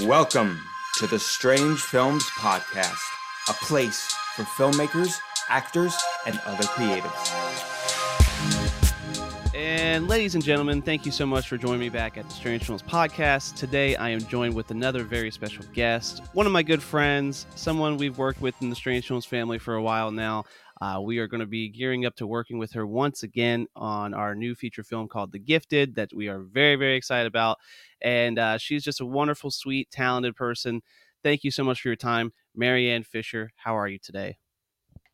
Welcome 0.00 0.60
to 0.96 1.06
the 1.06 1.20
Strange 1.20 1.80
Films 1.80 2.24
Podcast, 2.30 2.98
a 3.48 3.52
place 3.52 4.12
for 4.34 4.42
filmmakers, 4.42 5.20
actors, 5.48 5.94
and 6.26 6.40
other 6.46 6.64
creatives. 6.64 7.30
And 9.54 10.08
ladies 10.08 10.34
and 10.34 10.42
gentlemen, 10.42 10.82
thank 10.82 11.06
you 11.06 11.12
so 11.12 11.24
much 11.24 11.48
for 11.48 11.56
joining 11.56 11.78
me 11.78 11.90
back 11.90 12.18
at 12.18 12.28
the 12.28 12.34
Strange 12.34 12.64
Films 12.64 12.82
Podcast. 12.82 13.54
Today 13.54 13.94
I 13.94 14.08
am 14.08 14.18
joined 14.18 14.56
with 14.56 14.72
another 14.72 15.04
very 15.04 15.30
special 15.30 15.64
guest, 15.72 16.22
one 16.32 16.46
of 16.46 16.52
my 16.52 16.64
good 16.64 16.82
friends, 16.82 17.46
someone 17.54 17.96
we've 17.96 18.18
worked 18.18 18.40
with 18.40 18.60
in 18.62 18.70
the 18.70 18.76
Strange 18.76 19.06
Films 19.06 19.26
family 19.26 19.60
for 19.60 19.76
a 19.76 19.82
while 19.82 20.10
now. 20.10 20.44
Uh, 20.84 21.00
we 21.00 21.18
are 21.18 21.26
going 21.26 21.40
to 21.40 21.46
be 21.46 21.70
gearing 21.70 22.04
up 22.04 22.14
to 22.14 22.26
working 22.26 22.58
with 22.58 22.72
her 22.72 22.86
once 22.86 23.22
again 23.22 23.66
on 23.74 24.12
our 24.12 24.34
new 24.34 24.54
feature 24.54 24.82
film 24.82 25.08
called 25.08 25.32
The 25.32 25.38
Gifted 25.38 25.94
that 25.94 26.12
we 26.12 26.28
are 26.28 26.40
very, 26.40 26.76
very 26.76 26.94
excited 26.94 27.26
about. 27.26 27.56
And 28.02 28.38
uh, 28.38 28.58
she's 28.58 28.84
just 28.84 29.00
a 29.00 29.06
wonderful, 29.06 29.50
sweet, 29.50 29.90
talented 29.90 30.36
person. 30.36 30.82
Thank 31.22 31.42
you 31.42 31.50
so 31.50 31.64
much 31.64 31.80
for 31.80 31.88
your 31.88 31.96
time. 31.96 32.34
Maryann 32.54 33.06
Fisher, 33.06 33.50
how 33.56 33.78
are 33.78 33.88
you 33.88 33.98
today? 33.98 34.36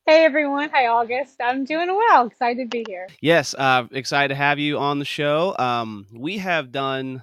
Hey 0.06 0.25
everyone. 0.25 0.70
Hi 0.70 0.88
August. 0.88 1.37
I'm 1.41 1.64
doing 1.64 1.87
well. 1.87 2.27
Excited 2.27 2.64
to 2.64 2.69
be 2.69 2.84
here. 2.89 3.06
Yes, 3.20 3.55
uh, 3.56 3.87
excited 3.92 4.30
to 4.30 4.34
have 4.34 4.59
you 4.59 4.77
on 4.77 4.98
the 4.98 5.05
show. 5.05 5.56
Um, 5.56 6.06
we 6.12 6.39
have 6.39 6.73
done 6.73 7.23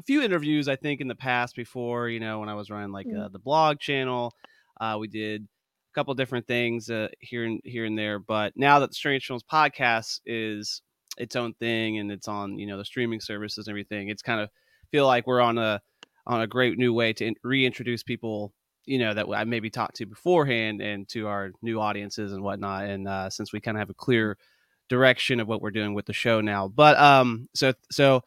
a 0.00 0.02
few 0.02 0.20
interviews, 0.20 0.66
I 0.66 0.74
think, 0.74 1.00
in 1.00 1.06
the 1.06 1.14
past 1.14 1.54
before, 1.54 2.08
you 2.08 2.18
know, 2.18 2.40
when 2.40 2.48
I 2.48 2.54
was 2.54 2.70
running 2.70 2.90
like 2.90 3.06
uh, 3.06 3.28
the 3.28 3.38
blog 3.38 3.78
channel. 3.78 4.34
Uh, 4.80 4.96
we 4.98 5.06
did 5.06 5.46
couple 5.94 6.14
different 6.14 6.46
things 6.46 6.90
uh, 6.90 7.08
here 7.20 7.44
and 7.44 7.60
here 7.64 7.84
and 7.84 7.98
there. 7.98 8.18
But 8.18 8.52
now 8.56 8.80
that 8.80 8.90
the 8.90 8.94
Strange 8.94 9.26
Films 9.26 9.42
podcast 9.42 10.20
is 10.26 10.82
its 11.16 11.36
own 11.36 11.54
thing 11.54 11.98
and 11.98 12.10
it's 12.10 12.28
on 12.28 12.58
you 12.58 12.66
know 12.66 12.78
the 12.78 12.84
streaming 12.84 13.20
services 13.20 13.66
and 13.66 13.72
everything, 13.72 14.08
it's 14.08 14.22
kind 14.22 14.40
of 14.40 14.50
feel 14.90 15.06
like 15.06 15.26
we're 15.26 15.40
on 15.40 15.58
a 15.58 15.80
on 16.26 16.40
a 16.40 16.46
great 16.46 16.78
new 16.78 16.92
way 16.92 17.12
to 17.12 17.26
in- 17.26 17.36
reintroduce 17.42 18.02
people 18.02 18.52
you 18.86 18.98
know 18.98 19.14
that 19.14 19.26
I 19.34 19.44
maybe 19.44 19.70
talked 19.70 19.96
to 19.96 20.06
beforehand 20.06 20.80
and 20.80 21.08
to 21.08 21.26
our 21.26 21.52
new 21.62 21.80
audiences 21.80 22.32
and 22.32 22.42
whatnot. 22.42 22.84
And 22.84 23.08
uh, 23.08 23.30
since 23.30 23.52
we 23.52 23.60
kind 23.60 23.76
of 23.76 23.80
have 23.80 23.90
a 23.90 23.94
clear 23.94 24.36
direction 24.88 25.40
of 25.40 25.48
what 25.48 25.62
we're 25.62 25.70
doing 25.70 25.94
with 25.94 26.06
the 26.06 26.12
show 26.12 26.40
now, 26.40 26.68
but 26.68 26.98
um, 26.98 27.48
so 27.54 27.72
so 27.90 28.22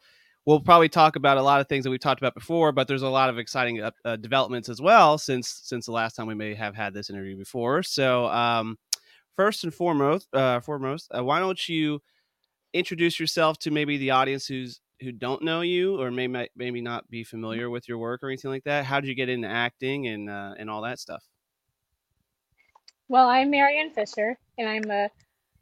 we'll 0.48 0.60
probably 0.60 0.88
talk 0.88 1.14
about 1.14 1.36
a 1.36 1.42
lot 1.42 1.60
of 1.60 1.68
things 1.68 1.84
that 1.84 1.90
we've 1.90 2.00
talked 2.00 2.22
about 2.22 2.32
before, 2.32 2.72
but 2.72 2.88
there's 2.88 3.02
a 3.02 3.08
lot 3.08 3.28
of 3.28 3.36
exciting 3.36 3.82
uh, 3.82 4.16
developments 4.16 4.70
as 4.70 4.80
well 4.80 5.18
since 5.18 5.60
since 5.62 5.84
the 5.84 5.92
last 5.92 6.16
time 6.16 6.26
we 6.26 6.34
may 6.34 6.54
have 6.54 6.74
had 6.74 6.94
this 6.94 7.10
interview 7.10 7.36
before. 7.36 7.82
So, 7.82 8.28
um, 8.28 8.78
first 9.36 9.64
and 9.64 9.74
foremost, 9.74 10.26
uh, 10.32 10.60
foremost, 10.60 11.10
uh, 11.14 11.22
why 11.22 11.38
don't 11.38 11.68
you 11.68 12.00
introduce 12.72 13.20
yourself 13.20 13.58
to 13.58 13.70
maybe 13.70 13.98
the 13.98 14.10
audience 14.10 14.46
who's 14.46 14.80
who 15.02 15.12
don't 15.12 15.42
know 15.42 15.60
you 15.60 16.00
or 16.00 16.10
maybe 16.10 16.48
maybe 16.56 16.80
not 16.80 17.10
be 17.10 17.24
familiar 17.24 17.68
with 17.68 17.86
your 17.86 17.98
work 17.98 18.22
or 18.22 18.28
anything 18.30 18.50
like 18.50 18.64
that? 18.64 18.86
How 18.86 19.00
did 19.00 19.08
you 19.08 19.14
get 19.14 19.28
into 19.28 19.48
acting 19.48 20.06
and 20.06 20.30
uh, 20.30 20.54
and 20.58 20.70
all 20.70 20.80
that 20.80 20.98
stuff? 20.98 21.24
Well, 23.06 23.28
I'm 23.28 23.52
Maryann 23.52 23.92
Fisher, 23.94 24.38
and 24.56 24.66
I'm 24.66 24.90
a 24.90 25.10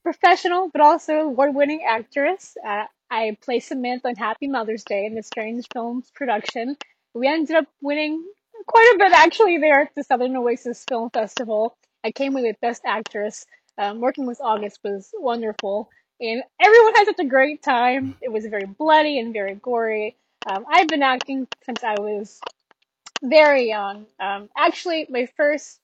professional 0.05 0.71
but 0.73 0.81
also 0.81 1.15
award-winning 1.15 1.83
actress. 1.85 2.57
Uh, 2.65 2.85
I 3.11 3.37
play 3.41 3.61
Samantha 3.61 4.09
on 4.09 4.17
Happy 4.17 4.49
Mother's 4.49 4.85
Day 4.85 5.07
in 5.07 5.15
the 5.15 5.23
Strange 5.23 5.67
Films 5.73 6.11
production. 6.15 6.77
We 7.15 7.29
ended 7.29 7.57
up 7.57 7.67
winning 7.81 8.25
quite 8.67 8.93
a 8.95 8.99
bit 8.99 9.13
actually 9.13 9.59
there 9.59 9.81
at 9.83 9.95
the 9.95 10.03
Southern 10.03 10.37
Oasis 10.37 10.85
Film 10.89 11.11
Festival. 11.11 11.77
I 12.05 12.11
came 12.11 12.35
away 12.35 12.49
with 12.49 12.61
Best 12.61 12.83
Actress. 12.85 13.47
Um, 13.79 14.01
working 14.01 14.27
with 14.27 14.41
August 14.41 14.81
was 14.83 15.11
wonderful, 15.15 15.91
and 16.21 16.43
everyone 16.61 16.95
had 16.95 17.07
such 17.07 17.19
a 17.19 17.25
great 17.25 17.63
time. 17.63 18.17
It 18.23 18.33
was 18.33 18.47
very 18.47 18.67
bloody 18.67 19.19
and 19.19 19.33
very 19.33 19.55
gory. 19.55 20.17
Um, 20.47 20.65
I've 20.69 20.89
been 20.89 21.03
acting 21.03 21.47
since 21.65 21.85
I 21.85 22.01
was 22.01 22.41
very 23.23 23.69
young. 23.69 24.07
Um, 24.19 24.49
actually, 24.57 25.07
my 25.11 25.27
first 25.37 25.81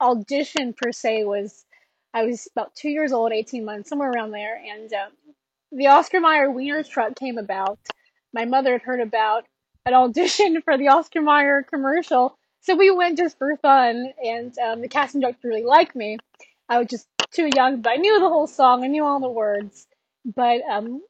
audition 0.00 0.72
per 0.72 0.92
se 0.92 1.24
was 1.24 1.64
I 2.14 2.24
was 2.24 2.48
about 2.56 2.74
two 2.74 2.88
years 2.88 3.12
old, 3.12 3.32
18 3.32 3.64
months, 3.64 3.90
somewhere 3.90 4.10
around 4.10 4.30
there, 4.30 4.56
and 4.56 4.90
um, 4.94 5.12
the 5.72 5.88
Oscar 5.88 6.20
Mayer 6.20 6.50
Wiener 6.50 6.82
truck 6.82 7.16
came 7.16 7.38
about, 7.38 7.78
my 8.32 8.44
mother 8.44 8.72
had 8.72 8.82
heard 8.82 9.00
about 9.00 9.44
an 9.84 9.94
audition 9.94 10.60
for 10.64 10.76
the 10.76 10.88
Oscar 10.88 11.22
Mayer 11.22 11.62
commercial. 11.62 12.36
So 12.60 12.74
we 12.74 12.90
went 12.90 13.18
just 13.18 13.38
for 13.38 13.56
fun, 13.56 14.12
and 14.22 14.56
um, 14.58 14.80
the 14.80 14.88
casting 14.88 15.20
director 15.20 15.48
really 15.48 15.64
liked 15.64 15.94
me. 15.94 16.18
I 16.68 16.78
was 16.78 16.88
just 16.88 17.06
too 17.30 17.48
young, 17.54 17.80
but 17.80 17.92
I 17.92 17.96
knew 17.96 18.18
the 18.18 18.28
whole 18.28 18.48
song, 18.48 18.82
I 18.82 18.88
knew 18.88 19.04
all 19.04 19.20
the 19.20 19.28
words. 19.28 19.86
But 20.24 20.62
um, 20.68 21.02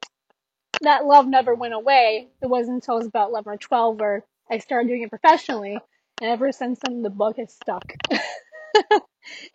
that 0.81 1.05
love 1.05 1.27
never 1.27 1.55
went 1.55 1.73
away. 1.73 2.27
It 2.41 2.47
wasn't 2.47 2.75
until 2.75 2.95
I 2.95 2.97
was 2.97 3.07
about 3.07 3.29
11 3.29 3.53
or 3.53 3.57
12 3.57 3.99
where 3.99 4.23
I 4.51 4.59
started 4.59 4.87
doing 4.87 5.01
it 5.01 5.09
professionally, 5.09 5.79
and 6.21 6.29
ever 6.29 6.51
since 6.51 6.79
then, 6.85 7.01
the 7.01 7.09
bug 7.09 7.37
has 7.37 7.53
stuck. 7.53 7.83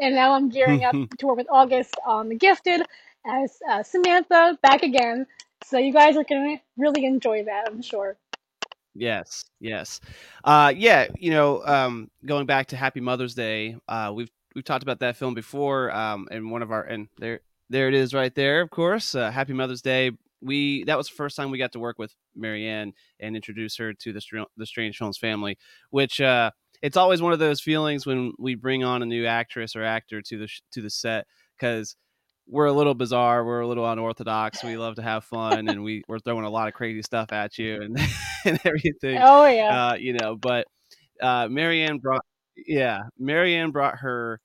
and 0.01 0.15
now 0.15 0.33
I'm 0.33 0.49
gearing 0.49 0.85
up 0.85 0.97
to 1.19 1.27
work 1.27 1.37
with 1.37 1.47
August 1.51 1.95
on 2.05 2.29
The 2.29 2.37
Gifted 2.37 2.83
as 3.27 3.59
uh, 3.69 3.83
Samantha 3.83 4.59
back 4.63 4.83
again. 4.83 5.27
So 5.65 5.79
you 5.79 5.93
guys 5.93 6.17
are 6.17 6.25
going 6.25 6.57
to 6.57 6.63
really 6.77 7.05
enjoy 7.05 7.45
that, 7.45 7.69
I'm 7.69 7.83
sure. 7.83 8.17
Yes, 8.95 9.45
yes, 9.59 10.01
uh, 10.45 10.73
yeah. 10.77 11.07
You 11.19 11.31
know, 11.31 11.65
um, 11.65 12.11
going 12.27 12.45
back 12.45 12.67
to 12.69 12.77
Happy 12.77 13.01
Mother's 13.01 13.35
Day, 13.35 13.77
uh, 13.89 14.13
we've 14.15 14.31
we've 14.55 14.65
talked 14.65 14.83
about 14.83 15.01
that 15.01 15.17
film 15.17 15.33
before, 15.33 15.91
um, 15.91 16.29
and 16.31 16.51
one 16.51 16.61
of 16.61 16.71
our 16.71 16.83
and 16.83 17.09
there 17.17 17.41
there 17.71 17.89
it 17.89 17.95
is 17.95 18.13
right 18.13 18.35
there. 18.35 18.61
Of 18.61 18.69
course, 18.69 19.15
uh, 19.15 19.31
Happy 19.31 19.55
Mother's 19.55 19.81
Day. 19.81 20.11
We 20.43 20.85
that 20.85 20.99
was 20.99 21.09
the 21.09 21.15
first 21.15 21.37
time 21.37 21.51
we 21.51 21.57
got 21.57 21.73
to 21.73 21.79
work 21.79 21.99
with 21.99 22.15
Maryann 22.39 22.93
and 23.19 23.35
introduce 23.35 23.79
her 23.79 23.95
to 23.95 24.13
the 24.13 24.47
the 24.59 24.67
Strange 24.67 24.99
Films 24.99 25.17
family, 25.17 25.57
which 25.89 26.21
uh, 26.21 26.51
it's 26.83 26.99
always 26.99 27.23
one 27.23 27.33
of 27.33 27.39
those 27.39 27.63
feelings 27.63 28.05
when 28.05 28.35
we 28.39 28.57
bring 28.57 28.85
on 28.85 29.03
a 29.03 29.07
new 29.07 29.25
actress 29.25 29.75
or 29.75 29.85
actor 29.85 30.21
to 30.21 30.37
the 30.37 30.49
to 30.73 30.83
the 30.83 30.91
set 30.91 31.27
because 31.57 31.97
we're 32.53 32.67
a 32.67 32.73
little 32.73 32.95
bizarre. 32.95 33.45
We're 33.45 33.61
a 33.61 33.67
little 33.67 33.91
unorthodox. 33.91 34.63
We 34.63 34.77
love 34.77 34.97
to 34.97 35.03
have 35.03 35.25
fun, 35.25 35.69
and 35.69 35.83
we 35.83 36.05
we're 36.07 36.19
throwing 36.19 36.45
a 36.45 36.51
lot 36.51 36.69
of 36.69 36.75
crazy 36.75 37.03
stuff 37.03 37.33
at 37.33 37.59
you 37.59 37.81
and 37.81 37.99
and 38.45 38.61
everything. 38.65 39.19
Oh 39.21 39.47
yeah, 39.47 39.89
uh, 39.89 39.95
you 39.95 40.13
know. 40.13 40.37
But 40.37 40.67
uh, 41.21 41.47
Maryann 41.47 42.01
brought, 42.01 42.25
yeah, 42.55 43.01
Maryann 43.21 43.73
brought 43.73 43.97
her 43.99 44.39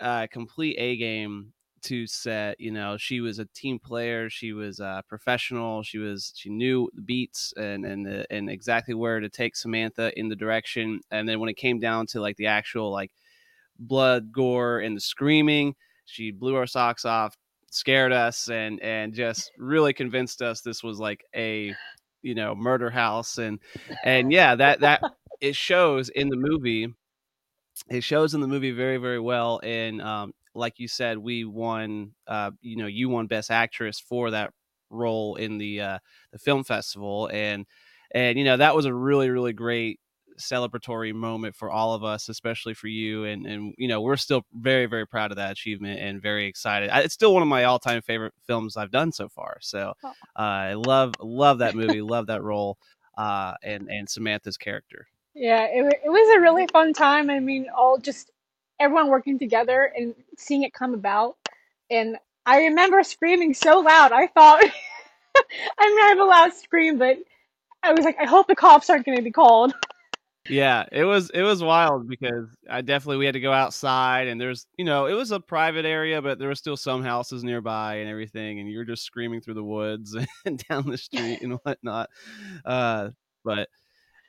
uh, 0.00 0.26
complete 0.32 0.74
A 0.78 0.96
game 0.96 1.52
to 1.82 2.08
set. 2.08 2.60
You 2.60 2.72
know, 2.72 2.96
she 2.96 3.20
was 3.20 3.38
a 3.38 3.46
team 3.54 3.78
player. 3.78 4.28
She 4.28 4.52
was 4.52 4.80
a 4.80 5.04
professional. 5.08 5.84
She 5.84 5.98
was 5.98 6.32
she 6.36 6.50
knew 6.50 6.90
the 6.92 7.02
beats 7.02 7.54
and 7.56 7.86
and 7.86 8.04
the, 8.04 8.26
and 8.32 8.50
exactly 8.50 8.94
where 8.94 9.20
to 9.20 9.28
take 9.28 9.54
Samantha 9.54 10.12
in 10.18 10.28
the 10.28 10.36
direction. 10.36 11.00
And 11.12 11.28
then 11.28 11.38
when 11.38 11.48
it 11.48 11.56
came 11.56 11.78
down 11.78 12.06
to 12.08 12.20
like 12.20 12.36
the 12.36 12.48
actual 12.48 12.90
like 12.90 13.12
blood, 13.78 14.32
gore, 14.32 14.80
and 14.80 14.96
the 14.96 15.00
screaming 15.00 15.76
she 16.08 16.30
blew 16.30 16.56
our 16.56 16.66
socks 16.66 17.04
off, 17.04 17.36
scared 17.70 18.12
us, 18.12 18.48
and 18.48 18.80
and 18.82 19.14
just 19.14 19.52
really 19.58 19.92
convinced 19.92 20.42
us 20.42 20.60
this 20.60 20.82
was 20.82 20.98
like 20.98 21.22
a 21.36 21.74
you 22.22 22.34
know 22.34 22.54
murder 22.54 22.90
house 22.90 23.38
and 23.38 23.60
and 24.04 24.32
yeah 24.32 24.54
that 24.54 24.80
that 24.80 25.02
it 25.40 25.54
shows 25.54 26.08
in 26.08 26.28
the 26.28 26.36
movie 26.36 26.88
it 27.90 28.02
shows 28.02 28.34
in 28.34 28.40
the 28.40 28.48
movie 28.48 28.72
very 28.72 28.96
very 28.96 29.20
well 29.20 29.60
and 29.62 30.02
um, 30.02 30.32
like 30.54 30.78
you 30.78 30.88
said 30.88 31.18
we 31.18 31.44
won 31.44 32.12
uh, 32.26 32.50
you 32.60 32.76
know 32.76 32.86
you 32.86 33.08
won 33.08 33.26
best 33.26 33.50
actress 33.50 34.00
for 34.00 34.30
that 34.30 34.52
role 34.90 35.36
in 35.36 35.58
the 35.58 35.80
uh, 35.80 35.98
the 36.32 36.38
film 36.38 36.64
festival 36.64 37.28
and 37.32 37.66
and 38.10 38.38
you 38.38 38.44
know 38.44 38.56
that 38.56 38.74
was 38.74 38.86
a 38.86 38.94
really 38.94 39.30
really 39.30 39.52
great 39.52 40.00
celebratory 40.38 41.14
moment 41.14 41.54
for 41.54 41.70
all 41.70 41.94
of 41.94 42.04
us, 42.04 42.28
especially 42.28 42.74
for 42.74 42.88
you. 42.88 43.24
And 43.24 43.46
and 43.46 43.74
you 43.78 43.88
know, 43.88 44.00
we're 44.00 44.16
still 44.16 44.44
very 44.52 44.86
very 44.86 45.06
proud 45.06 45.30
of 45.30 45.36
that 45.36 45.52
achievement 45.52 46.00
and 46.00 46.20
very 46.20 46.46
excited. 46.46 46.90
It's 46.92 47.14
still 47.14 47.34
one 47.34 47.42
of 47.42 47.48
my 47.48 47.64
all 47.64 47.78
time 47.78 48.02
favorite 48.02 48.34
films 48.46 48.76
I've 48.76 48.90
done 48.90 49.12
so 49.12 49.28
far. 49.28 49.58
So 49.60 49.92
uh, 50.04 50.12
I 50.36 50.74
love 50.74 51.14
love 51.20 51.58
that 51.58 51.74
movie, 51.76 52.02
love 52.02 52.26
that 52.26 52.42
role, 52.42 52.78
uh, 53.16 53.54
and 53.62 53.88
and 53.88 54.08
Samantha's 54.08 54.56
character. 54.56 55.06
Yeah, 55.34 55.64
it 55.64 56.00
it 56.04 56.08
was 56.08 56.36
a 56.36 56.40
really 56.40 56.66
fun 56.66 56.92
time. 56.92 57.30
I 57.30 57.40
mean, 57.40 57.66
all 57.76 57.98
just 57.98 58.30
everyone 58.80 59.08
working 59.08 59.38
together 59.38 59.92
and 59.96 60.14
seeing 60.36 60.62
it 60.62 60.72
come 60.72 60.94
about. 60.94 61.36
And 61.90 62.16
I 62.46 62.64
remember 62.64 63.02
screaming 63.02 63.54
so 63.54 63.80
loud. 63.80 64.12
I 64.12 64.26
thought 64.28 64.62
I'm 65.78 65.94
not 65.94 66.18
allowed 66.18 66.48
to 66.48 66.56
scream, 66.56 66.98
but 66.98 67.18
I 67.82 67.92
was 67.92 68.04
like, 68.04 68.16
I 68.20 68.26
hope 68.26 68.46
the 68.46 68.56
cops 68.56 68.90
aren't 68.90 69.06
going 69.06 69.18
to 69.18 69.22
be 69.22 69.30
called 69.30 69.74
yeah, 70.48 70.84
it 70.92 71.04
was 71.04 71.30
it 71.30 71.42
was 71.42 71.62
wild 71.62 72.08
because 72.08 72.46
I 72.68 72.80
definitely 72.80 73.18
we 73.18 73.26
had 73.26 73.34
to 73.34 73.40
go 73.40 73.52
outside 73.52 74.28
and 74.28 74.40
there's 74.40 74.66
you 74.76 74.84
know 74.84 75.06
it 75.06 75.14
was 75.14 75.30
a 75.30 75.40
private 75.40 75.84
area 75.84 76.22
but 76.22 76.38
there 76.38 76.48
were 76.48 76.54
still 76.54 76.76
some 76.76 77.02
houses 77.02 77.44
nearby 77.44 77.96
and 77.96 78.08
everything 78.08 78.60
and 78.60 78.70
you're 78.70 78.84
just 78.84 79.04
screaming 79.04 79.40
through 79.40 79.54
the 79.54 79.64
woods 79.64 80.16
and 80.44 80.62
down 80.68 80.88
the 80.88 80.98
street 80.98 81.42
and 81.42 81.58
whatnot. 81.62 82.08
Uh, 82.64 83.10
but 83.44 83.68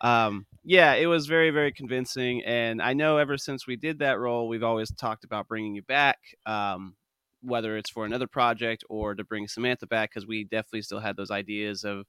um, 0.01 0.45
yeah, 0.63 0.93
it 0.93 1.07
was 1.07 1.27
very 1.27 1.51
very 1.51 1.71
convincing 1.71 2.43
and 2.45 2.81
I 2.81 2.93
know 2.93 3.17
ever 3.17 3.37
since 3.37 3.67
we 3.67 3.75
did 3.75 3.99
that 3.99 4.19
role 4.19 4.47
we've 4.47 4.63
always 4.63 4.91
talked 4.91 5.23
about 5.23 5.47
bringing 5.47 5.75
you 5.75 5.83
back. 5.83 6.19
Um, 6.45 6.95
whether 7.41 7.77
it's 7.77 7.89
for 7.89 8.05
another 8.05 8.27
project 8.27 8.83
or 8.89 9.15
to 9.15 9.23
bring 9.23 9.47
Samantha 9.47 9.87
back 9.87 10.09
because 10.09 10.27
we 10.27 10.43
definitely 10.43 10.81
still 10.81 10.99
had 10.99 11.15
those 11.15 11.31
ideas 11.31 11.85
of 11.85 12.05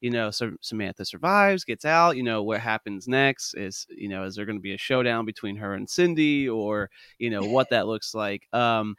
you 0.00 0.10
know, 0.10 0.30
so 0.30 0.52
Samantha 0.60 1.04
survives, 1.04 1.64
gets 1.64 1.84
out. 1.84 2.16
You 2.16 2.22
know, 2.22 2.42
what 2.42 2.60
happens 2.60 3.08
next 3.08 3.54
is, 3.54 3.86
you 3.90 4.08
know, 4.08 4.24
is 4.24 4.34
there 4.36 4.46
going 4.46 4.58
to 4.58 4.62
be 4.62 4.74
a 4.74 4.78
showdown 4.78 5.24
between 5.24 5.56
her 5.56 5.74
and 5.74 5.88
Cindy, 5.88 6.48
or 6.48 6.90
you 7.18 7.30
know, 7.30 7.44
what 7.44 7.70
that 7.70 7.86
looks 7.86 8.14
like. 8.14 8.42
Um, 8.52 8.96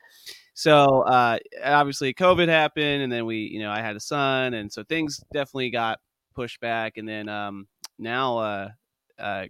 so 0.53 1.01
uh, 1.03 1.39
obviously, 1.63 2.13
COVID 2.13 2.47
happened, 2.47 3.01
and 3.03 3.11
then 3.11 3.25
we, 3.25 3.37
you 3.37 3.59
know, 3.59 3.71
I 3.71 3.81
had 3.81 3.95
a 3.95 3.99
son, 4.01 4.53
and 4.53 4.71
so 4.71 4.83
things 4.83 5.21
definitely 5.33 5.69
got 5.71 5.99
pushed 6.35 6.59
back, 6.59 6.97
and 6.97 7.07
then 7.07 7.29
um, 7.29 7.67
now 7.97 8.37
uh, 8.37 8.69
uh, 9.17 9.45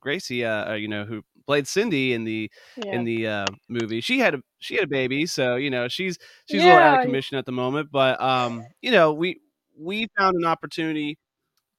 Gracie, 0.00 0.44
uh, 0.44 0.70
uh, 0.72 0.74
you 0.74 0.88
know, 0.88 1.04
who 1.04 1.22
played 1.46 1.66
Cindy 1.66 2.12
in 2.14 2.24
the 2.24 2.50
Yeah. 2.76 2.94
in 2.94 3.04
the 3.04 3.26
uh, 3.26 3.46
movie. 3.68 4.00
She 4.00 4.18
had 4.18 4.34
a 4.34 4.42
she 4.58 4.74
had 4.74 4.84
a 4.84 4.88
baby, 4.88 5.26
so 5.26 5.56
you 5.56 5.70
know 5.70 5.88
she's 5.88 6.18
she's 6.46 6.62
a 6.62 6.66
little 6.66 6.80
out 6.80 6.94
of 6.94 7.00
commission 7.00 7.36
at 7.38 7.46
the 7.46 7.52
moment. 7.52 7.90
But 7.92 8.20
um, 8.20 8.66
you 8.80 8.90
know, 8.90 9.12
we 9.12 9.40
we 9.78 10.08
found 10.16 10.36
an 10.36 10.44
opportunity 10.44 11.18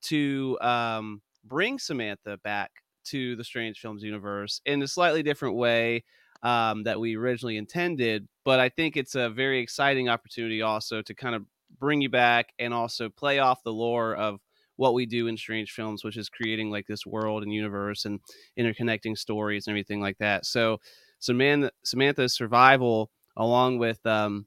to 0.03 0.57
um, 0.61 1.21
bring 1.43 1.79
Samantha 1.79 2.37
back 2.43 2.71
to 3.05 3.35
the 3.35 3.43
Strange 3.43 3.79
Films 3.79 4.03
universe 4.03 4.61
in 4.65 4.81
a 4.81 4.87
slightly 4.87 5.23
different 5.23 5.55
way 5.55 6.03
um, 6.43 6.83
that 6.83 6.99
we 6.99 7.15
originally 7.15 7.57
intended. 7.57 8.27
But 8.43 8.59
I 8.59 8.69
think 8.69 8.97
it's 8.97 9.15
a 9.15 9.29
very 9.29 9.59
exciting 9.59 10.09
opportunity 10.09 10.61
also 10.61 11.01
to 11.01 11.13
kind 11.13 11.35
of 11.35 11.45
bring 11.79 12.01
you 12.01 12.09
back 12.09 12.53
and 12.59 12.73
also 12.73 13.09
play 13.09 13.39
off 13.39 13.63
the 13.63 13.73
lore 13.73 14.15
of 14.15 14.39
what 14.77 14.93
we 14.93 15.05
do 15.05 15.27
in 15.27 15.37
Strange 15.37 15.71
Films, 15.71 16.03
which 16.03 16.17
is 16.17 16.29
creating 16.29 16.69
like 16.69 16.85
this 16.87 17.05
world 17.05 17.43
and 17.43 17.53
universe 17.53 18.05
and 18.05 18.19
interconnecting 18.59 19.17
stories 19.17 19.67
and 19.67 19.73
everything 19.73 20.01
like 20.01 20.17
that. 20.17 20.45
So 20.45 20.79
Samantha, 21.19 21.71
Samantha's 21.83 22.35
survival, 22.35 23.09
along 23.37 23.79
with 23.79 24.05
um, 24.05 24.45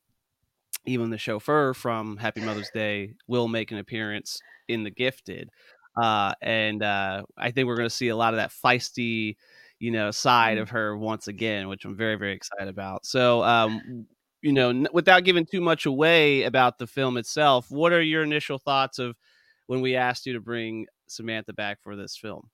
even 0.88 1.10
the 1.10 1.18
chauffeur 1.18 1.74
from 1.74 2.16
Happy 2.16 2.40
Mother's 2.40 2.70
Day, 2.70 3.14
will 3.26 3.46
make 3.46 3.70
an 3.70 3.78
appearance 3.78 4.40
in 4.68 4.82
The 4.84 4.90
Gifted. 4.90 5.50
Uh, 6.00 6.32
and 6.40 6.82
uh, 6.82 7.24
I 7.36 7.50
think 7.50 7.66
we're 7.66 7.76
going 7.76 7.88
to 7.88 7.94
see 7.94 8.08
a 8.08 8.16
lot 8.16 8.32
of 8.32 8.38
that 8.38 8.50
feisty, 8.50 9.36
you 9.78 9.90
know, 9.90 10.10
side 10.10 10.58
Mm. 10.58 10.62
of 10.62 10.70
her 10.70 10.96
once 10.96 11.28
again, 11.28 11.68
which 11.68 11.84
I'm 11.84 11.96
very, 11.96 12.16
very 12.16 12.32
excited 12.32 12.68
about. 12.68 13.04
So, 13.04 13.42
um, 13.42 14.06
you 14.40 14.52
know, 14.52 14.70
n- 14.70 14.88
without 14.92 15.24
giving 15.24 15.44
too 15.44 15.60
much 15.60 15.86
away 15.86 16.44
about 16.44 16.78
the 16.78 16.86
film 16.86 17.16
itself, 17.16 17.70
what 17.70 17.92
are 17.92 18.02
your 18.02 18.22
initial 18.22 18.58
thoughts 18.58 18.98
of 18.98 19.16
when 19.66 19.80
we 19.80 19.96
asked 19.96 20.26
you 20.26 20.32
to 20.34 20.40
bring 20.40 20.86
Samantha 21.08 21.52
back 21.52 21.82
for 21.82 21.96
this 21.96 22.16
film? 22.16 22.48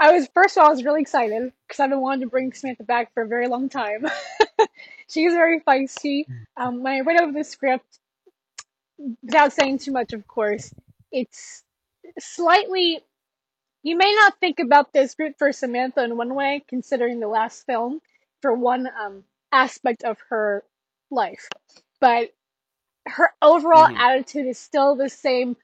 I 0.00 0.12
was 0.12 0.28
first 0.32 0.56
of 0.56 0.62
all, 0.62 0.68
I 0.68 0.72
was 0.72 0.84
really 0.84 1.02
excited 1.02 1.52
because 1.66 1.80
I've 1.80 1.90
been 1.90 2.00
wanting 2.00 2.20
to 2.20 2.28
bring 2.28 2.52
Samantha 2.52 2.84
back 2.84 3.12
for 3.12 3.24
a 3.24 3.28
very 3.28 3.48
long 3.48 3.68
time. 3.68 4.06
She's 5.10 5.34
very 5.34 5.60
feisty. 5.60 6.26
Um, 6.56 6.82
when 6.82 6.94
I 6.94 7.00
read 7.00 7.20
over 7.22 7.32
the 7.32 7.44
script, 7.44 8.00
without 9.22 9.52
saying 9.52 9.78
too 9.80 9.92
much, 9.92 10.12
of 10.14 10.26
course, 10.28 10.72
it's 11.12 11.64
slightly. 12.20 13.00
You 13.84 13.96
may 13.96 14.14
not 14.14 14.38
think 14.40 14.60
about 14.60 14.92
this 14.92 15.16
route 15.18 15.36
for 15.38 15.52
Samantha 15.52 16.04
in 16.04 16.16
one 16.16 16.34
way, 16.34 16.64
considering 16.68 17.20
the 17.20 17.28
last 17.28 17.66
film, 17.66 18.00
for 18.42 18.54
one 18.54 18.88
um, 19.00 19.24
aspect 19.52 20.04
of 20.04 20.18
her 20.30 20.64
life, 21.10 21.48
but 22.00 22.30
her 23.06 23.32
overall 23.42 23.88
Mhm. 23.88 23.96
attitude 23.96 24.46
is 24.46 24.58
still 24.58 24.96
the 24.96 25.10
same 25.10 25.56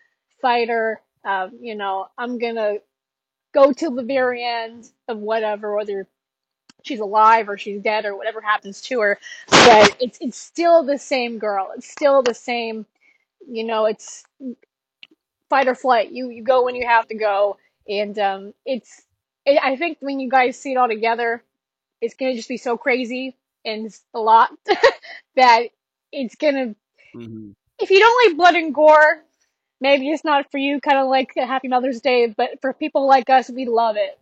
fighter. 0.42 1.00
Um, 1.24 1.58
you 1.60 1.74
know, 1.76 2.08
I'm 2.18 2.38
gonna 2.38 2.76
go 3.54 3.72
till 3.72 3.92
the 3.92 4.04
very 4.04 4.44
end 4.44 4.90
of 5.08 5.18
whatever, 5.18 5.76
whether 5.76 6.08
she's 6.84 7.00
alive 7.00 7.48
or 7.48 7.58
she's 7.58 7.82
dead 7.82 8.06
or 8.06 8.16
whatever 8.16 8.40
happens 8.40 8.80
to 8.82 9.00
her. 9.00 9.20
But 9.50 9.96
it's 10.00 10.18
it's 10.20 10.38
still 10.38 10.84
the 10.84 10.98
same 10.98 11.38
girl. 11.38 11.70
It's 11.76 11.90
still 11.90 12.22
the 12.22 12.34
same. 12.34 12.86
You 13.48 13.64
know, 13.64 13.86
it's 13.86 14.24
fight 15.50 15.68
or 15.68 15.74
flight. 15.74 16.12
You 16.12 16.30
you 16.30 16.42
go 16.42 16.64
when 16.64 16.76
you 16.76 16.86
have 16.86 17.06
to 17.08 17.14
go, 17.14 17.58
and 17.88 18.18
um, 18.18 18.54
it's. 18.64 19.02
It, 19.46 19.60
I 19.62 19.76
think 19.76 19.98
when 20.00 20.20
you 20.20 20.30
guys 20.30 20.58
see 20.58 20.72
it 20.72 20.76
all 20.76 20.88
together, 20.88 21.42
it's 22.00 22.14
gonna 22.14 22.34
just 22.34 22.48
be 22.48 22.58
so 22.58 22.76
crazy 22.78 23.36
and 23.64 23.94
a 24.14 24.20
lot 24.20 24.50
that 25.36 25.64
it's 26.12 26.36
gonna. 26.36 26.74
Mhm. 27.14 27.54
If 27.78 27.90
you 27.90 27.98
don't 28.00 28.28
like 28.28 28.36
blood 28.36 28.54
and 28.56 28.74
gore, 28.74 29.24
maybe 29.80 30.10
it's 30.10 30.24
not 30.24 30.50
for 30.50 30.58
you. 30.58 30.80
Kind 30.80 30.98
of 30.98 31.08
like 31.08 31.32
Happy 31.36 31.68
Mother's 31.68 32.00
Day, 32.00 32.26
but 32.26 32.60
for 32.60 32.72
people 32.72 33.06
like 33.06 33.30
us, 33.30 33.50
we 33.50 33.66
love 33.66 33.96
it. 33.96 34.18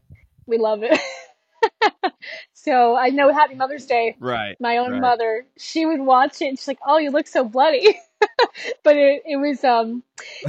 We 0.46 0.58
love 0.58 0.82
it. 0.82 0.98
so 2.52 2.96
I 2.96 3.10
know 3.10 3.32
Happy 3.32 3.54
Mother's 3.54 3.86
Day. 3.86 4.16
Right. 4.18 4.56
My 4.60 4.78
own 4.78 4.92
right. 4.92 5.00
mother, 5.00 5.46
she 5.56 5.86
would 5.86 6.00
watch 6.00 6.40
it 6.42 6.46
and 6.48 6.58
she's 6.58 6.68
like, 6.68 6.78
"Oh, 6.86 6.98
you 6.98 7.10
look 7.10 7.26
so 7.26 7.44
bloody," 7.44 7.98
but 8.84 8.96
it 8.96 9.22
it 9.26 9.36
was 9.36 9.64
um 9.64 10.02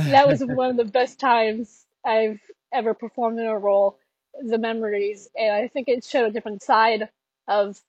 that 0.05 0.27
was 0.27 0.43
one 0.43 0.69
of 0.69 0.77
the 0.77 0.85
best 0.91 1.19
times 1.19 1.85
I've 2.05 2.39
ever 2.71 2.93
performed 2.93 3.39
in 3.39 3.45
a 3.45 3.57
role. 3.57 3.97
The 4.41 4.57
memories, 4.57 5.29
and 5.37 5.53
I 5.53 5.67
think 5.67 5.87
it 5.87 6.03
showed 6.03 6.27
a 6.27 6.31
different 6.31 6.63
side 6.63 7.09
of 7.47 7.79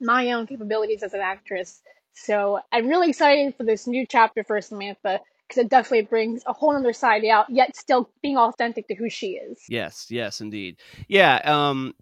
my 0.00 0.32
own 0.32 0.46
capabilities 0.46 1.02
as 1.02 1.14
an 1.14 1.20
actress. 1.20 1.80
So 2.12 2.60
I'm 2.72 2.88
really 2.88 3.10
excited 3.10 3.54
for 3.56 3.64
this 3.64 3.86
new 3.86 4.06
chapter 4.06 4.44
for 4.44 4.60
Samantha 4.60 5.20
because 5.48 5.64
it 5.64 5.70
definitely 5.70 6.02
brings 6.02 6.42
a 6.46 6.52
whole 6.52 6.76
other 6.76 6.92
side 6.92 7.24
out, 7.24 7.48
yet 7.48 7.74
still 7.76 8.10
being 8.22 8.36
authentic 8.36 8.86
to 8.88 8.94
who 8.94 9.08
she 9.08 9.32
is. 9.32 9.62
Yes, 9.68 10.08
yes, 10.10 10.40
indeed. 10.40 10.76
Yeah, 11.08 11.40
um 11.44 11.94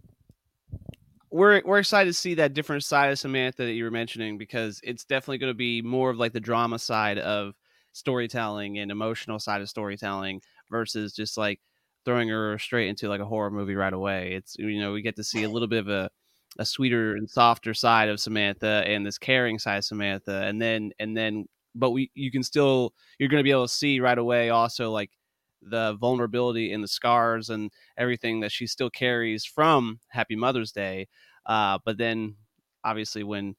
we're 1.37 1.61
we're 1.65 1.79
excited 1.79 2.09
to 2.09 2.15
see 2.15 2.35
that 2.35 2.55
different 2.55 2.83
side 2.83 3.13
of 3.13 3.19
Samantha 3.19 3.65
that 3.65 3.73
you 3.73 3.85
were 3.85 3.91
mentioning 3.91 4.39
because 4.39 4.81
it's 4.83 5.05
definitely 5.05 5.39
going 5.39 5.51
to 5.51 5.55
be 5.55 5.83
more 5.83 6.09
of 6.11 6.17
like 6.17 6.33
the 6.33 6.41
drama 6.41 6.79
side 6.79 7.19
of 7.19 7.55
storytelling 7.93 8.79
and 8.79 8.91
emotional 8.91 9.39
side 9.39 9.61
of 9.61 9.69
storytelling 9.69 10.41
versus 10.71 11.13
just 11.13 11.37
like 11.37 11.61
throwing 12.07 12.29
her 12.29 12.59
straight 12.59 12.89
into 12.89 13.09
like 13.09 13.21
a 13.21 13.27
horror 13.27 13.51
movie 13.51 13.75
right 13.75 13.93
away. 13.93 14.33
It's 14.33 14.57
you 14.59 14.81
know, 14.81 14.93
we 14.93 15.03
get 15.03 15.17
to 15.17 15.25
see 15.25 15.43
a 15.43 15.51
little 15.51 15.69
bit 15.69 15.81
of 15.81 15.89
a 15.89 16.11
a 16.59 16.65
sweeter 16.65 17.17
and 17.17 17.29
softer 17.29 17.75
side 17.75 18.09
of 18.09 18.19
Samantha 18.19 18.83
and 18.87 19.05
this 19.05 19.19
caring 19.19 19.59
side 19.59 19.79
of 19.79 19.85
Samantha 19.85 20.43
and 20.45 20.61
then 20.61 20.93
and 20.99 21.15
then 21.15 21.45
but 21.75 21.91
we 21.91 22.11
you 22.15 22.31
can 22.31 22.43
still 22.43 22.95
you're 23.19 23.29
going 23.29 23.41
to 23.41 23.45
be 23.45 23.51
able 23.51 23.67
to 23.67 23.73
see 23.73 24.01
right 24.01 24.17
away 24.17 24.49
also 24.49 24.91
like 24.91 25.11
the 25.69 25.97
vulnerability 26.01 26.73
and 26.73 26.83
the 26.83 26.89
scars 26.89 27.51
and 27.51 27.71
everything 27.97 28.41
that 28.41 28.53
she 28.53 28.67
still 28.67 28.91
carries 28.91 29.45
from 29.45 30.01
Happy 30.09 30.37
Mother's 30.37 30.73
Day. 30.73 31.09
Uh, 31.47 31.79
but 31.85 31.99
then 31.99 32.37
obviously 32.85 33.25
when 33.25 33.55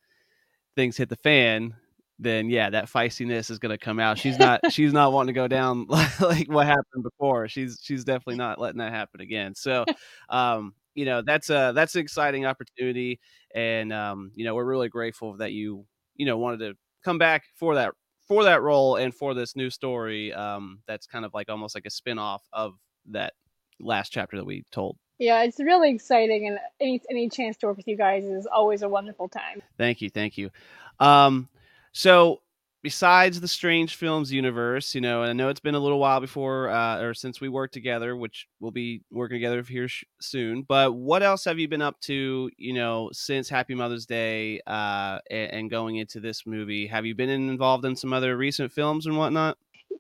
things 0.76 0.98
hit 0.98 1.10
the 1.10 1.16
fan, 1.18 1.76
then 2.20 2.50
yeah, 2.50 2.70
that 2.70 2.88
feistiness 2.90 3.52
is 3.52 3.60
going 3.60 3.72
to 3.72 3.78
come 3.78 4.00
out. 4.00 4.18
She's 4.18 4.40
not 4.40 4.62
she's 4.72 4.94
not 4.94 5.12
wanting 5.14 5.34
to 5.34 5.40
go 5.40 5.48
down 5.48 5.86
like 6.22 6.48
what 6.52 6.66
happened 6.66 7.04
before. 7.04 7.48
She's 7.48 7.80
she's 7.82 8.04
definitely 8.04 8.38
not 8.38 8.60
letting 8.60 8.80
that 8.80 8.92
happen 8.92 9.22
again. 9.22 9.54
So, 9.56 9.86
um, 10.30 10.74
you 10.96 11.06
know, 11.06 11.22
that's 11.22 11.50
a 11.50 11.72
that's 11.76 11.96
an 11.96 12.02
exciting 12.02 12.46
opportunity, 12.46 13.20
and 13.54 13.94
um, 13.94 14.32
you 14.36 14.46
know, 14.46 14.56
we're 14.56 14.66
really 14.66 14.90
grateful 14.90 15.38
that 15.38 15.52
you 15.52 15.86
you 16.16 16.26
know 16.26 16.38
wanted 16.38 16.60
to 16.60 16.74
come 17.04 17.18
back 17.20 17.44
for 17.56 17.76
that 17.76 17.94
for 18.28 18.44
that 18.44 18.62
role 18.62 18.96
and 18.98 19.14
for 19.14 19.34
this 19.34 19.56
new 19.56 19.70
story. 19.70 20.34
Um, 20.34 20.80
that's 20.88 21.08
kind 21.08 21.26
of 21.26 21.34
like 21.34 21.50
almost 21.50 21.76
like 21.76 21.86
a 21.86 21.90
spin 21.90 22.20
off 22.20 22.44
of 22.54 22.76
that 23.12 23.34
last 23.80 24.10
chapter 24.10 24.38
that 24.38 24.46
we 24.46 24.64
told. 24.72 24.98
Yeah, 25.20 25.42
it's 25.44 25.60
really 25.60 25.90
exciting, 25.90 26.48
and 26.48 26.60
any 26.80 27.02
any 27.10 27.28
chance 27.30 27.58
to 27.58 27.68
work 27.68 27.78
with 27.78 27.88
you 27.88 27.98
guys 27.98 28.24
is 28.24 28.46
always 28.46 28.84
a 28.84 28.90
wonderful 28.90 29.28
time. 29.28 29.64
Thank 29.78 30.02
you, 30.02 30.10
thank 30.12 30.38
you. 30.38 30.52
Um, 31.00 31.50
so 31.92 32.42
besides 32.88 33.42
the 33.42 33.48
Strange 33.50 33.98
Films 33.98 34.32
universe, 34.32 34.96
you 34.96 35.02
know, 35.02 35.22
and 35.22 35.30
I 35.30 35.34
know 35.34 35.50
it's 35.50 35.60
been 35.60 35.76
a 35.76 35.80
little 35.80 36.00
while 36.00 36.22
before 36.22 36.70
uh, 36.70 37.02
or 37.02 37.14
since 37.14 37.42
we 37.42 37.50
worked 37.50 37.74
together, 37.74 38.16
which 38.16 38.48
we'll 38.62 38.72
be 38.72 39.02
working 39.12 39.36
together 39.36 39.62
here 39.62 39.90
sh- 39.90 40.06
soon. 40.22 40.62
But 40.62 40.94
what 40.94 41.22
else 41.22 41.44
have 41.44 41.60
you 41.60 41.68
been 41.68 41.82
up 41.82 42.00
to, 42.04 42.50
you 42.56 42.72
know, 42.72 43.10
since 43.12 43.50
Happy 43.50 43.76
Mother's 43.76 44.06
Day 44.06 44.62
uh, 44.66 45.20
and, 45.30 45.52
and 45.52 45.70
going 45.70 45.98
into 45.98 46.22
this 46.22 46.48
movie? 46.48 46.88
Have 46.88 47.06
you 47.06 47.14
been 47.14 47.30
involved 47.30 47.84
in 47.84 47.94
some 47.94 48.14
other 48.14 48.38
recent 48.38 48.72
films 48.72 49.06
and 49.06 49.18
whatnot? 49.18 49.58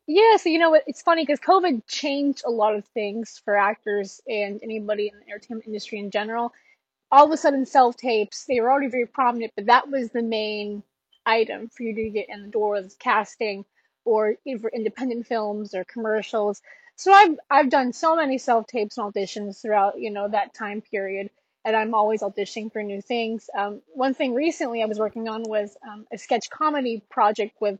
Yeah, 0.07 0.37
so 0.37 0.47
you 0.47 0.57
know 0.57 0.69
what? 0.69 0.83
It's 0.87 1.01
funny 1.01 1.23
because 1.23 1.41
COVID 1.41 1.81
changed 1.89 2.43
a 2.47 2.49
lot 2.49 2.73
of 2.73 2.85
things 2.85 3.41
for 3.43 3.57
actors 3.57 4.21
and 4.29 4.61
anybody 4.63 5.09
in 5.09 5.19
the 5.19 5.25
entertainment 5.29 5.67
industry 5.67 5.99
in 5.99 6.09
general. 6.09 6.53
All 7.11 7.25
of 7.25 7.31
a 7.31 7.35
sudden, 7.37 7.65
self 7.65 7.97
tapes, 7.97 8.45
they 8.45 8.61
were 8.61 8.71
already 8.71 8.87
very 8.87 9.07
prominent, 9.07 9.51
but 9.57 9.65
that 9.65 9.89
was 9.89 10.11
the 10.11 10.23
main 10.23 10.83
item 11.27 11.69
for 11.69 11.83
you 11.83 11.93
to 11.95 12.09
get 12.09 12.29
in 12.29 12.43
the 12.43 12.49
door 12.49 12.71
was 12.71 12.95
casting 12.99 13.65
or 14.05 14.35
even 14.45 14.61
for 14.61 14.69
independent 14.69 15.27
films 15.27 15.75
or 15.75 15.83
commercials. 15.83 16.61
So 16.95 17.11
I've 17.11 17.37
I've 17.49 17.69
done 17.69 17.93
so 17.93 18.15
many 18.15 18.37
self 18.37 18.65
tapes 18.67 18.97
and 18.97 19.13
auditions 19.13 19.61
throughout, 19.61 19.99
you 19.99 20.09
know, 20.11 20.27
that 20.27 20.53
time 20.53 20.81
period. 20.81 21.29
And 21.65 21.75
I'm 21.75 21.93
always 21.93 22.21
auditioning 22.21 22.71
for 22.71 22.81
new 22.81 23.01
things. 23.01 23.49
Um, 23.55 23.81
one 23.93 24.13
thing 24.13 24.33
recently 24.33 24.81
I 24.81 24.85
was 24.85 24.99
working 24.99 25.27
on 25.27 25.43
was 25.43 25.75
um, 25.85 26.07
a 26.13 26.17
sketch 26.17 26.49
comedy 26.49 27.03
project 27.09 27.55
with 27.59 27.77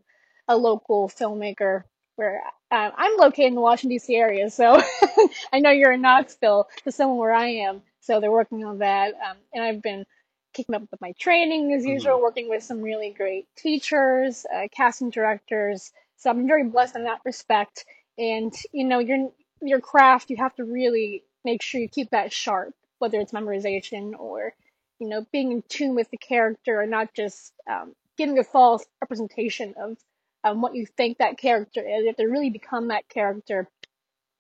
a 0.50 0.58
local 0.58 1.08
filmmaker 1.08 1.84
where 2.18 2.42
uh, 2.70 2.92
I'm 2.96 3.18
located 3.18 3.48
in 3.48 3.56
the 3.56 3.62
Washington 3.62 3.96
D.C. 3.96 4.16
area, 4.16 4.50
so 4.50 4.82
I 5.54 5.60
know 5.60 5.70
you're 5.70 5.94
in 5.94 6.02
Knoxville, 6.02 6.68
so 6.84 6.92
someone 6.92 7.18
where 7.18 7.32
I 7.32 7.48
am. 7.68 7.82
So 8.02 8.20
they're 8.20 8.32
working 8.32 8.66
on 8.66 8.80
that, 8.80 9.14
um, 9.14 9.38
and 9.54 9.64
I've 9.64 9.82
been 9.82 10.06
keeping 10.58 10.76
up 10.76 10.84
with 10.92 11.02
my 11.02 11.14
training 11.20 11.74
as 11.74 11.86
usual, 11.86 12.22
working 12.22 12.50
with 12.50 12.64
some 12.64 12.82
really 12.82 13.12
great 13.18 13.48
teachers, 13.58 14.46
uh, 14.56 14.68
casting 14.76 15.12
directors. 15.12 15.94
So 16.18 16.32
I'm 16.32 16.48
very 16.48 16.66
blessed 16.66 16.98
in 16.98 17.06
that 17.06 17.22
respect. 17.26 17.86
and 18.20 18.54
you 18.74 18.86
know 18.86 19.00
your 19.00 19.32
your 19.62 19.82
craft 19.82 20.32
you 20.32 20.38
have 20.38 20.56
to 20.56 20.66
really 20.66 21.24
make 21.46 21.64
sure 21.64 21.82
you 21.82 21.90
keep 21.90 22.12
that 22.12 22.34
sharp 22.34 22.76
whether 23.00 23.20
it's 23.22 23.34
memorization 23.34 24.14
or 24.20 24.56
you 25.00 25.10
know 25.10 25.26
being 25.34 25.54
in 25.54 25.64
tune 25.70 25.96
with 25.96 26.10
the 26.12 26.18
character 26.18 26.82
and 26.82 26.92
not 26.92 27.14
just 27.16 27.54
um, 27.70 27.96
giving 28.18 28.40
a 28.40 28.46
false 28.46 28.86
representation 29.02 29.76
of 29.82 29.98
um, 30.46 30.62
what 30.62 30.76
you 30.76 30.88
think 30.88 31.20
that 31.20 31.40
character 31.40 31.82
is 31.82 32.02
you 32.04 32.08
have 32.08 32.18
to 32.18 32.28
really 32.28 32.52
become 32.52 32.90
that 32.90 33.10
character 33.10 33.70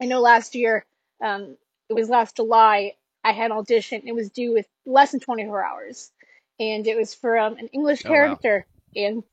i 0.01 0.05
know 0.05 0.21
last 0.21 0.55
year 0.55 0.85
um, 1.23 1.57
it 1.89 1.95
was 1.95 2.09
last 2.09 2.37
july 2.37 2.93
i 3.23 3.31
had 3.31 3.51
an 3.51 3.57
audition 3.57 4.01
it 4.05 4.13
was 4.13 4.29
due 4.29 4.53
with 4.53 4.67
less 4.85 5.11
than 5.11 5.19
24 5.19 5.63
hours 5.63 6.11
and 6.59 6.87
it 6.87 6.97
was 6.97 7.13
for 7.13 7.37
um, 7.37 7.57
an 7.57 7.67
english 7.73 8.03
Oh 8.05 8.15
wow. 8.17 8.39
character 8.39 8.65
and 8.95 9.23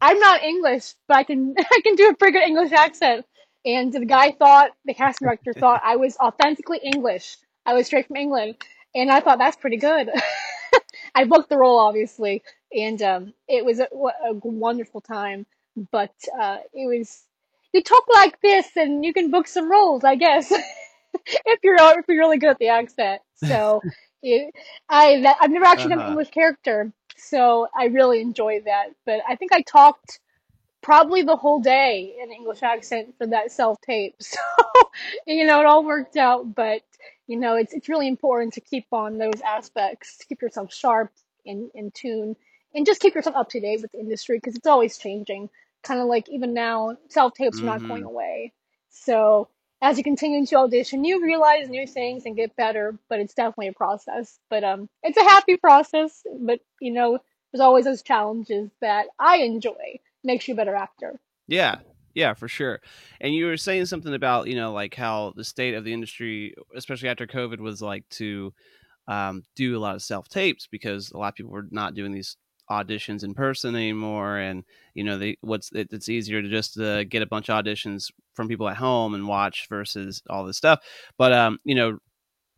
I'm 0.00 0.18
not 0.18 0.42
English, 0.42 0.94
but 1.08 1.16
I 1.16 1.24
can 1.24 1.54
I 1.58 1.80
can 1.82 1.94
do 1.96 2.08
a 2.08 2.14
pretty 2.14 2.32
good 2.38 2.46
English 2.46 2.72
accent. 2.72 3.26
And 3.64 3.92
the 3.92 4.04
guy 4.04 4.32
thought 4.32 4.70
the 4.84 4.94
casting 4.94 5.26
director 5.26 5.52
thought 5.54 5.82
I 5.84 5.96
was 5.96 6.16
authentically 6.18 6.78
English. 6.82 7.36
I 7.66 7.74
was 7.74 7.86
straight 7.86 8.06
from 8.06 8.16
England, 8.16 8.56
and 8.94 9.10
I 9.10 9.20
thought 9.20 9.38
that's 9.38 9.56
pretty 9.56 9.76
good. 9.76 10.08
I 11.14 11.24
booked 11.24 11.48
the 11.48 11.58
role 11.58 11.78
obviously, 11.80 12.42
and 12.72 13.00
um, 13.02 13.34
it 13.48 13.64
was 13.64 13.80
a, 13.80 13.88
a 14.26 14.34
wonderful 14.34 15.00
time. 15.00 15.46
But 15.90 16.14
uh, 16.40 16.58
it 16.72 16.86
was 16.86 17.24
you 17.72 17.82
talk 17.82 18.04
like 18.12 18.40
this, 18.40 18.68
and 18.76 19.04
you 19.04 19.12
can 19.12 19.30
book 19.30 19.48
some 19.48 19.70
roles, 19.70 20.04
I 20.04 20.14
guess, 20.14 20.52
if 21.46 21.60
you're 21.62 21.76
if 21.98 22.04
you're 22.08 22.18
really 22.18 22.38
good 22.38 22.50
at 22.50 22.58
the 22.58 22.68
accent. 22.68 23.22
So 23.34 23.84
it, 24.22 24.54
I 24.88 25.20
that, 25.22 25.36
I've 25.40 25.50
never 25.50 25.64
actually 25.66 25.90
done 25.90 26.00
an 26.00 26.06
Uh-huh. 26.06 26.08
English 26.08 26.30
character, 26.30 26.92
so 27.16 27.68
I 27.76 27.86
really 27.86 28.20
enjoyed 28.20 28.64
that. 28.66 28.88
But 29.06 29.20
I 29.28 29.36
think 29.36 29.52
I 29.52 29.62
talked 29.62 30.20
probably 30.82 31.22
the 31.22 31.36
whole 31.36 31.60
day 31.60 32.16
in 32.22 32.30
English 32.32 32.62
accent 32.62 33.14
for 33.18 33.26
that 33.28 33.52
self 33.52 33.80
tape. 33.80 34.16
So 34.24 34.38
you 35.26 35.44
know, 35.46 35.60
it 35.60 35.66
all 35.66 35.84
worked 35.84 36.16
out. 36.16 36.54
But 36.54 36.82
you 37.26 37.38
know, 37.38 37.54
it's 37.56 37.72
it's 37.72 37.88
really 37.88 38.08
important 38.08 38.54
to 38.54 38.60
keep 38.60 38.86
on 38.92 39.18
those 39.18 39.40
aspects, 39.44 40.16
to 40.18 40.26
keep 40.26 40.42
yourself 40.42 40.72
sharp 40.72 41.12
and 41.46 41.70
in 41.74 41.90
tune, 41.92 42.36
and 42.74 42.86
just 42.86 43.00
keep 43.00 43.14
yourself 43.14 43.36
up 43.36 43.48
to 43.50 43.60
date 43.60 43.80
with 43.82 43.92
the 43.92 43.98
industry 44.00 44.36
because 44.38 44.56
it's 44.56 44.66
always 44.66 44.98
changing. 44.98 45.48
Kind 45.82 46.00
of 46.00 46.06
like 46.06 46.28
even 46.28 46.54
now, 46.54 46.96
self 47.08 47.34
tapes 47.34 47.62
are 47.62 47.66
not 47.66 47.86
going 47.86 48.02
hmm 48.02 48.04
away. 48.04 48.52
So 48.90 49.48
as 49.80 49.96
you 49.96 50.04
continue 50.04 50.44
to 50.46 50.56
audition, 50.56 51.04
you 51.04 51.22
realize 51.22 51.68
new 51.68 51.86
things 51.86 52.24
and 52.26 52.36
get 52.36 52.56
better. 52.56 52.98
But 53.08 53.20
it's 53.20 53.34
definitely 53.34 53.68
a 53.68 53.72
process. 53.72 54.38
But 54.50 54.64
um, 54.64 54.88
it's 55.02 55.18
a 55.18 55.22
happy 55.22 55.56
process. 55.56 56.22
But 56.40 56.60
you 56.80 56.92
know, 56.92 57.18
there's 57.52 57.60
always 57.60 57.84
those 57.84 58.02
challenges 58.02 58.70
that 58.80 59.06
I 59.18 59.38
enjoy. 59.38 60.00
Makes 60.24 60.48
you 60.48 60.54
a 60.54 60.56
better 60.56 60.74
actor. 60.74 61.20
Yeah, 61.46 61.76
yeah, 62.14 62.34
for 62.34 62.48
sure. 62.48 62.80
And 63.20 63.32
you 63.34 63.46
were 63.46 63.56
saying 63.56 63.86
something 63.86 64.14
about 64.14 64.48
you 64.48 64.56
know 64.56 64.72
like 64.72 64.94
how 64.94 65.32
the 65.36 65.44
state 65.44 65.74
of 65.74 65.84
the 65.84 65.92
industry, 65.92 66.54
especially 66.74 67.08
after 67.08 67.26
COVID, 67.26 67.60
was 67.60 67.80
like 67.80 68.08
to 68.10 68.52
um, 69.06 69.44
do 69.54 69.76
a 69.76 69.80
lot 69.80 69.94
of 69.94 70.02
self 70.02 70.28
tapes 70.28 70.66
because 70.66 71.10
a 71.10 71.18
lot 71.18 71.28
of 71.28 71.34
people 71.34 71.52
were 71.52 71.66
not 71.70 71.94
doing 71.94 72.12
these 72.12 72.36
auditions 72.70 73.24
in 73.24 73.34
person 73.34 73.74
anymore 73.74 74.36
and 74.38 74.64
you 74.94 75.02
know 75.04 75.16
they 75.18 75.36
what's 75.40 75.70
it, 75.72 75.88
it's 75.92 76.08
easier 76.08 76.42
to 76.42 76.48
just 76.48 76.78
uh, 76.78 77.04
get 77.04 77.22
a 77.22 77.26
bunch 77.26 77.48
of 77.48 77.64
auditions 77.64 78.10
from 78.34 78.48
people 78.48 78.68
at 78.68 78.76
home 78.76 79.14
and 79.14 79.26
watch 79.26 79.66
versus 79.68 80.22
all 80.28 80.44
this 80.44 80.56
stuff 80.56 80.80
but 81.16 81.32
um 81.32 81.58
you 81.64 81.74
know 81.74 81.98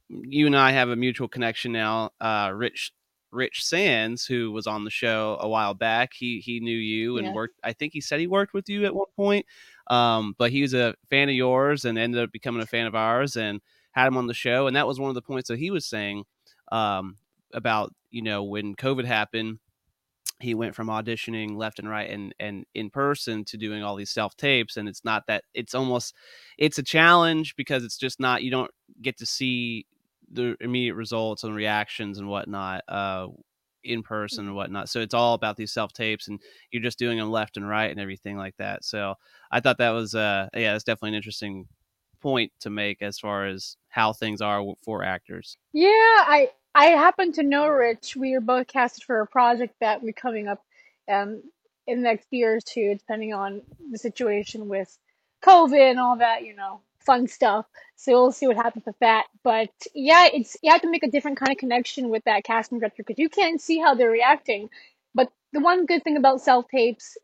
you 0.08 0.46
and 0.46 0.56
I 0.56 0.72
have 0.72 0.88
a 0.88 0.96
mutual 0.96 1.28
connection 1.28 1.72
now. 1.72 2.10
Uh, 2.20 2.50
Rich 2.54 2.92
Rich 3.32 3.64
Sands, 3.64 4.26
who 4.26 4.50
was 4.50 4.66
on 4.66 4.84
the 4.84 4.90
show 4.90 5.38
a 5.40 5.48
while 5.48 5.74
back, 5.74 6.12
he 6.14 6.40
he 6.40 6.58
knew 6.60 6.76
you 6.76 7.18
and 7.18 7.28
Yeah. 7.28 7.32
worked. 7.32 7.60
I 7.62 7.72
think 7.72 7.92
he 7.92 8.00
said 8.00 8.18
he 8.20 8.26
worked 8.26 8.52
with 8.54 8.68
you 8.68 8.84
at 8.86 8.94
one 8.94 9.06
point. 9.16 9.46
Um, 9.86 10.34
but 10.38 10.50
he 10.50 10.62
was 10.62 10.74
a 10.74 10.94
fan 11.10 11.28
of 11.28 11.34
yours 11.34 11.84
and 11.84 11.98
ended 11.98 12.22
up 12.22 12.32
becoming 12.32 12.62
a 12.62 12.66
fan 12.66 12.86
of 12.86 12.94
ours 12.94 13.36
and 13.36 13.60
had 13.92 14.06
him 14.08 14.16
on 14.16 14.26
the 14.26 14.34
show. 14.34 14.66
And 14.66 14.76
that 14.76 14.86
was 14.86 15.00
one 15.00 15.08
of 15.08 15.14
the 15.14 15.22
points 15.22 15.48
that 15.48 15.58
he 15.58 15.70
was 15.70 15.86
saying 15.86 16.24
um, 16.72 17.16
about 17.52 17.92
you 18.10 18.22
know 18.22 18.42
when 18.44 18.74
COVID 18.74 19.04
happened 19.04 19.58
he 20.40 20.54
went 20.54 20.74
from 20.74 20.88
auditioning 20.88 21.56
left 21.56 21.78
and 21.78 21.88
right 21.88 22.10
and 22.10 22.34
and 22.40 22.64
in 22.74 22.90
person 22.90 23.44
to 23.44 23.56
doing 23.56 23.82
all 23.82 23.96
these 23.96 24.10
self 24.10 24.36
tapes 24.36 24.76
and 24.76 24.88
it's 24.88 25.04
not 25.04 25.26
that 25.26 25.44
it's 25.54 25.74
almost 25.74 26.14
it's 26.58 26.78
a 26.78 26.82
challenge 26.82 27.54
because 27.56 27.84
it's 27.84 27.98
just 27.98 28.20
not 28.20 28.42
you 28.42 28.50
don't 28.50 28.70
get 29.02 29.18
to 29.18 29.26
see 29.26 29.86
the 30.32 30.56
immediate 30.60 30.94
results 30.94 31.44
and 31.44 31.54
reactions 31.54 32.18
and 32.18 32.28
whatnot 32.28 32.82
uh 32.88 33.26
in 33.82 34.02
person 34.02 34.46
and 34.46 34.54
whatnot. 34.54 34.90
So 34.90 35.00
it's 35.00 35.14
all 35.14 35.34
about 35.34 35.56
these 35.56 35.72
self 35.72 35.92
tapes 35.92 36.28
and 36.28 36.38
you're 36.70 36.82
just 36.82 36.98
doing 36.98 37.18
them 37.18 37.30
left 37.30 37.56
and 37.56 37.66
right 37.66 37.90
and 37.90 37.98
everything 37.98 38.36
like 38.36 38.56
that. 38.58 38.84
So 38.84 39.14
i 39.50 39.60
thought 39.60 39.78
that 39.78 39.90
was 39.90 40.14
uh 40.14 40.48
yeah 40.54 40.72
that's 40.72 40.84
definitely 40.84 41.10
an 41.10 41.14
interesting 41.16 41.66
point 42.20 42.52
to 42.60 42.70
make 42.70 43.02
as 43.02 43.18
far 43.18 43.46
as 43.46 43.76
how 43.88 44.12
things 44.12 44.40
are 44.40 44.62
for 44.84 45.02
actors. 45.02 45.56
Yeah, 45.72 45.88
I 45.88 46.50
I 46.74 46.86
happen 46.86 47.32
to 47.32 47.42
know 47.42 47.68
Rich. 47.68 48.16
We 48.16 48.34
are 48.34 48.40
both 48.40 48.66
casted 48.68 49.04
for 49.04 49.20
a 49.20 49.26
project 49.26 49.74
that 49.80 50.02
we're 50.02 50.12
coming 50.12 50.48
up 50.48 50.64
um 51.10 51.42
in 51.86 51.98
the 52.02 52.08
next 52.08 52.28
year 52.30 52.56
or 52.56 52.60
two, 52.60 52.94
depending 52.96 53.34
on 53.34 53.62
the 53.90 53.98
situation 53.98 54.68
with 54.68 54.96
COVID 55.44 55.90
and 55.90 55.98
all 55.98 56.16
that, 56.18 56.44
you 56.44 56.54
know, 56.54 56.80
fun 57.00 57.26
stuff. 57.26 57.66
So 57.96 58.12
we'll 58.12 58.32
see 58.32 58.46
what 58.46 58.56
happens 58.56 58.86
with 58.86 58.98
that. 59.00 59.26
But 59.42 59.70
yeah, 59.94 60.28
it's 60.32 60.56
you 60.62 60.70
have 60.72 60.82
to 60.82 60.90
make 60.90 61.02
a 61.02 61.10
different 61.10 61.38
kind 61.38 61.50
of 61.52 61.58
connection 61.58 62.08
with 62.10 62.24
that 62.24 62.44
casting 62.44 62.78
director 62.78 63.02
because 63.04 63.18
you 63.18 63.28
can't 63.28 63.60
see 63.60 63.78
how 63.78 63.94
they're 63.94 64.10
reacting. 64.10 64.70
But 65.14 65.32
the 65.52 65.60
one 65.60 65.86
good 65.86 66.04
thing 66.04 66.16
about 66.16 66.40
self 66.42 66.68
tapes 66.68 67.18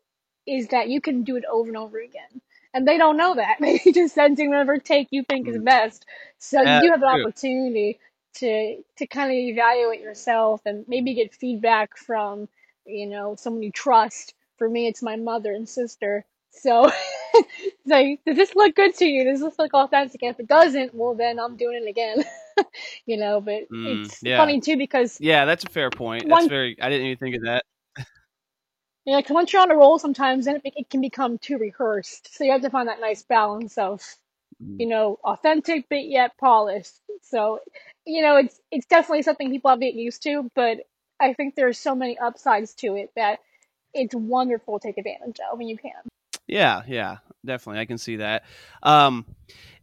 is 0.45 0.67
that 0.69 0.89
you 0.89 1.01
can 1.01 1.23
do 1.23 1.35
it 1.37 1.45
over 1.51 1.67
and 1.69 1.77
over 1.77 1.99
again. 1.99 2.41
And 2.73 2.87
they 2.87 2.97
don't 2.97 3.17
know 3.17 3.35
that. 3.35 3.57
They 3.61 3.79
just 3.93 4.15
send 4.15 4.37
you 4.39 4.49
whatever 4.49 4.77
take 4.77 5.07
you 5.11 5.23
think 5.23 5.47
is 5.47 5.57
Mm. 5.57 5.65
best. 5.65 6.05
So 6.39 6.61
you 6.63 6.79
do 6.79 6.89
have 6.91 7.01
an 7.01 7.07
true. 7.09 7.21
opportunity 7.21 7.99
to 8.35 8.83
to 8.97 9.07
kind 9.07 9.31
of 9.31 9.37
evaluate 9.37 10.01
yourself 10.01 10.61
and 10.65 10.85
maybe 10.87 11.13
get 11.13 11.33
feedback 11.35 11.97
from, 11.97 12.47
you 12.85 13.07
know, 13.07 13.35
someone 13.35 13.63
you 13.63 13.71
trust. 13.71 14.33
For 14.57 14.69
me, 14.69 14.87
it's 14.87 15.03
my 15.03 15.15
mother 15.17 15.53
and 15.53 15.67
sister. 15.69 16.25
So, 16.51 16.91
like, 17.85 18.21
does 18.25 18.35
this 18.37 18.55
look 18.55 18.75
good 18.75 18.95
to 18.95 19.05
you? 19.05 19.23
Does 19.25 19.41
this 19.41 19.59
look 19.59 19.73
authentic? 19.73 20.23
And 20.23 20.31
if 20.31 20.39
it 20.39 20.47
doesn't, 20.47 20.95
well, 20.95 21.13
then 21.15 21.39
I'm 21.39 21.55
doing 21.57 21.83
it 21.83 21.89
again. 21.89 22.23
you 23.05 23.17
know, 23.17 23.41
but 23.41 23.67
Mm, 23.71 24.05
it's 24.05 24.23
yeah. 24.23 24.37
funny 24.37 24.59
too 24.61 24.77
because 24.77 25.19
yeah 25.19 25.45
that's 25.45 25.63
a 25.63 25.69
fair 25.69 25.89
point 25.89 26.27
that's 26.27 26.45
one 26.45 26.47
very 26.47 26.77
i 26.81 26.89
didn't 26.89 27.07
even 27.07 27.17
think 27.17 27.35
of 27.35 27.41
that 27.43 27.63
You 29.05 29.13
know, 29.15 29.23
'cause 29.23 29.33
once 29.33 29.51
you're 29.53 29.61
on 29.63 29.71
a 29.71 29.75
roll, 29.75 29.97
sometimes 29.97 30.45
then 30.45 30.57
it, 30.63 30.73
it 30.75 30.89
can 30.91 31.01
become 31.01 31.39
too 31.39 31.57
rehearsed. 31.57 32.31
So 32.35 32.43
you 32.43 32.51
have 32.51 32.61
to 32.61 32.69
find 32.69 32.87
that 32.87 32.99
nice 32.99 33.23
balance 33.23 33.75
of. 33.75 34.03
You 34.59 34.87
know, 34.87 35.19
authentic 35.23 35.85
but 35.89 36.05
yet 36.05 36.31
polished. 36.39 36.93
So, 37.21 37.59
you 38.05 38.21
know, 38.21 38.37
it's 38.37 38.59
it's 38.71 38.85
definitely 38.85 39.23
something 39.23 39.49
people 39.49 39.69
have 39.69 39.79
to 39.79 39.85
get 39.85 39.95
used 39.95 40.23
to. 40.23 40.49
But 40.55 40.79
I 41.19 41.33
think 41.33 41.55
there's 41.55 41.79
so 41.79 41.95
many 41.95 42.17
upsides 42.17 42.73
to 42.75 42.95
it 42.95 43.11
that 43.15 43.39
it's 43.93 44.15
wonderful 44.15 44.79
to 44.79 44.87
take 44.87 44.97
advantage 44.97 45.39
of 45.51 45.57
when 45.57 45.67
you 45.67 45.77
can. 45.77 45.91
Yeah, 46.47 46.83
yeah, 46.87 47.17
definitely. 47.45 47.81
I 47.81 47.85
can 47.85 47.97
see 47.97 48.17
that. 48.17 48.43
Um, 48.81 49.25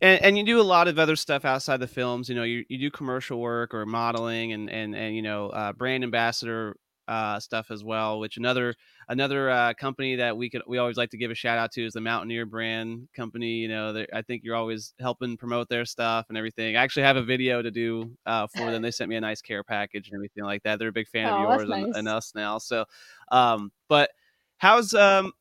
and, 0.01 0.23
and 0.23 0.39
you 0.39 0.45
do 0.45 0.61
a 0.61 0.63
lot 0.63 0.89
of 0.89 0.99
other 0.99 1.17
stuff 1.17 1.45
outside 1.45 1.79
the 1.79 1.87
films. 1.87 2.29
You 2.29 2.35
know, 2.35 2.43
you, 2.43 2.65
you 2.69 2.79
do 2.79 2.91
commercial 2.91 3.39
work 3.39 3.75
or 3.75 3.85
modeling 3.85 4.53
and 4.53 4.71
and 4.71 4.95
and 4.95 5.15
you 5.15 5.23
know, 5.23 5.51
uh, 5.51 5.73
brand 5.73 6.05
ambassador 6.05 6.77
uh, 7.09 7.39
stuff 7.41 7.71
as 7.71 7.85
well. 7.85 8.19
Which 8.21 8.37
another 8.37 8.75
another 9.09 9.51
uh, 9.51 9.75
company 9.75 10.17
that 10.17 10.37
we 10.37 10.51
could 10.51 10.63
we 10.67 10.79
always 10.79 10.97
like 10.97 11.11
to 11.11 11.17
give 11.17 11.31
a 11.31 11.35
shout 11.35 11.59
out 11.59 11.73
to 11.73 11.85
is 11.85 11.93
the 11.93 12.01
Mountaineer 12.01 12.47
brand 12.47 13.09
company. 13.15 13.57
You 13.57 13.69
know, 13.69 14.05
I 14.13 14.23
think 14.23 14.43
you're 14.45 14.57
always 14.57 14.95
helping 15.01 15.37
promote 15.37 15.69
their 15.69 15.85
stuff 15.85 16.27
and 16.29 16.39
everything. 16.39 16.77
I 16.77 16.83
actually 16.83 17.05
have 17.05 17.17
a 17.17 17.23
video 17.23 17.63
to 17.63 17.71
do 17.71 18.17
uh, 18.27 18.47
for 18.47 18.71
them. 18.71 18.83
They 18.83 18.91
sent 18.91 19.09
me 19.09 19.17
a 19.17 19.21
nice 19.21 19.43
care 19.43 19.65
package 19.65 20.09
and 20.09 20.15
everything 20.15 20.45
like 20.45 20.63
that. 20.65 20.79
They're 20.79 20.89
a 20.89 20.93
big 20.93 21.09
fan 21.09 21.29
of 21.29 21.37
Oh, 21.37 21.49
that's 21.51 21.65
yours 21.65 21.71
and, 21.71 21.97
and 21.97 22.09
us 22.09 22.33
now. 22.35 22.59
So, 22.59 22.85
um, 23.31 23.73
but 23.89 24.11
how's 24.59 24.95
um 24.95 25.33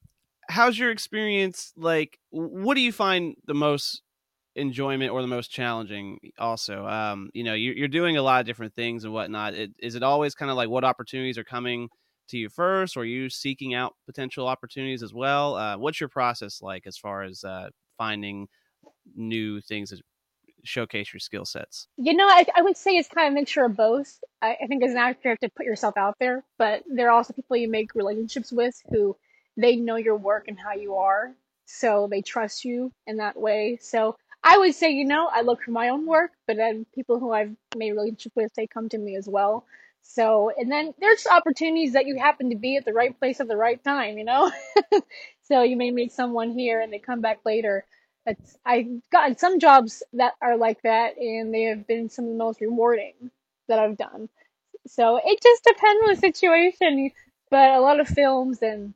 how's 0.49 0.77
your 0.77 0.91
experience 0.91 1.71
like 1.77 2.19
what 2.31 2.75
do 2.75 2.81
you 2.81 2.91
find 2.91 3.35
the 3.45 3.53
most 3.53 4.01
enjoyment 4.55 5.11
or 5.11 5.21
the 5.21 5.27
most 5.27 5.49
challenging 5.49 6.19
also 6.37 6.85
um 6.85 7.29
you 7.33 7.43
know 7.43 7.53
you're, 7.53 7.73
you're 7.73 7.87
doing 7.87 8.17
a 8.17 8.21
lot 8.21 8.39
of 8.39 8.45
different 8.45 8.73
things 8.75 9.03
and 9.03 9.11
whatnot 9.11 9.53
it, 9.53 9.71
is 9.79 9.95
it 9.95 10.03
always 10.03 10.35
kind 10.35 10.51
of 10.51 10.57
like 10.57 10.69
what 10.69 10.83
opportunities 10.83 11.37
are 11.37 11.43
coming 11.43 11.89
to 12.27 12.37
you 12.37 12.49
first 12.49 12.95
or 12.95 13.01
are 13.01 13.05
you 13.05 13.29
seeking 13.29 13.73
out 13.73 13.95
potential 14.05 14.47
opportunities 14.47 15.01
as 15.01 15.13
well 15.13 15.55
uh, 15.55 15.77
what's 15.77 15.99
your 15.99 16.09
process 16.09 16.61
like 16.61 16.85
as 16.85 16.97
far 16.97 17.23
as 17.23 17.43
uh, 17.43 17.67
finding 17.97 18.47
new 19.15 19.59
things 19.61 19.89
that 19.89 19.99
showcase 20.63 21.13
your 21.13 21.19
skill 21.19 21.45
sets 21.45 21.87
You 21.97 22.13
know, 22.13 22.27
I, 22.27 22.45
I 22.55 22.61
would 22.61 22.77
say 22.77 22.91
it's 22.91 23.09
kind 23.09 23.27
of 23.27 23.33
a 23.33 23.35
mixture 23.35 23.65
of 23.65 23.75
both. 23.75 24.19
I, 24.41 24.55
I 24.63 24.67
think 24.67 24.83
as 24.83 24.91
an 24.91 24.97
actor, 24.97 25.19
you 25.25 25.29
have 25.31 25.39
to 25.39 25.49
put 25.49 25.65
yourself 25.65 25.97
out 25.97 26.15
there, 26.19 26.43
but 26.57 26.83
there 26.87 27.09
are 27.09 27.17
also 27.17 27.33
people 27.33 27.57
you 27.57 27.69
make 27.69 27.95
relationships 27.95 28.51
with 28.51 28.75
who 28.89 29.15
they 29.57 29.75
know 29.75 29.97
your 29.97 30.15
work 30.15 30.45
and 30.47 30.57
how 30.57 30.73
you 30.73 30.95
are, 30.95 31.35
so 31.65 32.07
they 32.09 32.21
trust 32.21 32.65
you 32.65 32.91
in 33.07 33.17
that 33.17 33.39
way. 33.39 33.77
So 33.81 34.15
I 34.43 34.57
would 34.57 34.75
say, 34.75 34.91
you 34.91 35.05
know, 35.05 35.29
I 35.31 35.41
look 35.41 35.61
for 35.63 35.71
my 35.71 35.89
own 35.89 36.05
work, 36.05 36.31
but 36.47 36.57
then 36.57 36.85
people 36.93 37.19
who 37.19 37.31
I've 37.31 37.55
made 37.77 37.91
a 37.91 37.95
relationship 37.95 38.33
with, 38.35 38.51
they 38.55 38.67
come 38.67 38.89
to 38.89 38.97
me 38.97 39.15
as 39.15 39.27
well. 39.27 39.65
So, 40.01 40.51
and 40.57 40.69
then 40.71 40.93
there's 40.99 41.25
opportunities 41.27 41.93
that 41.93 42.07
you 42.07 42.17
happen 42.19 42.49
to 42.49 42.57
be 42.57 42.75
at 42.75 42.83
the 42.85 42.93
right 42.93 43.17
place 43.17 43.39
at 43.39 43.47
the 43.47 43.55
right 43.57 43.81
time, 43.83 44.17
you 44.17 44.25
know? 44.25 44.51
so 45.43 45.63
you 45.63 45.77
may 45.77 45.91
meet 45.91 46.11
someone 46.11 46.51
here 46.51 46.81
and 46.81 46.91
they 46.91 46.99
come 46.99 47.21
back 47.21 47.39
later 47.45 47.85
That's 48.25 48.57
I've 48.65 48.87
gotten 49.11 49.37
some 49.37 49.59
jobs 49.59 50.03
that 50.13 50.33
are 50.41 50.57
like 50.57 50.81
that, 50.83 51.17
and 51.17 51.53
they 51.53 51.63
have 51.63 51.87
been 51.87 52.09
some 52.09 52.25
of 52.25 52.31
the 52.31 52.37
most 52.37 52.61
rewarding 52.61 53.31
that 53.67 53.79
I've 53.79 53.97
done. 53.97 54.29
So 54.87 55.19
it 55.23 55.41
just 55.43 55.63
depends 55.65 56.03
on 56.03 56.09
the 56.15 56.17
situation. 56.21 57.11
But 57.51 57.71
a 57.71 57.81
lot 57.81 57.99
of 57.99 58.07
films 58.07 58.61
and 58.61 58.93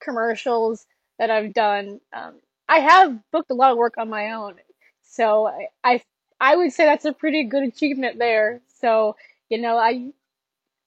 commercials 0.00 0.86
that 1.18 1.30
I've 1.30 1.52
done, 1.54 2.00
um, 2.12 2.34
I 2.68 2.80
have 2.80 3.18
booked 3.30 3.50
a 3.50 3.54
lot 3.54 3.72
of 3.72 3.78
work 3.78 3.94
on 3.98 4.08
my 4.08 4.32
own. 4.32 4.54
So 5.02 5.46
I, 5.46 5.68
I 5.84 6.02
I 6.40 6.56
would 6.56 6.72
say 6.72 6.84
that's 6.84 7.04
a 7.04 7.12
pretty 7.12 7.44
good 7.44 7.64
achievement 7.64 8.18
there. 8.18 8.60
So 8.80 9.16
you 9.48 9.58
know, 9.58 9.76
I 9.76 10.12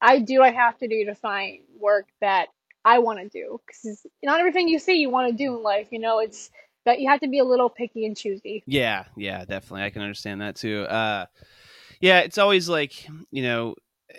I 0.02 0.20
do 0.20 0.42
I 0.42 0.52
have 0.52 0.78
to 0.80 0.88
do 0.88 1.06
to 1.06 1.16
find 1.16 1.60
work 1.80 2.08
that 2.22 2.48
I 2.86 3.00
want 3.00 3.20
to 3.20 3.30
do 3.30 3.60
because 3.66 4.06
not 4.24 4.40
everything 4.40 4.68
you 4.68 4.80
see 4.80 5.00
you 5.00 5.10
want 5.10 5.30
to 5.32 5.36
do 5.36 5.56
in 5.56 5.64
life. 5.64 5.88
You 5.92 6.00
know, 6.00 6.20
it's 6.20 6.50
that 6.86 7.00
you 7.00 7.10
have 7.10 7.20
to 7.22 7.28
be 7.28 7.40
a 7.40 7.44
little 7.44 7.70
picky 7.70 8.06
and 8.06 8.18
choosy. 8.18 8.64
Yeah, 8.66 9.06
yeah, 9.16 9.46
definitely. 9.46 9.84
I 9.84 9.90
can 9.90 10.02
understand 10.02 10.42
that 10.42 10.56
too. 10.56 10.84
Uh, 10.84 11.26
yeah, 12.00 12.20
it's 12.20 12.38
always 12.38 12.70
like 12.70 13.08
you 13.32 13.44
know 13.44 13.76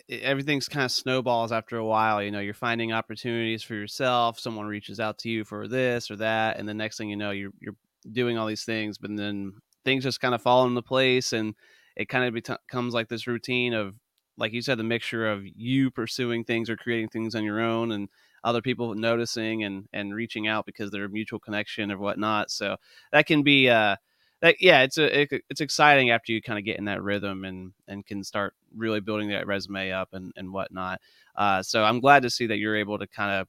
everything's 0.09 0.69
kind 0.69 0.85
of 0.85 0.91
snowballs 0.91 1.53
after 1.53 1.77
a 1.77 1.85
while. 1.85 2.23
You 2.23 2.31
know, 2.31 2.41
you're 2.41 2.55
finding 2.55 2.93
opportunities 2.93 3.63
for 3.63 3.75
yourself. 3.75 4.39
Someone 4.39 4.67
reaches 4.67 5.01
out 5.01 5.19
to 5.19 5.29
you 5.29 5.45
for 5.45 5.69
this 5.69 6.11
or 6.11 6.17
that, 6.17 6.59
and 6.59 6.69
the 6.69 6.75
next 6.75 6.99
thing 6.99 7.09
you 7.11 7.17
know, 7.17 7.31
you're 7.31 7.53
you're 7.61 7.77
doing 8.11 8.39
all 8.39 8.47
these 8.47 8.65
things, 8.65 8.99
but 8.99 9.15
then 9.17 9.55
things 9.85 10.05
just 10.05 10.21
kind 10.21 10.35
of 10.35 10.43
fall 10.43 10.67
into 10.67 10.83
place, 10.83 11.33
and 11.33 11.55
it 11.97 12.09
kind 12.09 12.25
of 12.25 12.35
becomes 12.35 12.95
like 12.95 13.09
this 13.09 13.27
routine 13.27 13.75
of, 13.75 13.95
like 14.37 14.53
you 14.53 14.63
said, 14.63 14.79
the 14.79 14.85
mixture 14.85 15.31
of 15.31 15.43
you 15.45 15.91
pursuing 15.91 16.45
things 16.45 16.71
or 16.71 16.77
creating 16.77 17.09
things 17.09 17.35
on 17.35 17.45
your 17.45 17.61
own, 17.61 17.93
and 17.93 18.09
other 18.45 18.63
people 18.63 18.95
noticing 18.95 19.63
and 19.65 19.89
and 19.93 20.15
reaching 20.15 20.49
out 20.49 20.67
because 20.67 20.91
they're 20.91 21.05
a 21.05 21.09
mutual 21.09 21.39
connection 21.39 21.93
or 21.93 21.99
whatnot. 21.99 22.51
So 22.51 22.77
that 23.13 23.27
can 23.27 23.43
be 23.43 23.69
uh 23.69 23.97
that 24.43 24.57
yeah, 24.61 24.83
it's 24.83 24.99
a 24.99 25.23
it, 25.23 25.45
it's 25.49 25.61
exciting 25.61 26.11
after 26.11 26.33
you 26.33 26.43
kind 26.43 26.59
of 26.59 26.65
get 26.65 26.79
in 26.79 26.85
that 26.85 27.03
rhythm 27.03 27.45
and 27.45 27.73
and 27.89 28.05
can 28.05 28.23
start 28.23 28.55
really 28.77 29.01
building 29.01 29.31
that 29.31 29.47
resume 29.47 29.93
up 29.93 30.11
and 30.13 30.33
and 30.37 30.53
whatnot. 30.53 31.01
Uh, 31.35 31.63
so 31.63 31.83
I'm 31.83 32.01
glad 32.01 32.25
to 32.25 32.31
see 32.31 32.47
that 32.49 32.59
you're 32.59 32.77
able 32.77 32.99
to 32.99 33.07
kind 33.07 33.41
of 33.41 33.49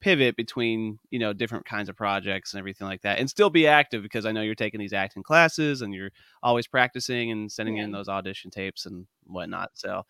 pivot 0.00 0.36
between 0.36 0.98
you 1.10 1.18
know 1.18 1.32
different 1.32 1.64
kinds 1.64 1.88
of 1.88 1.96
projects 1.96 2.52
and 2.52 2.58
everything 2.58 2.86
like 2.86 3.02
that 3.02 3.18
and 3.18 3.28
still 3.28 3.50
be 3.50 3.66
active 3.66 4.02
because 4.02 4.24
i 4.24 4.32
know 4.32 4.40
you're 4.40 4.54
taking 4.54 4.80
these 4.80 4.94
acting 4.94 5.22
classes 5.22 5.82
and 5.82 5.92
you're 5.92 6.08
always 6.42 6.66
practicing 6.66 7.30
and 7.30 7.52
sending 7.52 7.76
yeah. 7.76 7.84
in 7.84 7.92
those 7.92 8.08
audition 8.08 8.50
tapes 8.50 8.86
and 8.86 9.06
whatnot 9.26 9.68
so 9.74 10.02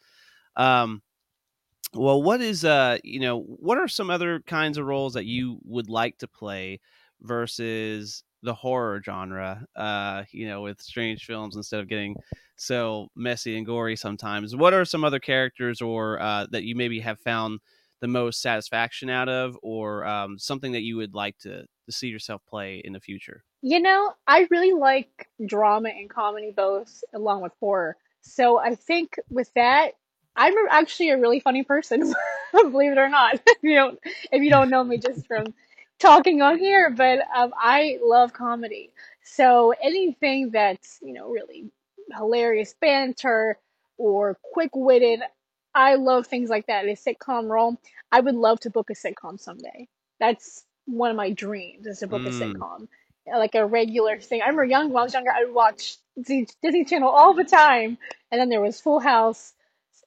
um 0.54 1.02
well 1.92 2.22
what 2.22 2.40
is 2.40 2.64
uh 2.64 2.98
you 3.02 3.18
know 3.18 3.40
what 3.40 3.78
are 3.78 3.88
some 3.88 4.10
other 4.10 4.38
kinds 4.46 4.78
of 4.78 4.86
roles 4.86 5.14
that 5.14 5.26
you 5.26 5.58
would 5.64 5.90
like 5.90 6.16
to 6.18 6.28
play 6.28 6.78
versus 7.22 8.22
the 8.42 8.54
horror 8.54 9.02
genre 9.04 9.64
uh 9.76 10.24
you 10.32 10.48
know 10.48 10.62
with 10.62 10.80
strange 10.80 11.24
films 11.26 11.56
instead 11.56 11.80
of 11.80 11.88
getting 11.88 12.16
so 12.56 13.08
messy 13.16 13.56
and 13.56 13.66
gory 13.66 13.96
sometimes. 13.96 14.54
What 14.54 14.74
are 14.74 14.84
some 14.84 15.04
other 15.04 15.18
characters 15.18 15.80
or 15.80 16.20
uh 16.20 16.46
that 16.50 16.64
you 16.64 16.74
maybe 16.74 17.00
have 17.00 17.18
found 17.20 17.60
the 18.00 18.08
most 18.08 18.40
satisfaction 18.40 19.10
out 19.10 19.28
of 19.28 19.58
or 19.62 20.04
um 20.06 20.38
something 20.38 20.72
that 20.72 20.82
you 20.82 20.96
would 20.96 21.14
like 21.14 21.38
to 21.38 21.64
to 21.86 21.92
see 21.92 22.08
yourself 22.08 22.42
play 22.46 22.82
in 22.84 22.92
the 22.92 23.00
future? 23.00 23.44
You 23.62 23.80
know 23.80 24.12
i 24.26 24.46
really 24.50 24.72
like 24.72 25.28
drama 25.46 25.90
and 25.90 26.08
comedy 26.08 26.52
both 26.54 27.02
along 27.14 27.42
with 27.42 27.52
horror. 27.60 27.96
So 28.22 28.58
i 28.58 28.74
think 28.74 29.16
with 29.30 29.50
that 29.54 29.92
i'm 30.36 30.54
actually 30.70 31.10
a 31.10 31.18
really 31.18 31.40
funny 31.40 31.62
person 31.62 32.14
believe 32.52 32.92
it 32.92 32.98
or 32.98 33.08
not 33.08 33.34
if 33.46 33.58
you 33.62 33.74
don't 33.74 33.98
if 34.04 34.42
you 34.42 34.50
don't 34.50 34.70
know 34.70 34.84
me 34.84 34.98
just 34.98 35.26
from 35.26 35.46
talking 36.00 36.42
on 36.42 36.58
here, 36.58 36.90
but 36.90 37.20
um, 37.34 37.52
I 37.56 37.98
love 38.02 38.32
comedy. 38.32 38.90
So 39.22 39.74
anything 39.80 40.50
that's, 40.50 40.98
you 41.02 41.12
know, 41.12 41.28
really 41.28 41.70
hilarious 42.16 42.74
banter 42.80 43.58
or 43.98 44.36
quick 44.52 44.70
witted, 44.74 45.20
I 45.74 45.94
love 45.94 46.26
things 46.26 46.50
like 46.50 46.66
that. 46.66 46.86
A 46.86 46.92
sitcom 46.92 47.48
role. 47.48 47.78
I 48.10 48.20
would 48.20 48.34
love 48.34 48.58
to 48.60 48.70
book 48.70 48.90
a 48.90 48.94
sitcom 48.94 49.38
someday. 49.38 49.86
That's 50.18 50.64
one 50.86 51.10
of 51.10 51.16
my 51.16 51.30
dreams 51.30 51.86
is 51.86 52.00
to 52.00 52.08
book 52.08 52.22
mm. 52.22 52.28
a 52.28 52.30
sitcom. 52.30 52.88
Like 53.26 53.54
a 53.54 53.64
regular 53.64 54.18
thing. 54.18 54.40
I 54.42 54.46
remember 54.46 54.64
young 54.64 54.90
when 54.90 55.02
I 55.02 55.04
was 55.04 55.14
younger, 55.14 55.30
I 55.30 55.44
would 55.44 55.54
watch 55.54 55.98
Disney 56.20 56.84
Channel 56.84 57.08
all 57.08 57.34
the 57.34 57.44
time. 57.44 57.98
And 58.32 58.40
then 58.40 58.48
there 58.48 58.60
was 58.60 58.80
Full 58.80 58.98
House. 58.98 59.52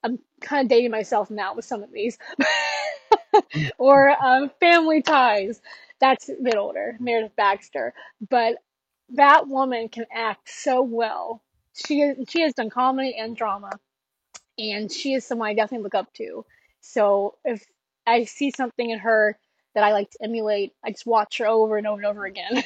I'm 0.04 0.20
kind 0.42 0.66
of 0.66 0.70
dating 0.70 0.92
myself 0.92 1.32
now 1.32 1.56
with 1.56 1.64
some 1.64 1.84
of 1.84 1.92
these. 1.94 2.18
or 3.78 4.10
um, 4.24 4.52
Family 4.60 5.02
Ties 5.02 5.62
that's 6.04 6.28
a 6.28 6.34
bit 6.42 6.58
older, 6.58 6.98
Meredith 7.00 7.36
Baxter, 7.38 7.94
but 8.30 8.58
that 9.12 9.48
woman 9.48 9.88
can 9.88 10.06
act 10.14 10.50
so 10.50 10.82
well. 10.82 11.42
She 11.74 12.14
she 12.28 12.42
has 12.42 12.54
done 12.54 12.70
comedy 12.70 13.16
and 13.18 13.38
drama, 13.38 13.72
and 14.58 14.92
she 14.92 15.14
is 15.14 15.26
someone 15.26 15.50
I 15.50 15.54
definitely 15.54 15.84
look 15.86 15.96
up 15.96 16.14
to. 16.16 16.46
So 16.82 17.36
if 17.46 17.64
I 18.06 18.26
see 18.26 18.52
something 18.52 18.90
in 18.90 19.00
her 19.00 19.38
that 19.76 19.86
I 19.86 19.94
like 19.94 20.12
to 20.12 20.24
emulate, 20.24 20.74
I 20.84 20.92
just 20.92 21.06
watch 21.06 21.38
her 21.38 21.48
over 21.48 21.78
and 21.78 21.88
over 21.88 22.02
and 22.02 22.06
over 22.08 22.26
again. 22.26 22.64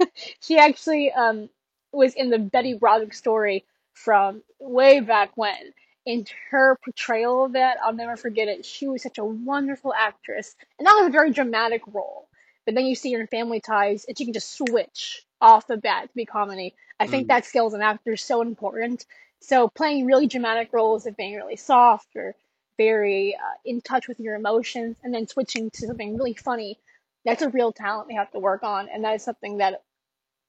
she 0.40 0.58
actually 0.58 1.12
um, 1.12 1.50
was 1.92 2.14
in 2.14 2.30
the 2.30 2.38
Betty 2.38 2.72
Broderick 2.74 3.12
story 3.14 3.66
from 3.92 4.42
way 4.58 5.00
back 5.00 5.32
when. 5.36 5.74
In 6.06 6.24
her 6.50 6.78
portrayal 6.82 7.44
of 7.44 7.52
that, 7.52 7.76
I'll 7.84 7.92
never 7.92 8.16
forget 8.16 8.48
it. 8.48 8.64
She 8.64 8.88
was 8.88 9.02
such 9.02 9.18
a 9.18 9.24
wonderful 9.24 9.92
actress, 9.92 10.56
and 10.78 10.86
that 10.86 10.94
was 10.94 11.08
a 11.08 11.12
very 11.12 11.32
dramatic 11.32 11.82
role. 11.86 12.27
But 12.68 12.74
then 12.74 12.84
you 12.84 12.96
see 12.96 13.14
her 13.14 13.20
in 13.22 13.26
Family 13.28 13.60
Ties, 13.60 14.04
and 14.04 14.18
she 14.18 14.26
can 14.26 14.34
just 14.34 14.52
switch 14.52 15.24
off 15.40 15.66
the 15.66 15.78
bat 15.78 16.10
to 16.10 16.14
be 16.14 16.26
comedy. 16.26 16.74
I 17.00 17.06
think 17.06 17.24
mm. 17.24 17.28
that 17.28 17.46
skill 17.46 17.66
as 17.66 17.72
an 17.72 17.80
actor 17.80 18.12
is 18.12 18.20
so 18.20 18.42
important. 18.42 19.06
So 19.40 19.68
playing 19.68 20.04
really 20.04 20.26
dramatic 20.26 20.70
roles 20.70 21.06
of 21.06 21.16
being 21.16 21.34
really 21.34 21.56
soft 21.56 22.14
or 22.14 22.34
very 22.76 23.34
uh, 23.34 23.56
in 23.64 23.80
touch 23.80 24.06
with 24.06 24.20
your 24.20 24.34
emotions, 24.34 24.98
and 25.02 25.14
then 25.14 25.26
switching 25.26 25.70
to 25.70 25.86
something 25.86 26.18
really 26.18 26.34
funny, 26.34 26.78
that's 27.24 27.40
a 27.40 27.48
real 27.48 27.72
talent 27.72 28.08
they 28.08 28.16
have 28.16 28.32
to 28.32 28.38
work 28.38 28.62
on, 28.62 28.90
and 28.90 29.02
that 29.02 29.14
is 29.14 29.22
something 29.22 29.56
that 29.56 29.82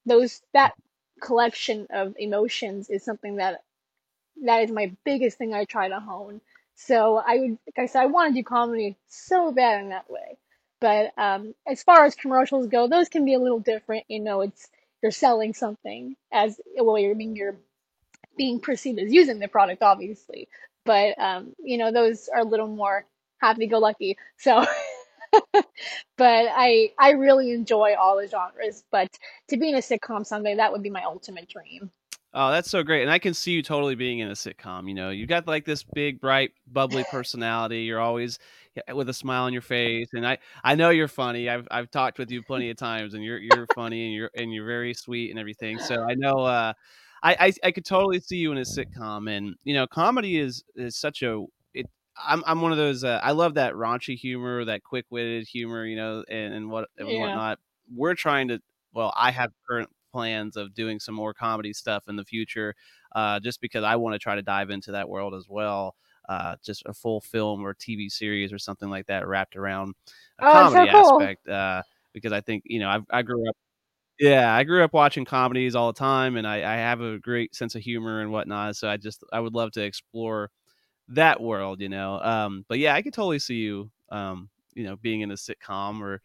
those 0.06 0.42
that 0.52 0.74
collection 1.22 1.88
of 1.90 2.16
emotions 2.20 2.90
is 2.90 3.02
something 3.02 3.38
that 3.38 3.64
that 4.44 4.64
is 4.64 4.72
my 4.72 4.92
biggest 5.06 5.38
thing 5.38 5.54
I 5.54 5.64
try 5.64 5.88
to 5.88 6.02
hone. 6.02 6.42
So 6.76 7.16
I 7.16 7.38
would, 7.38 7.58
like 7.66 7.78
I 7.80 7.86
said, 7.86 8.02
I 8.02 8.08
want 8.08 8.36
to 8.36 8.42
do 8.42 8.44
comedy 8.44 8.98
so 9.08 9.54
bad 9.54 9.82
in 9.82 9.90
that 9.92 10.12
way. 10.12 10.38
But 10.82 11.12
um, 11.18 11.54
as 11.68 11.84
far 11.84 12.06
as 12.06 12.16
commercials 12.16 12.68
go, 12.68 12.88
those 12.88 13.10
can 13.10 13.26
be 13.26 13.34
a 13.34 13.40
little 13.40 13.60
different. 13.60 14.06
You 14.08 14.20
know, 14.20 14.42
it's 14.42 14.70
you're 15.02 15.12
selling 15.12 15.54
something 15.54 16.16
as 16.32 16.60
well. 16.78 16.98
You're 16.98 17.12
I 17.12 17.16
mean 17.16 17.36
you're 17.36 17.58
being 18.38 18.60
perceived 18.60 19.00
as 19.00 19.12
using 19.12 19.40
the 19.40 19.48
product, 19.48 19.84
obviously. 19.84 20.48
But 20.86 21.20
um, 21.20 21.54
you 21.60 21.78
know, 21.78 21.92
those 21.92 22.30
are 22.30 22.42
a 22.42 22.46
little 22.46 22.68
more 22.68 23.06
happy-go-lucky. 23.40 24.18
So. 24.38 24.66
but 25.54 25.68
I 26.18 26.92
I 26.98 27.12
really 27.12 27.52
enjoy 27.52 27.94
all 27.94 28.18
the 28.18 28.28
genres. 28.28 28.84
But 28.92 29.10
to 29.50 29.58
be 29.58 29.70
in 29.70 29.76
a 29.76 29.80
sitcom 29.80 30.26
someday, 30.26 30.56
that 30.56 30.72
would 30.72 30.82
be 30.82 30.90
my 30.90 31.04
ultimate 31.04 31.48
dream. 31.48 31.92
Oh, 32.34 32.52
that's 32.52 32.70
so 32.70 32.84
great. 32.84 33.02
And 33.02 33.12
I 33.12 33.18
can 33.18 33.34
see 33.34 33.52
you 33.52 33.64
totally 33.64 33.96
being 33.96 34.20
in 34.20 34.30
a 34.30 34.34
sitcom. 34.34 34.88
You 34.88 34.94
know, 34.94 35.10
you've 35.10 35.30
got 35.30 35.48
like 35.48 35.66
this 35.66 35.84
big, 35.84 36.22
bright, 36.22 36.52
bubbly 36.72 37.04
personality. 37.12 37.82
You're 37.82 38.00
always 38.00 38.38
with 38.94 39.10
a 39.10 39.14
smile 39.14 39.44
on 39.44 39.54
your 39.54 39.62
face. 39.62 40.10
And 40.14 40.26
I, 40.26 40.38
I 40.64 40.76
know 40.76 40.90
you're 40.90 41.08
funny. 41.08 41.50
I've, 41.50 41.68
I've 41.72 41.92
talked 41.92 42.18
with 42.18 42.32
you 42.32 42.42
plenty 42.44 42.70
of 42.70 42.78
times 42.78 43.14
and 43.14 43.24
you're, 43.24 43.40
you're 43.40 43.68
funny 43.76 44.06
and 44.06 44.14
you're, 44.14 44.32
and 44.36 44.54
you're 44.54 44.66
very 44.66 44.94
sweet 44.94 45.32
and 45.32 45.40
everything. 45.40 45.80
So 45.80 46.04
I 46.04 46.14
know, 46.16 46.40
uh, 46.40 46.74
I, 47.22 47.36
I, 47.40 47.54
I 47.66 47.72
could 47.72 47.86
totally 47.86 48.20
see 48.20 48.38
you 48.38 48.52
in 48.52 48.58
a 48.58 48.62
sitcom 48.62 49.30
and, 49.30 49.56
you 49.64 49.74
know, 49.74 49.88
comedy 49.88 50.38
is, 50.38 50.64
is 50.76 50.96
such 50.96 51.24
a, 51.24 51.44
it, 51.74 51.88
I'm, 52.16 52.44
I'm 52.46 52.62
one 52.62 52.72
of 52.72 52.78
those, 52.78 53.04
uh, 53.04 53.20
I 53.22 53.32
love 53.32 53.56
that 53.56 53.74
raunchy 53.74 54.16
humor, 54.18 54.64
that 54.66 54.84
quick 54.84 55.06
witted 55.10 55.48
humor, 55.48 55.86
you 55.86 55.98
know, 55.98 56.24
and, 56.30 56.54
and 56.54 56.70
what, 56.70 56.88
and 56.98 57.10
yeah. 57.10 57.20
whatnot. 57.20 57.60
We're 57.94 58.16
trying 58.16 58.50
to, 58.50 58.62
well, 58.94 59.14
I 59.18 59.32
have 59.32 59.52
current 59.68 59.90
plans 60.14 60.56
of 60.56 60.74
doing 60.74 61.00
some 61.00 61.16
more 61.16 61.34
comedy 61.34 61.74
stuff 61.74 62.06
in 62.08 62.16
the 62.16 62.24
future, 62.24 62.76
uh, 63.16 63.40
just 63.40 63.62
because 63.62 63.84
I 63.84 63.96
want 63.98 64.14
to 64.14 64.20
try 64.20 64.36
to 64.36 64.42
dive 64.42 64.70
into 64.70 64.94
that 64.94 65.10
world 65.10 65.34
as 65.34 65.48
well. 65.50 65.96
Uh, 66.30 66.56
just 66.64 66.84
a 66.86 66.94
full 66.94 67.20
film 67.20 67.66
or 67.66 67.74
TV 67.74 68.10
series 68.10 68.54
or 68.54 68.60
something 68.60 68.90
like 68.90 69.08
that 69.08 69.28
wrapped 69.28 69.56
around 69.56 69.96
a 70.40 70.48
oh, 70.48 70.52
comedy 70.52 70.92
so 70.92 71.02
cool. 71.02 71.22
aspect. 71.22 71.50
Uh, 71.50 71.82
because 72.14 72.32
I 72.32 72.40
think 72.42 72.64
you 72.66 72.80
know 72.80 72.88
I, 72.88 73.00
I 73.10 73.22
grew 73.24 73.50
up 73.50 73.56
yeah, 74.20 74.54
I 74.54 74.64
grew 74.66 74.84
up 74.84 74.94
watching 74.94 75.24
comedies 75.24 75.76
all 75.76 75.94
the 75.94 75.98
time, 75.98 76.36
and 76.36 76.46
I, 76.46 76.58
I, 76.58 76.76
have 76.76 77.00
a 77.00 77.18
great 77.20 77.56
sense 77.56 77.76
of 77.76 77.82
humor 77.82 78.20
and 78.20 78.32
whatnot. 78.34 78.76
So 78.76 78.90
I 78.90 78.98
just 78.98 79.24
I 79.32 79.40
would 79.40 79.54
love 79.54 79.72
to 79.72 79.82
explore 79.82 80.52
that 81.08 81.40
world, 81.40 81.80
you 81.80 81.88
know. 81.88 82.20
Um, 82.20 82.66
but 82.68 82.80
yeah, 82.80 82.94
I 82.94 83.02
could 83.02 83.14
totally 83.14 83.40
see 83.40 83.56
you, 83.56 83.90
um, 84.10 84.50
you 84.74 84.84
know, 84.84 84.98
being 84.98 85.22
in 85.22 85.32
a 85.32 85.36
sitcom 85.36 86.02
or 86.02 86.22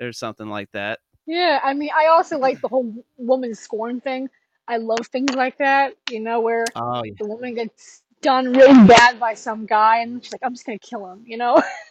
or 0.00 0.12
something 0.12 0.48
like 0.48 0.72
that. 0.72 0.98
Yeah, 1.24 1.60
I 1.62 1.72
mean, 1.72 1.90
I 1.96 2.06
also 2.06 2.36
like 2.36 2.60
the 2.60 2.68
whole 2.68 2.92
woman 3.16 3.54
scorn 3.54 4.00
thing. 4.00 4.28
I 4.66 4.78
love 4.78 5.06
things 5.06 5.34
like 5.34 5.58
that, 5.58 5.94
you 6.10 6.20
know, 6.20 6.40
where 6.40 6.64
oh, 6.74 7.02
yeah. 7.04 7.12
the 7.18 7.26
woman 7.26 7.54
gets 7.54 8.02
done 8.22 8.52
really 8.54 8.80
bad 8.80 9.18
by 9.20 9.34
some 9.34 9.66
guy 9.66 9.98
and 10.00 10.22
she's 10.24 10.32
like, 10.32 10.42
I'm 10.44 10.54
just 10.54 10.66
gonna 10.66 10.78
kill 10.78 11.06
him, 11.10 11.24
you 11.26 11.36
know? 11.36 11.56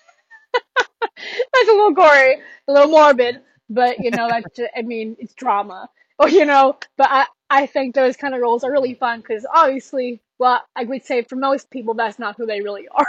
that's 1.17 1.69
a 1.69 1.71
little 1.71 1.91
gory, 1.93 2.35
a 2.67 2.71
little 2.71 2.89
morbid, 2.89 3.41
but 3.69 3.99
you 3.99 4.11
know, 4.11 4.29
that's, 4.29 4.55
just, 4.55 4.71
I 4.75 4.81
mean, 4.81 5.15
it's 5.19 5.33
drama. 5.33 5.89
or 6.19 6.29
you 6.29 6.45
know, 6.45 6.77
but 6.97 7.07
I 7.09 7.25
I 7.49 7.65
think 7.67 7.95
those 7.95 8.17
kind 8.17 8.35
of 8.35 8.41
roles 8.41 8.63
are 8.63 8.71
really 8.71 8.95
fun 8.95 9.19
because 9.21 9.45
obviously, 9.53 10.21
well, 10.39 10.61
I 10.75 10.83
would 10.85 11.05
say 11.05 11.23
for 11.23 11.35
most 11.35 11.69
people 11.71 11.95
that's 11.95 12.19
not 12.19 12.35
who 12.37 12.45
they 12.45 12.61
really 12.61 12.87
are, 12.91 13.07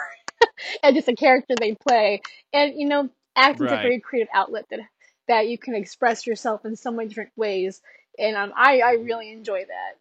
and 0.82 0.96
just 0.96 1.08
a 1.08 1.16
character 1.16 1.56
they 1.58 1.74
play, 1.74 2.22
and 2.52 2.74
you 2.78 2.88
know, 2.88 3.10
acting's 3.36 3.72
a 3.72 3.76
Right. 3.76 3.78
very 3.78 4.00
creative 4.00 4.28
outlet 4.34 4.66
that 4.70 4.80
that 5.28 5.48
you 5.48 5.58
can 5.58 5.74
express 5.74 6.26
yourself 6.26 6.64
in 6.66 6.76
so 6.76 6.90
many 6.92 7.08
different 7.08 7.32
ways, 7.36 7.82
and 8.18 8.36
um, 8.36 8.52
I 8.56 8.80
I 8.80 8.92
really 8.94 9.32
enjoy 9.32 9.60
that, 9.66 9.99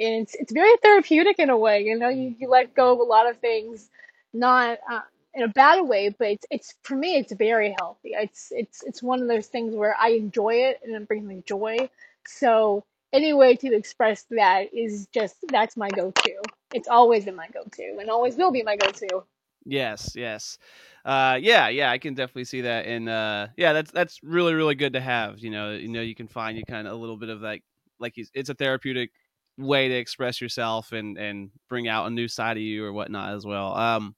and 0.00 0.22
it's 0.22 0.34
it's 0.34 0.52
very 0.52 0.76
therapeutic 0.82 1.38
in 1.38 1.50
a 1.50 1.56
way, 1.58 1.82
you 1.84 1.98
know, 1.98 2.08
you 2.08 2.34
you 2.38 2.48
let 2.48 2.74
go 2.74 2.92
of 2.92 3.00
a 3.00 3.02
lot 3.04 3.28
of 3.28 3.38
things, 3.38 3.88
not. 4.32 4.78
Uh, 4.90 5.00
in 5.34 5.44
a 5.44 5.48
bad 5.48 5.82
way, 5.82 6.08
but 6.08 6.28
it's 6.28 6.46
it's 6.50 6.74
for 6.82 6.96
me 6.96 7.16
it's 7.16 7.32
very 7.32 7.74
healthy. 7.78 8.10
It's 8.12 8.50
it's 8.50 8.82
it's 8.82 9.02
one 9.02 9.22
of 9.22 9.28
those 9.28 9.46
things 9.46 9.74
where 9.74 9.94
I 9.98 10.10
enjoy 10.10 10.54
it 10.54 10.80
and 10.82 10.94
it 10.94 11.06
brings 11.06 11.24
me 11.24 11.42
joy. 11.46 11.88
So 12.26 12.84
any 13.12 13.32
way 13.32 13.54
to 13.56 13.74
express 13.74 14.24
that 14.30 14.74
is 14.74 15.06
just 15.14 15.36
that's 15.48 15.76
my 15.76 15.88
go-to. 15.90 16.42
It's 16.74 16.88
always 16.88 17.24
been 17.24 17.36
my 17.36 17.48
go-to 17.48 17.98
and 18.00 18.10
always 18.10 18.36
will 18.36 18.50
be 18.50 18.62
my 18.62 18.76
go-to. 18.76 19.22
Yes, 19.64 20.12
yes. 20.16 20.58
Uh 21.04 21.38
yeah, 21.40 21.68
yeah, 21.68 21.90
I 21.90 21.98
can 21.98 22.14
definitely 22.14 22.44
see 22.44 22.62
that 22.62 22.86
and 22.86 23.08
uh 23.08 23.48
yeah, 23.56 23.72
that's 23.74 23.90
that's 23.92 24.22
really 24.22 24.54
really 24.54 24.74
good 24.74 24.94
to 24.94 25.00
have, 25.00 25.38
you 25.38 25.50
know, 25.50 25.72
you 25.72 25.88
know 25.88 26.00
you 26.02 26.14
can 26.14 26.26
find 26.26 26.56
you 26.56 26.64
kind 26.64 26.88
of 26.88 26.94
a 26.94 26.96
little 26.96 27.16
bit 27.16 27.28
of 27.28 27.40
like 27.42 27.62
like 28.00 28.14
he's, 28.16 28.30
it's 28.34 28.48
a 28.48 28.54
therapeutic 28.54 29.10
way 29.58 29.88
to 29.88 29.94
express 29.94 30.40
yourself 30.40 30.92
and 30.92 31.18
and 31.18 31.50
bring 31.68 31.88
out 31.88 32.06
a 32.06 32.10
new 32.10 32.28
side 32.28 32.56
of 32.56 32.62
you 32.62 32.84
or 32.84 32.92
whatnot 32.92 33.34
as 33.34 33.44
well. 33.44 33.74
Um 33.76 34.14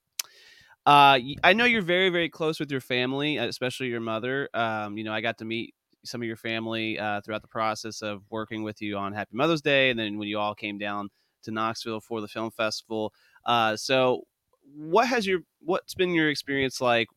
uh 0.87 1.19
I 1.43 1.53
know 1.55 1.65
you're 1.65 1.83
very 1.83 2.11
very 2.11 2.29
close 2.29 2.61
with 2.61 2.71
your 2.71 2.81
family, 2.81 3.39
uh, 3.39 3.47
especially 3.47 3.89
your 3.89 4.01
mother. 4.01 4.49
Um 4.55 4.97
you 4.97 5.05
know, 5.05 5.13
I 5.13 5.21
got 5.21 5.39
to 5.39 5.45
meet 5.45 5.75
some 6.05 6.21
of 6.23 6.27
your 6.27 6.37
family 6.37 6.99
uh 6.99 7.21
throughout 7.23 7.43
the 7.43 7.49
process 7.49 8.03
of 8.03 8.23
working 8.31 8.63
with 8.63 8.81
you 8.83 8.97
on 8.97 9.13
Happy 9.13 9.35
Mother's 9.35 9.63
Day 9.63 9.91
and 9.91 9.99
then 9.99 10.19
when 10.19 10.29
you 10.29 10.39
all 10.39 10.55
came 10.55 10.79
down 10.79 11.09
to 11.43 11.51
Knoxville 11.51 12.01
for 12.01 12.21
the 12.21 12.29
film 12.29 12.51
festival. 12.51 13.13
Uh 13.45 13.77
so 13.77 14.25
what 14.63 15.09
has 15.09 15.27
your 15.27 15.41
what's 15.61 15.95
been 15.95 16.15
your 16.15 16.29
experience 16.31 16.81
like 16.81 17.09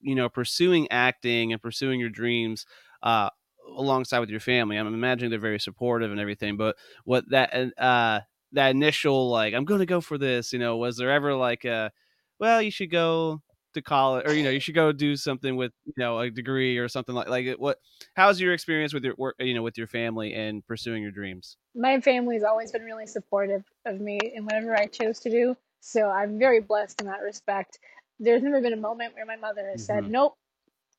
you 0.00 0.14
know 0.14 0.28
pursuing 0.28 0.90
acting 0.90 1.52
and 1.52 1.62
pursuing 1.62 2.00
your 2.00 2.08
dreams 2.08 2.66
uh 3.02 3.28
alongside 3.74 4.20
with 4.20 4.30
your 4.30 4.40
family 4.40 4.76
i'm 4.76 4.86
imagining 4.86 5.30
they're 5.30 5.38
very 5.40 5.60
supportive 5.60 6.10
and 6.10 6.20
everything 6.20 6.56
but 6.56 6.76
what 7.04 7.24
that 7.30 7.52
uh 7.78 8.20
that 8.52 8.70
initial 8.70 9.30
like 9.30 9.54
i'm 9.54 9.64
gonna 9.64 9.86
go 9.86 10.00
for 10.00 10.18
this 10.18 10.52
you 10.52 10.58
know 10.58 10.76
was 10.76 10.96
there 10.96 11.10
ever 11.10 11.34
like 11.34 11.64
a 11.64 11.90
well 12.38 12.60
you 12.62 12.70
should 12.70 12.90
go 12.90 13.40
to 13.74 13.82
college 13.82 14.26
or 14.26 14.32
you 14.34 14.42
know 14.42 14.50
you 14.50 14.60
should 14.60 14.74
go 14.74 14.92
do 14.92 15.16
something 15.16 15.56
with 15.56 15.72
you 15.84 15.92
know 15.98 16.18
a 16.18 16.30
degree 16.30 16.78
or 16.78 16.88
something 16.88 17.14
like 17.14 17.28
like 17.28 17.46
what 17.58 17.78
how's 18.14 18.40
your 18.40 18.54
experience 18.54 18.94
with 18.94 19.04
your 19.04 19.14
work 19.18 19.34
you 19.38 19.52
know 19.52 19.62
with 19.62 19.76
your 19.76 19.86
family 19.86 20.32
and 20.32 20.66
pursuing 20.66 21.02
your 21.02 21.12
dreams 21.12 21.58
My 21.74 22.00
family's 22.00 22.42
always 22.42 22.72
been 22.72 22.84
really 22.84 23.06
supportive 23.06 23.64
of 23.84 24.00
me 24.00 24.18
in 24.34 24.44
whatever 24.44 24.74
I 24.76 24.86
chose 24.86 25.18
to 25.20 25.30
do. 25.30 25.56
So 25.80 26.08
I'm 26.08 26.38
very 26.38 26.60
blessed 26.60 27.00
in 27.02 27.06
that 27.06 27.20
respect. 27.20 27.78
There's 28.18 28.42
never 28.42 28.60
been 28.62 28.72
a 28.72 28.76
moment 28.78 29.14
where 29.14 29.26
my 29.26 29.36
mother 29.36 29.68
has 29.70 29.84
said, 29.84 30.04
Mhm. 30.04 30.10
"Nope, 30.10 30.38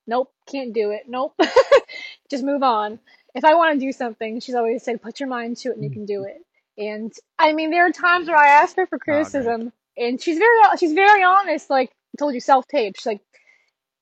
nope, 0.08 0.32
can't 0.47 0.73
do 0.73 0.91
it. 0.91 1.03
Nope. 1.08 1.34
Just 2.30 2.44
move 2.44 2.63
on. 2.63 3.00
If 3.36 3.46
I 3.46 3.56
want 3.56 3.80
to 3.80 3.86
do 3.86 3.92
something, 3.92 4.40
she's 4.40 4.56
always 4.56 4.84
said, 4.84 5.02
put 5.02 5.20
your 5.20 5.30
mind 5.30 5.58
to 5.58 5.70
it 5.70 5.76
and 5.76 5.84
you 5.84 5.92
can 5.92 6.06
do 6.06 6.24
it. 6.24 6.38
And 6.78 7.12
I 7.40 7.54
mean, 7.54 7.72
there 7.72 7.86
are 7.88 7.92
times 7.92 8.28
where 8.28 8.38
I 8.38 8.50
ask 8.50 8.76
her 8.78 8.86
for 8.88 8.98
Oh, 8.98 9.00
criticism 9.04 9.72
and 9.98 10.22
she's 10.22 10.38
very, 10.38 10.56
she's 10.80 10.94
very 10.94 11.24
honest. 11.24 11.70
Like 11.70 11.90
I 11.92 12.18
told 12.20 12.34
you, 12.34 12.40
self 12.42 12.68
tape. 12.68 12.96
She's 12.98 13.06
like, 13.06 13.22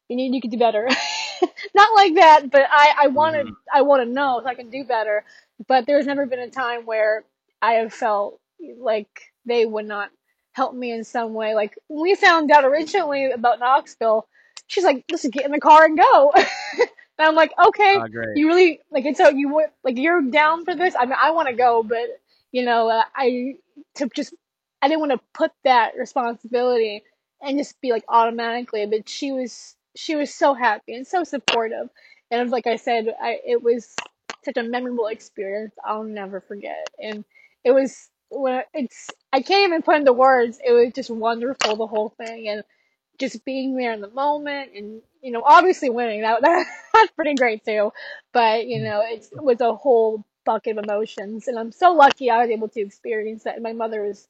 you 0.10 0.16
need, 0.16 0.34
you 0.36 0.42
could 0.42 0.52
do 0.52 0.58
better. 0.58 0.88
Not 1.76 1.96
like 1.96 2.16
that, 2.16 2.50
but 2.52 2.68
I, 2.70 2.94
I 3.04 3.08
wanted, 3.08 3.48
Mhm. 3.48 3.56
I 3.74 3.82
want 3.84 4.04
to 4.04 4.12
know 4.12 4.40
if 4.40 4.46
I 4.46 4.56
can 4.56 4.70
do 4.70 4.84
better. 4.84 5.24
But 5.68 5.86
there's 5.86 6.06
never 6.06 6.26
been 6.26 6.40
a 6.40 6.50
time 6.50 6.86
where 6.86 7.24
I 7.62 7.74
have 7.74 7.94
felt 7.94 8.40
like 8.80 9.08
they 9.46 9.66
would 9.66 9.86
not 9.86 10.12
help 10.54 10.74
me 10.74 10.92
in 10.92 11.04
some 11.04 11.34
way. 11.34 11.56
Like 11.56 11.76
when 11.88 12.02
we 12.02 12.16
found 12.16 12.52
out 12.52 12.66
originally 12.66 13.32
about 13.32 13.60
Knoxville, 13.60 14.28
she's 14.68 14.84
like, 14.84 15.06
"Listen, 15.12 15.32
get 15.32 15.46
in 15.46 15.52
the 15.52 15.60
car 15.60 15.86
and 15.86 15.98
go." 15.98 16.34
and 17.18 17.28
I'm 17.28 17.36
like, 17.36 17.54
"Okay, 17.68 17.98
Oh, 17.98 18.08
you 18.36 18.48
really 18.48 18.82
like 18.92 19.06
it's 19.06 19.18
so 19.18 19.30
you 19.30 19.54
would 19.56 19.68
like 19.84 19.98
you're 19.98 20.22
down 20.22 20.66
for 20.66 20.76
this." 20.76 20.96
I 20.98 21.06
mean, 21.06 21.18
I 21.22 21.32
want 21.32 21.48
to 21.50 21.56
go, 21.56 21.84
but 21.84 22.08
you 22.52 22.66
know, 22.66 22.90
uh, 22.90 23.04
I 23.16 23.56
to 23.96 24.10
just 24.16 24.34
I 24.82 24.88
didn't 24.88 25.02
want 25.02 25.12
to 25.14 25.22
put 25.34 25.52
that 25.64 25.98
responsibility 25.98 27.04
and 27.42 27.58
just 27.58 27.80
be 27.82 27.92
like 27.92 28.06
automatically. 28.10 28.86
But 28.86 29.10
she 29.10 29.32
was 29.32 29.76
she 29.96 30.16
was 30.16 30.34
so 30.34 30.54
happy 30.54 30.96
and 30.96 31.08
so 31.08 31.24
supportive, 31.24 31.90
and 32.32 32.50
like 32.52 32.68
I 32.68 32.76
said, 32.78 33.08
I 33.22 33.40
it 33.46 33.64
was 33.64 33.96
such 34.44 34.58
a 34.58 34.64
memorable 34.64 35.08
experience 35.08 35.74
I'll 35.84 36.04
never 36.04 36.42
forget, 36.42 36.88
and 37.02 37.26
it 37.64 37.72
was 37.72 38.10
when 38.30 38.64
it's 38.74 39.10
I 39.34 39.42
can't 39.42 39.68
even 39.70 39.82
put 39.82 39.98
into 39.98 40.14
words. 40.14 40.60
It 40.66 40.72
was 40.72 40.94
just 40.94 41.10
wonderful 41.10 41.76
the 41.76 41.88
whole 41.88 42.10
thing, 42.10 42.48
and 42.50 42.64
just 43.20 43.46
being 43.46 43.78
there 43.78 43.94
in 43.94 44.02
the 44.02 44.10
moment, 44.10 44.72
and 44.76 45.02
you 45.26 45.32
know, 45.32 45.42
obviously 45.44 45.90
winning 45.90 46.22
that, 46.22 46.40
that 46.42 46.66
that's 46.94 47.12
pretty 47.14 47.34
great 47.34 47.66
too. 47.66 47.92
But 48.32 48.68
you 48.68 48.84
know, 48.84 49.02
it 49.04 49.28
was 49.34 49.60
a 49.60 49.74
whole 49.74 50.24
bucket 50.46 50.78
of 50.78 50.84
emotions, 50.84 51.48
and 51.48 51.58
I'm 51.58 51.72
so 51.72 51.94
lucky 51.94 52.30
I 52.30 52.44
was 52.44 52.52
able 52.52 52.70
to 52.70 52.82
experience 52.82 53.44
that. 53.44 53.56
And 53.56 53.64
my 53.64 53.74
mother 53.74 54.04
was 54.04 54.28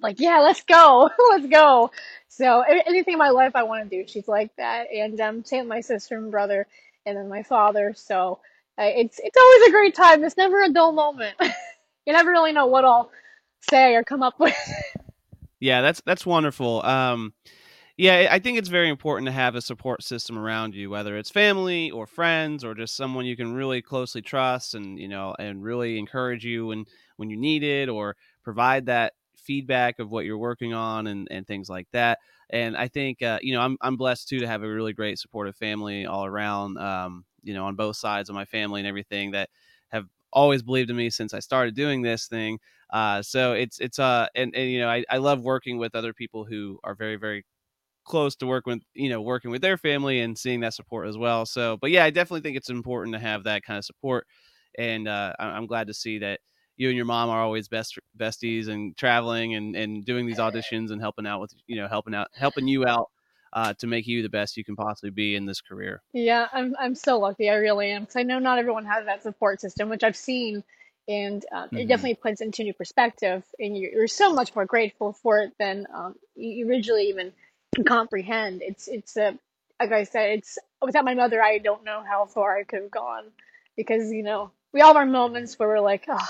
like, 0.00 0.18
"Yeah, 0.18 0.38
let's 0.40 0.62
go, 0.62 1.10
let's 1.30 1.46
go." 1.46 1.90
So 2.28 2.62
anything 2.62 3.12
in 3.12 3.18
my 3.18 3.28
life 3.28 3.52
I 3.54 3.64
want 3.64 3.88
to 3.88 4.02
do, 4.02 4.08
she's 4.08 4.26
like 4.26 4.50
that, 4.56 4.86
and 4.90 5.20
um, 5.20 5.44
same 5.44 5.60
with 5.60 5.68
my 5.68 5.82
sister 5.82 6.16
and 6.16 6.30
brother, 6.30 6.66
and 7.04 7.18
then 7.18 7.28
my 7.28 7.42
father. 7.42 7.92
So 7.94 8.40
uh, 8.78 8.84
it's 8.84 9.20
it's 9.22 9.36
always 9.36 9.68
a 9.68 9.72
great 9.72 9.94
time. 9.94 10.24
It's 10.24 10.38
never 10.38 10.62
a 10.62 10.70
dull 10.70 10.92
moment. 10.92 11.36
you 12.06 12.14
never 12.14 12.30
really 12.30 12.52
know 12.52 12.66
what 12.66 12.86
I'll 12.86 13.10
say 13.70 13.94
or 13.94 14.04
come 14.04 14.22
up 14.22 14.40
with. 14.40 14.56
yeah 15.60 15.82
that's 15.82 16.00
that's 16.06 16.24
wonderful 16.24 16.82
um 16.86 17.34
Yeah, 18.00 18.28
I 18.30 18.38
think 18.38 18.58
it's 18.58 18.68
very 18.68 18.88
important 18.88 19.26
to 19.26 19.32
have 19.32 19.56
a 19.56 19.60
support 19.60 20.04
system 20.04 20.38
around 20.38 20.74
you, 20.74 20.88
whether 20.88 21.16
it's 21.16 21.30
family 21.30 21.90
or 21.90 22.06
friends 22.06 22.62
or 22.64 22.72
just 22.74 22.94
someone 22.96 23.26
you 23.26 23.36
can 23.36 23.52
really 23.54 23.82
closely 23.82 24.22
trust 24.22 24.74
and, 24.74 25.00
you 25.00 25.08
know, 25.08 25.34
and 25.40 25.64
really 25.64 25.98
encourage 25.98 26.44
you 26.44 26.66
when 26.68 26.84
when 27.16 27.28
you 27.28 27.36
need 27.36 27.64
it 27.64 27.88
or 27.88 28.14
provide 28.44 28.86
that 28.86 29.14
feedback 29.36 29.98
of 29.98 30.10
what 30.12 30.24
you're 30.24 30.38
working 30.38 30.72
on 30.74 31.08
and 31.08 31.26
and 31.32 31.44
things 31.48 31.68
like 31.68 31.88
that. 31.92 32.20
And 32.50 32.76
I 32.76 32.86
think 32.86 33.20
uh, 33.20 33.40
you 33.42 33.52
know, 33.52 33.60
I'm 33.62 33.76
I'm 33.80 33.96
blessed 33.96 34.28
too 34.28 34.38
to 34.40 34.46
have 34.46 34.62
a 34.62 34.68
really 34.72 34.92
great 34.92 35.18
supportive 35.18 35.56
family 35.56 36.06
all 36.06 36.24
around 36.24 36.78
um, 36.78 37.24
you 37.42 37.52
know, 37.52 37.66
on 37.66 37.74
both 37.74 37.96
sides 37.96 38.28
of 38.28 38.34
my 38.36 38.44
family 38.44 38.80
and 38.80 38.86
everything 38.88 39.32
that 39.32 39.50
have 39.88 40.06
always 40.32 40.62
believed 40.62 40.90
in 40.90 40.96
me 40.96 41.10
since 41.10 41.34
I 41.34 41.40
started 41.40 41.74
doing 41.74 42.02
this 42.02 42.28
thing. 42.28 42.60
Uh, 42.90 43.22
so 43.22 43.52
it's 43.54 43.80
it's 43.80 43.98
uh 43.98 44.28
and, 44.36 44.54
and 44.54 44.70
you 44.70 44.78
know 44.80 44.88
I, 44.88 45.04
I 45.10 45.16
love 45.18 45.42
working 45.42 45.78
with 45.78 45.96
other 45.96 46.12
people 46.14 46.44
who 46.44 46.78
are 46.84 46.94
very 46.94 47.16
very 47.16 47.44
close 48.08 48.36
to 48.36 48.46
work 48.46 48.66
with 48.66 48.80
you 48.94 49.08
know 49.08 49.20
working 49.20 49.50
with 49.50 49.62
their 49.62 49.76
family 49.78 50.20
and 50.20 50.38
seeing 50.38 50.60
that 50.60 50.74
support 50.74 51.08
as 51.08 51.16
well 51.18 51.46
so 51.46 51.76
but 51.80 51.90
yeah 51.90 52.04
i 52.04 52.10
definitely 52.10 52.40
think 52.40 52.56
it's 52.56 52.70
important 52.70 53.14
to 53.14 53.20
have 53.20 53.44
that 53.44 53.62
kind 53.62 53.78
of 53.78 53.84
support 53.84 54.26
and 54.78 55.08
uh, 55.08 55.32
I- 55.38 55.50
i'm 55.50 55.66
glad 55.66 55.88
to 55.88 55.94
see 55.94 56.18
that 56.18 56.40
you 56.76 56.88
and 56.88 56.96
your 56.96 57.06
mom 57.06 57.28
are 57.28 57.42
always 57.42 57.68
best 57.68 57.98
besties 58.18 58.68
and 58.68 58.96
traveling 58.96 59.54
and 59.54 59.76
and 59.76 60.04
doing 60.04 60.26
these 60.26 60.38
auditions 60.38 60.90
and 60.90 61.00
helping 61.00 61.26
out 61.26 61.40
with 61.40 61.52
you 61.66 61.76
know 61.76 61.88
helping 61.88 62.14
out 62.14 62.28
helping 62.34 62.66
you 62.68 62.86
out 62.86 63.10
uh, 63.52 63.72
to 63.78 63.86
make 63.86 64.06
you 64.06 64.22
the 64.22 64.28
best 64.28 64.56
you 64.58 64.64
can 64.64 64.76
possibly 64.76 65.10
be 65.10 65.34
in 65.34 65.46
this 65.46 65.60
career 65.62 66.02
Yeah, 66.12 66.48
I'm 66.52 66.74
I'm 66.78 66.94
so 66.94 67.18
lucky. 67.18 67.50
I 67.50 67.54
really 67.56 67.90
am 67.90 68.02
because 68.02 68.16
I 68.16 68.22
know 68.22 68.38
not 68.38 68.58
everyone 68.58 68.86
has 68.86 69.04
that 69.06 69.22
support 69.22 69.60
system, 69.60 69.88
which 69.90 70.02
I've 70.02 70.16
seen, 70.16 70.64
and 71.06 71.44
um, 71.52 71.70
it 71.74 71.86
hmm 71.86 71.88
definitely 71.88 72.14
puts 72.16 72.40
into 72.40 72.62
new 72.64 72.72
perspective. 72.74 73.44
And 73.58 73.76
you're, 73.76 73.92
you're 73.92 74.08
so 74.08 74.32
much 74.32 74.54
more 74.54 74.64
grateful 74.64 75.12
for 75.12 75.40
it 75.40 75.52
than 75.58 75.86
um, 75.94 76.14
you 76.34 76.66
originally 76.68 77.08
even 77.10 77.32
comprehend. 77.84 78.62
It's 78.62 78.88
it's 78.88 79.16
a 79.16 79.38
like 79.80 79.92
I 79.92 80.04
said, 80.04 80.38
it's 80.38 80.58
without 80.82 81.04
my 81.04 81.14
mother, 81.14 81.42
I 81.42 81.58
don't 81.58 81.84
know 81.84 82.02
how 82.08 82.26
far 82.26 82.56
I 82.56 82.64
could 82.64 82.82
have 82.82 82.90
gone 82.90 83.24
because 83.76 84.12
you 84.12 84.22
know 84.22 84.50
we 84.72 84.80
all 84.80 84.88
have 84.88 84.96
our 84.96 85.06
moments 85.06 85.58
where 85.58 85.68
we're 85.68 85.80
like, 85.80 86.04
oh, 86.08 86.28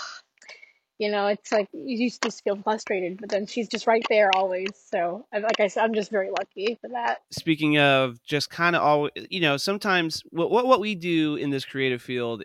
you 0.99 1.11
know, 1.11 1.27
it's 1.29 1.53
like 1.53 1.69
you 1.73 2.11
just 2.11 2.45
feel 2.45 2.57
frustrated, 2.57 3.21
but 3.21 3.31
then 3.31 3.47
she's 3.47 3.69
just 3.69 3.87
right 3.87 4.05
there 4.09 4.31
always. 4.35 4.71
So 4.91 5.27
like 5.33 5.61
I 5.61 5.69
said, 5.69 5.85
I'm 5.85 5.95
just 5.95 6.11
very 6.11 6.31
lucky 6.31 6.79
for 6.81 6.89
that. 6.89 7.19
speaking 7.31 7.79
of 7.79 8.23
just 8.25 8.51
kind 8.51 8.75
of 8.77 8.83
all 8.83 9.09
you 9.31 9.41
know 9.41 9.57
sometimes 9.57 10.23
what, 10.31 10.51
what 10.51 10.67
what 10.67 10.81
we 10.81 10.95
do 10.95 11.37
in 11.37 11.51
this 11.51 11.65
creative 11.65 12.03
field 12.03 12.43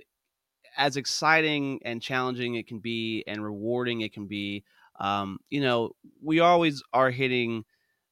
as 0.77 0.97
exciting 0.97 1.79
and 1.85 2.01
challenging 2.01 2.55
it 2.55 2.67
can 2.67 2.79
be 2.79 3.23
and 3.27 3.43
rewarding 3.43 4.01
it 4.01 4.13
can 4.13 4.25
be 4.25 4.63
um, 4.99 5.39
you 5.49 5.61
know 5.61 5.91
we 6.21 6.39
always 6.39 6.83
are 6.93 7.11
hitting 7.11 7.63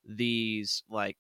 these 0.06 0.84
like 0.90 1.18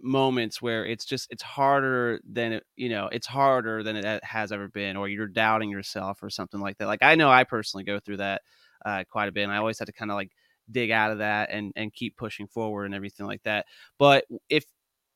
moments 0.00 0.60
where 0.60 0.84
it's 0.84 1.04
just 1.04 1.28
it's 1.30 1.42
harder 1.42 2.20
than 2.28 2.60
you 2.76 2.88
know 2.88 3.08
it's 3.12 3.26
harder 3.26 3.82
than 3.82 3.96
it 3.96 4.24
has 4.24 4.50
ever 4.50 4.68
been 4.68 4.96
or 4.96 5.08
you're 5.08 5.28
doubting 5.28 5.70
yourself 5.70 6.22
or 6.22 6.30
something 6.30 6.60
like 6.60 6.76
that. 6.78 6.88
Like 6.88 7.02
i 7.02 7.14
know 7.14 7.30
i 7.30 7.44
personally 7.44 7.84
go 7.84 8.00
through 8.00 8.16
that 8.18 8.42
uh, 8.84 9.04
quite 9.08 9.28
a 9.28 9.32
bit 9.32 9.44
and 9.44 9.52
i 9.52 9.58
always 9.58 9.78
have 9.78 9.86
to 9.86 9.92
kind 9.92 10.10
of 10.10 10.16
like 10.16 10.32
dig 10.70 10.90
out 10.90 11.10
of 11.10 11.18
that 11.18 11.50
and 11.50 11.72
and 11.76 11.92
keep 11.92 12.16
pushing 12.16 12.46
forward 12.46 12.86
and 12.86 12.94
everything 12.94 13.26
like 13.26 13.42
that. 13.42 13.66
But 13.98 14.24
if 14.48 14.64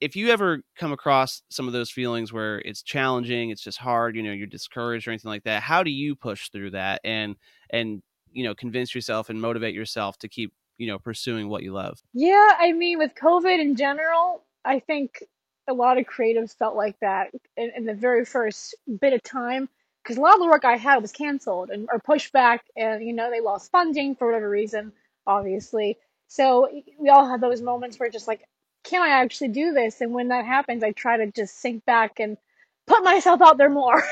if 0.01 0.15
you 0.15 0.29
ever 0.29 0.63
come 0.77 0.93
across 0.93 1.43
some 1.51 1.67
of 1.67 1.73
those 1.73 1.91
feelings 1.91 2.33
where 2.33 2.59
it's 2.61 2.83
challenging, 2.83 3.49
it's 3.51 3.63
just 3.63 3.79
hard, 3.79 4.15
you 4.15 4.23
know, 4.23 4.33
you're 4.33 4.47
discouraged 4.47 5.09
or 5.09 5.11
anything 5.11 5.31
like 5.31 5.45
that, 5.45 5.63
how 5.63 5.83
do 5.83 5.91
you 5.91 6.15
push 6.15 6.51
through 6.51 6.73
that 6.73 7.01
and 7.05 7.37
and 7.71 8.03
you 8.33 8.45
know 8.45 8.55
convince 8.55 8.95
yourself 8.95 9.31
and 9.31 9.41
motivate 9.41 9.75
yourself 9.75 10.19
to 10.19 10.29
keep 10.29 10.53
you 10.79 10.87
know 10.87 10.99
pursuing 10.99 11.49
what 11.49 11.63
you 11.63 11.73
love? 11.73 12.03
Yeah, 12.13 12.53
I 12.59 12.73
mean, 12.73 12.99
with 12.99 13.15
COVID 13.15 13.61
in 13.61 13.77
general, 13.77 14.45
I 14.65 14.81
think 14.81 15.23
a 15.69 15.75
lot 15.75 15.99
of 15.99 16.07
creatives 16.07 16.57
felt 16.57 16.77
like 16.77 16.99
that 17.01 17.31
in, 17.57 17.73
in 17.77 17.85
the 17.85 17.95
very 17.95 18.25
first 18.25 18.75
bit 19.01 19.13
of 19.13 19.23
time 19.23 19.69
because 20.03 20.17
a 20.17 20.21
lot 20.21 20.35
of 20.35 20.41
the 20.41 20.47
work 20.47 20.65
I 20.65 20.77
had 20.77 21.03
was 21.03 21.11
canceled 21.11 21.71
and 21.71 21.89
or 21.93 21.99
pushed 21.99 22.33
back, 22.33 22.65
and 22.77 23.05
you 23.05 23.13
know 23.13 23.31
they 23.31 23.41
lost 23.41 23.71
funding 23.73 24.15
for 24.15 24.27
whatever 24.29 24.49
reason, 24.49 24.93
obviously. 25.27 25.99
So 26.29 26.69
we 26.99 27.09
all 27.09 27.29
have 27.29 27.41
those 27.41 27.63
moments 27.63 27.99
where 27.99 28.11
just 28.11 28.29
like, 28.29 28.47
can 28.85 29.03
I 29.03 29.09
actually 29.09 29.49
do 29.49 29.73
this? 29.73 30.01
And 30.01 30.13
when 30.13 30.29
that 30.29 30.45
happens, 30.45 30.83
I 30.83 30.93
try 30.93 31.17
to 31.17 31.31
just 31.31 31.61
sink 31.61 31.85
back 31.85 32.21
and 32.21 32.37
put 32.87 33.03
myself 33.03 33.43
out 33.43 33.59
there 33.59 33.71
more, 33.71 34.03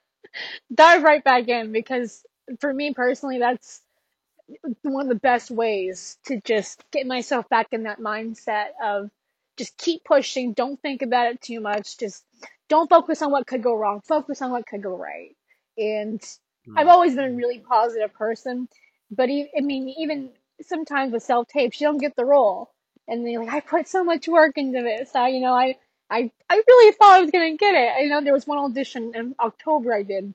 dive 0.74 1.02
right 1.02 1.22
back 1.22 1.48
in 1.48 1.72
because 1.72 2.24
for 2.60 2.72
me 2.72 2.94
personally, 2.94 3.38
that's 3.38 3.80
one 4.82 5.06
of 5.06 5.08
the 5.08 5.20
best 5.20 5.50
ways 5.50 6.18
to 6.26 6.40
just 6.42 6.84
get 6.92 7.06
myself 7.06 7.48
back 7.48 7.68
in 7.72 7.84
that 7.84 7.98
mindset 7.98 8.68
of 8.82 9.10
just 9.56 9.76
keep 9.78 10.04
pushing. 10.04 10.52
Don't 10.52 10.80
think 10.80 11.02
about 11.02 11.32
it 11.32 11.40
too 11.40 11.60
much. 11.60 11.98
Just 11.98 12.24
don't 12.68 12.90
focus 12.90 13.22
on 13.22 13.30
what 13.30 13.46
could 13.46 13.62
go 13.62 13.74
wrong. 13.74 14.00
Focus 14.02 14.42
on 14.42 14.50
what 14.50 14.66
could 14.66 14.82
go 14.82 14.96
right. 14.96 15.36
And 15.78 16.20
mm-hmm. 16.20 16.78
I've 16.78 16.88
always 16.88 17.14
been 17.14 17.32
a 17.32 17.36
really 17.36 17.58
positive 17.58 18.12
person, 18.14 18.68
but 19.10 19.28
I 19.28 19.60
mean, 19.60 19.94
even 19.98 20.30
sometimes 20.62 21.12
with 21.12 21.22
self 21.22 21.48
tapes, 21.48 21.80
you 21.80 21.86
don't 21.86 21.98
get 21.98 22.16
the 22.16 22.24
role, 22.24 22.70
and 23.08 23.26
they're 23.26 23.40
like, 23.40 23.52
I 23.52 23.60
put 23.60 23.88
so 23.88 24.04
much 24.04 24.28
work 24.28 24.56
into 24.56 24.82
this. 24.82 25.14
I, 25.14 25.28
you 25.28 25.40
know, 25.40 25.52
I, 25.52 25.76
I, 26.10 26.30
I 26.48 26.62
really 26.66 26.92
thought 26.92 27.16
I 27.16 27.20
was 27.20 27.30
gonna 27.30 27.56
get 27.56 27.74
it. 27.74 27.92
I 27.96 28.06
know 28.06 28.20
there 28.20 28.32
was 28.32 28.46
one 28.46 28.58
audition 28.58 29.12
in 29.14 29.34
October 29.38 29.94
I 29.94 30.02
did. 30.02 30.32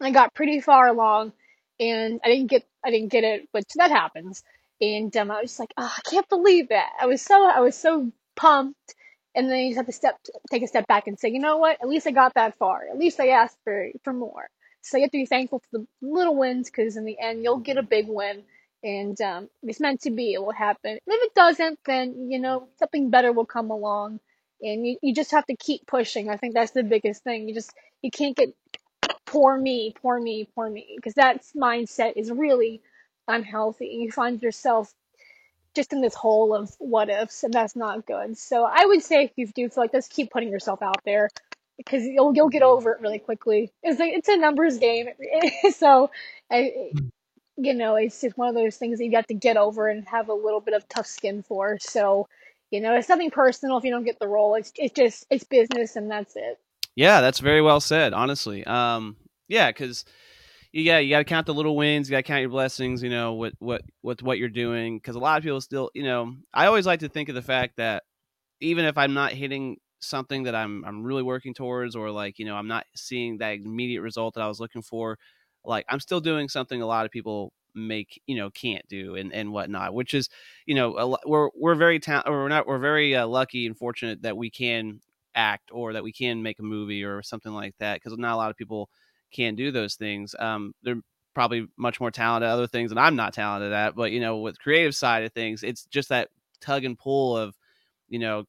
I 0.00 0.10
got 0.10 0.34
pretty 0.34 0.60
far 0.60 0.88
along, 0.88 1.32
and 1.80 2.20
I 2.24 2.28
didn't 2.28 2.50
get, 2.50 2.64
I 2.84 2.90
didn't 2.90 3.10
get 3.10 3.24
it, 3.24 3.48
but 3.52 3.64
that 3.76 3.90
happens. 3.90 4.42
And 4.80 5.16
um, 5.16 5.30
I 5.30 5.40
was 5.40 5.50
just 5.50 5.60
like, 5.60 5.72
oh, 5.76 5.92
I 5.96 6.10
can't 6.10 6.28
believe 6.28 6.68
that. 6.68 6.90
I 7.00 7.06
was 7.06 7.22
so, 7.22 7.46
I 7.48 7.60
was 7.60 7.76
so 7.76 8.12
pumped. 8.36 8.94
And 9.34 9.50
then 9.50 9.58
you 9.58 9.70
just 9.70 9.78
have 9.78 9.86
to 9.86 9.92
step 9.92 10.18
take 10.50 10.62
a 10.62 10.66
step 10.68 10.86
back 10.86 11.08
and 11.08 11.18
say 11.18 11.28
you 11.30 11.40
know 11.40 11.58
what? 11.58 11.78
At 11.82 11.88
least 11.88 12.06
i 12.06 12.12
got 12.12 12.34
that 12.34 12.56
far. 12.56 12.82
At 12.90 12.98
least 12.98 13.18
i 13.20 13.28
asked 13.28 13.58
for 13.64 13.88
for 14.04 14.12
more. 14.12 14.48
So 14.82 14.96
you 14.96 15.02
have 15.02 15.10
to 15.10 15.18
be 15.18 15.26
thankful 15.26 15.60
for 15.60 15.78
the 15.78 15.86
little 16.02 16.36
wins 16.36 16.70
because 16.70 16.96
in 16.96 17.04
the 17.04 17.18
end 17.18 17.42
you'll 17.42 17.58
get 17.58 17.76
a 17.78 17.82
big 17.82 18.06
win. 18.08 18.44
And 18.84 19.20
um, 19.22 19.48
it's 19.62 19.80
meant 19.80 20.02
to 20.02 20.10
be 20.10 20.34
it 20.34 20.42
will 20.42 20.52
happen. 20.52 20.92
And 20.92 21.00
if 21.08 21.22
it 21.24 21.34
doesn't 21.34 21.80
then 21.84 22.30
you 22.30 22.38
know 22.38 22.68
something 22.78 23.10
better 23.10 23.32
will 23.32 23.46
come 23.46 23.70
along. 23.70 24.20
And 24.62 24.86
you, 24.86 24.98
you 25.02 25.14
just 25.14 25.32
have 25.32 25.46
to 25.46 25.56
keep 25.56 25.86
pushing. 25.86 26.30
I 26.30 26.36
think 26.36 26.54
that's 26.54 26.72
the 26.72 26.84
biggest 26.84 27.24
thing. 27.24 27.48
You 27.48 27.54
just 27.54 27.72
you 28.02 28.10
can't 28.12 28.36
get 28.36 28.54
poor 29.34 29.58
me 29.58 29.94
poor 30.00 30.20
me 30.20 30.48
poor 30.54 30.70
me 30.70 30.94
because 30.96 31.14
that 31.14 31.42
mindset 31.56 32.12
is 32.16 32.30
really 32.30 32.80
unhealthy 33.28 33.86
you 33.86 34.12
find 34.12 34.42
yourself 34.42 34.92
just 35.74 35.92
in 35.92 36.00
this 36.00 36.14
hole 36.14 36.54
of 36.54 36.74
what 36.78 37.10
ifs, 37.10 37.42
and 37.42 37.52
that's 37.52 37.76
not 37.76 38.06
good. 38.06 38.38
So 38.38 38.64
I 38.64 38.84
would 38.86 39.02
say 39.02 39.24
if 39.24 39.32
you 39.36 39.46
do 39.48 39.68
feel 39.68 39.84
like 39.84 39.92
this, 39.92 40.08
keep 40.08 40.30
putting 40.30 40.50
yourself 40.50 40.82
out 40.82 41.02
there 41.04 41.28
because 41.76 42.04
you'll 42.04 42.34
you'll 42.34 42.48
get 42.48 42.62
over 42.62 42.92
it 42.92 43.00
really 43.00 43.18
quickly. 43.18 43.72
It's 43.82 43.98
like 43.98 44.12
it's 44.12 44.28
a 44.28 44.36
numbers 44.36 44.78
game, 44.78 45.08
so 45.76 46.10
I, 46.50 46.92
you 47.56 47.74
know 47.74 47.96
it's 47.96 48.20
just 48.20 48.38
one 48.38 48.48
of 48.48 48.54
those 48.54 48.76
things 48.76 48.98
that 48.98 49.04
you 49.04 49.10
got 49.10 49.28
to 49.28 49.34
get 49.34 49.56
over 49.56 49.88
and 49.88 50.06
have 50.08 50.28
a 50.28 50.34
little 50.34 50.60
bit 50.60 50.74
of 50.74 50.88
tough 50.88 51.06
skin 51.06 51.42
for. 51.42 51.78
So 51.80 52.28
you 52.70 52.80
know 52.80 52.94
it's 52.94 53.08
nothing 53.08 53.30
personal 53.30 53.78
if 53.78 53.84
you 53.84 53.90
don't 53.90 54.04
get 54.04 54.18
the 54.20 54.28
role. 54.28 54.54
It's 54.54 54.72
it's 54.76 54.94
just 54.94 55.26
it's 55.30 55.44
business, 55.44 55.96
and 55.96 56.10
that's 56.10 56.36
it. 56.36 56.58
Yeah, 56.94 57.20
that's 57.20 57.40
very 57.40 57.60
well 57.60 57.80
said. 57.80 58.12
Honestly, 58.12 58.64
um, 58.64 59.16
yeah, 59.48 59.70
because 59.70 60.04
yeah, 60.72 60.98
you 60.98 61.10
got 61.10 61.18
to 61.18 61.24
count 61.24 61.46
the 61.46 61.54
little 61.54 61.76
wins. 61.76 62.08
You 62.08 62.12
got 62.12 62.18
to 62.18 62.22
count 62.24 62.40
your 62.42 62.50
blessings. 62.50 63.02
You 63.02 63.10
know 63.10 63.34
what 63.34 63.54
what 63.58 63.82
what 64.02 64.22
what 64.22 64.38
you're 64.38 64.48
doing 64.48 64.98
because 64.98 65.16
a 65.16 65.20
lot 65.20 65.38
of 65.38 65.44
people 65.44 65.60
still, 65.60 65.90
you 65.94 66.04
know, 66.04 66.34
I 66.54 66.66
always 66.66 66.86
like 66.86 67.00
to 67.00 67.08
think 67.08 67.28
of 67.28 67.34
the 67.34 67.42
fact 67.42 67.76
that 67.78 68.04
even 68.60 68.84
if 68.86 68.98
I'm 68.98 69.14
not 69.14 69.32
hitting 69.32 69.78
something 70.00 70.44
that 70.44 70.54
I'm 70.54 70.84
I'm 70.84 71.04
really 71.04 71.22
working 71.22 71.54
towards, 71.54 71.96
or 71.96 72.10
like 72.10 72.38
you 72.38 72.46
know 72.46 72.56
I'm 72.56 72.68
not 72.68 72.86
seeing 72.96 73.38
that 73.38 73.54
immediate 73.56 74.02
result 74.02 74.34
that 74.34 74.42
I 74.42 74.48
was 74.48 74.60
looking 74.60 74.82
for, 74.82 75.18
like 75.64 75.86
I'm 75.88 76.00
still 76.00 76.20
doing 76.20 76.48
something 76.48 76.82
a 76.82 76.86
lot 76.86 77.06
of 77.06 77.12
people 77.12 77.52
make 77.76 78.20
you 78.26 78.36
know 78.36 78.50
can't 78.50 78.86
do 78.88 79.16
and 79.16 79.32
and 79.34 79.52
whatnot 79.52 79.94
which 79.94 80.14
is 80.14 80.28
you 80.66 80.74
know 80.76 80.96
a, 80.96 81.16
we're 81.28 81.48
we're 81.56 81.74
very 81.74 81.98
ta- 81.98 82.22
we're 82.26 82.48
not 82.48 82.66
we're 82.68 82.78
very 82.78 83.16
uh, 83.16 83.26
lucky 83.26 83.66
and 83.66 83.76
fortunate 83.76 84.22
that 84.22 84.36
we 84.36 84.48
can 84.50 85.00
act 85.34 85.70
or 85.72 85.92
that 85.92 86.04
we 86.04 86.12
can 86.12 86.42
make 86.42 86.60
a 86.60 86.62
movie 86.62 87.02
or 87.04 87.22
something 87.22 87.52
like 87.52 87.74
that 87.80 87.94
because 88.00 88.16
not 88.18 88.34
a 88.34 88.36
lot 88.36 88.50
of 88.50 88.56
people 88.56 88.88
can 89.34 89.54
do 89.54 89.70
those 89.70 89.96
things. 89.96 90.34
Um, 90.38 90.74
they're 90.82 91.00
probably 91.34 91.66
much 91.76 92.00
more 92.00 92.10
talented 92.10 92.48
at 92.48 92.52
other 92.52 92.66
things 92.66 92.90
and 92.90 93.00
I'm 93.00 93.16
not 93.16 93.34
talented 93.34 93.72
at, 93.72 93.96
but 93.96 94.12
you 94.12 94.20
know, 94.20 94.38
with 94.38 94.58
creative 94.58 94.94
side 94.94 95.24
of 95.24 95.32
things, 95.32 95.62
it's 95.62 95.84
just 95.86 96.08
that 96.08 96.28
tug 96.60 96.84
and 96.84 96.96
pull 96.96 97.36
of, 97.36 97.54
you 98.08 98.18
know, 98.18 98.44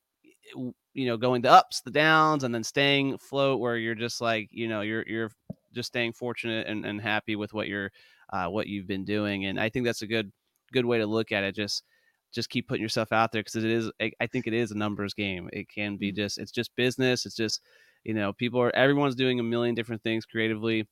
you 0.94 1.06
know, 1.06 1.18
going 1.18 1.42
the 1.42 1.52
ups, 1.52 1.82
the 1.82 1.92
downs, 1.92 2.44
and 2.44 2.54
then 2.54 2.64
staying 2.64 3.18
float 3.18 3.60
where 3.60 3.78
you're 3.78 3.96
just 3.96 4.22
like, 4.22 4.48
you 4.52 4.68
know, 4.68 4.82
you're 4.82 5.04
you're 5.08 5.32
just 5.74 5.88
staying 5.88 6.14
fortunate 6.14 6.68
and, 6.68 6.86
and 6.86 7.02
happy 7.02 7.36
with 7.36 7.54
what 7.54 7.68
you're 7.68 7.92
uh, 8.32 8.48
what 8.48 8.68
you've 8.68 8.88
been 8.88 9.04
doing. 9.04 9.46
And 9.46 9.60
I 9.60 9.70
think 9.70 9.86
that's 9.86 10.04
a 10.04 10.08
good 10.08 10.32
good 10.72 10.86
way 10.86 11.00
to 11.00 11.06
look 11.06 11.32
at 11.32 11.44
it. 11.44 11.56
Just 11.56 11.84
just 12.32 12.50
keep 12.50 12.68
putting 12.68 12.82
yourself 12.82 13.12
out 13.12 13.32
there 13.32 13.42
because 13.42 13.56
it 13.56 13.66
is 13.66 13.92
I 14.00 14.28
think 14.28 14.48
it 14.48 14.54
is 14.54 14.72
a 14.72 14.78
numbers 14.78 15.14
game. 15.14 15.50
It 15.52 15.68
can 15.70 15.98
be 15.98 16.10
mm-hmm. 16.10 16.18
just 16.18 16.38
it's 16.38 16.52
just 16.52 16.76
business. 16.76 17.26
It's 17.26 17.36
just 17.36 17.62
you 18.06 18.14
know 18.14 18.32
people 18.32 18.62
are 18.62 18.74
everyone's 18.76 19.16
doing 19.16 19.40
a 19.40 19.44
million 19.44 19.76
different 19.76 20.02
things 20.04 20.26
creatively 20.26 20.88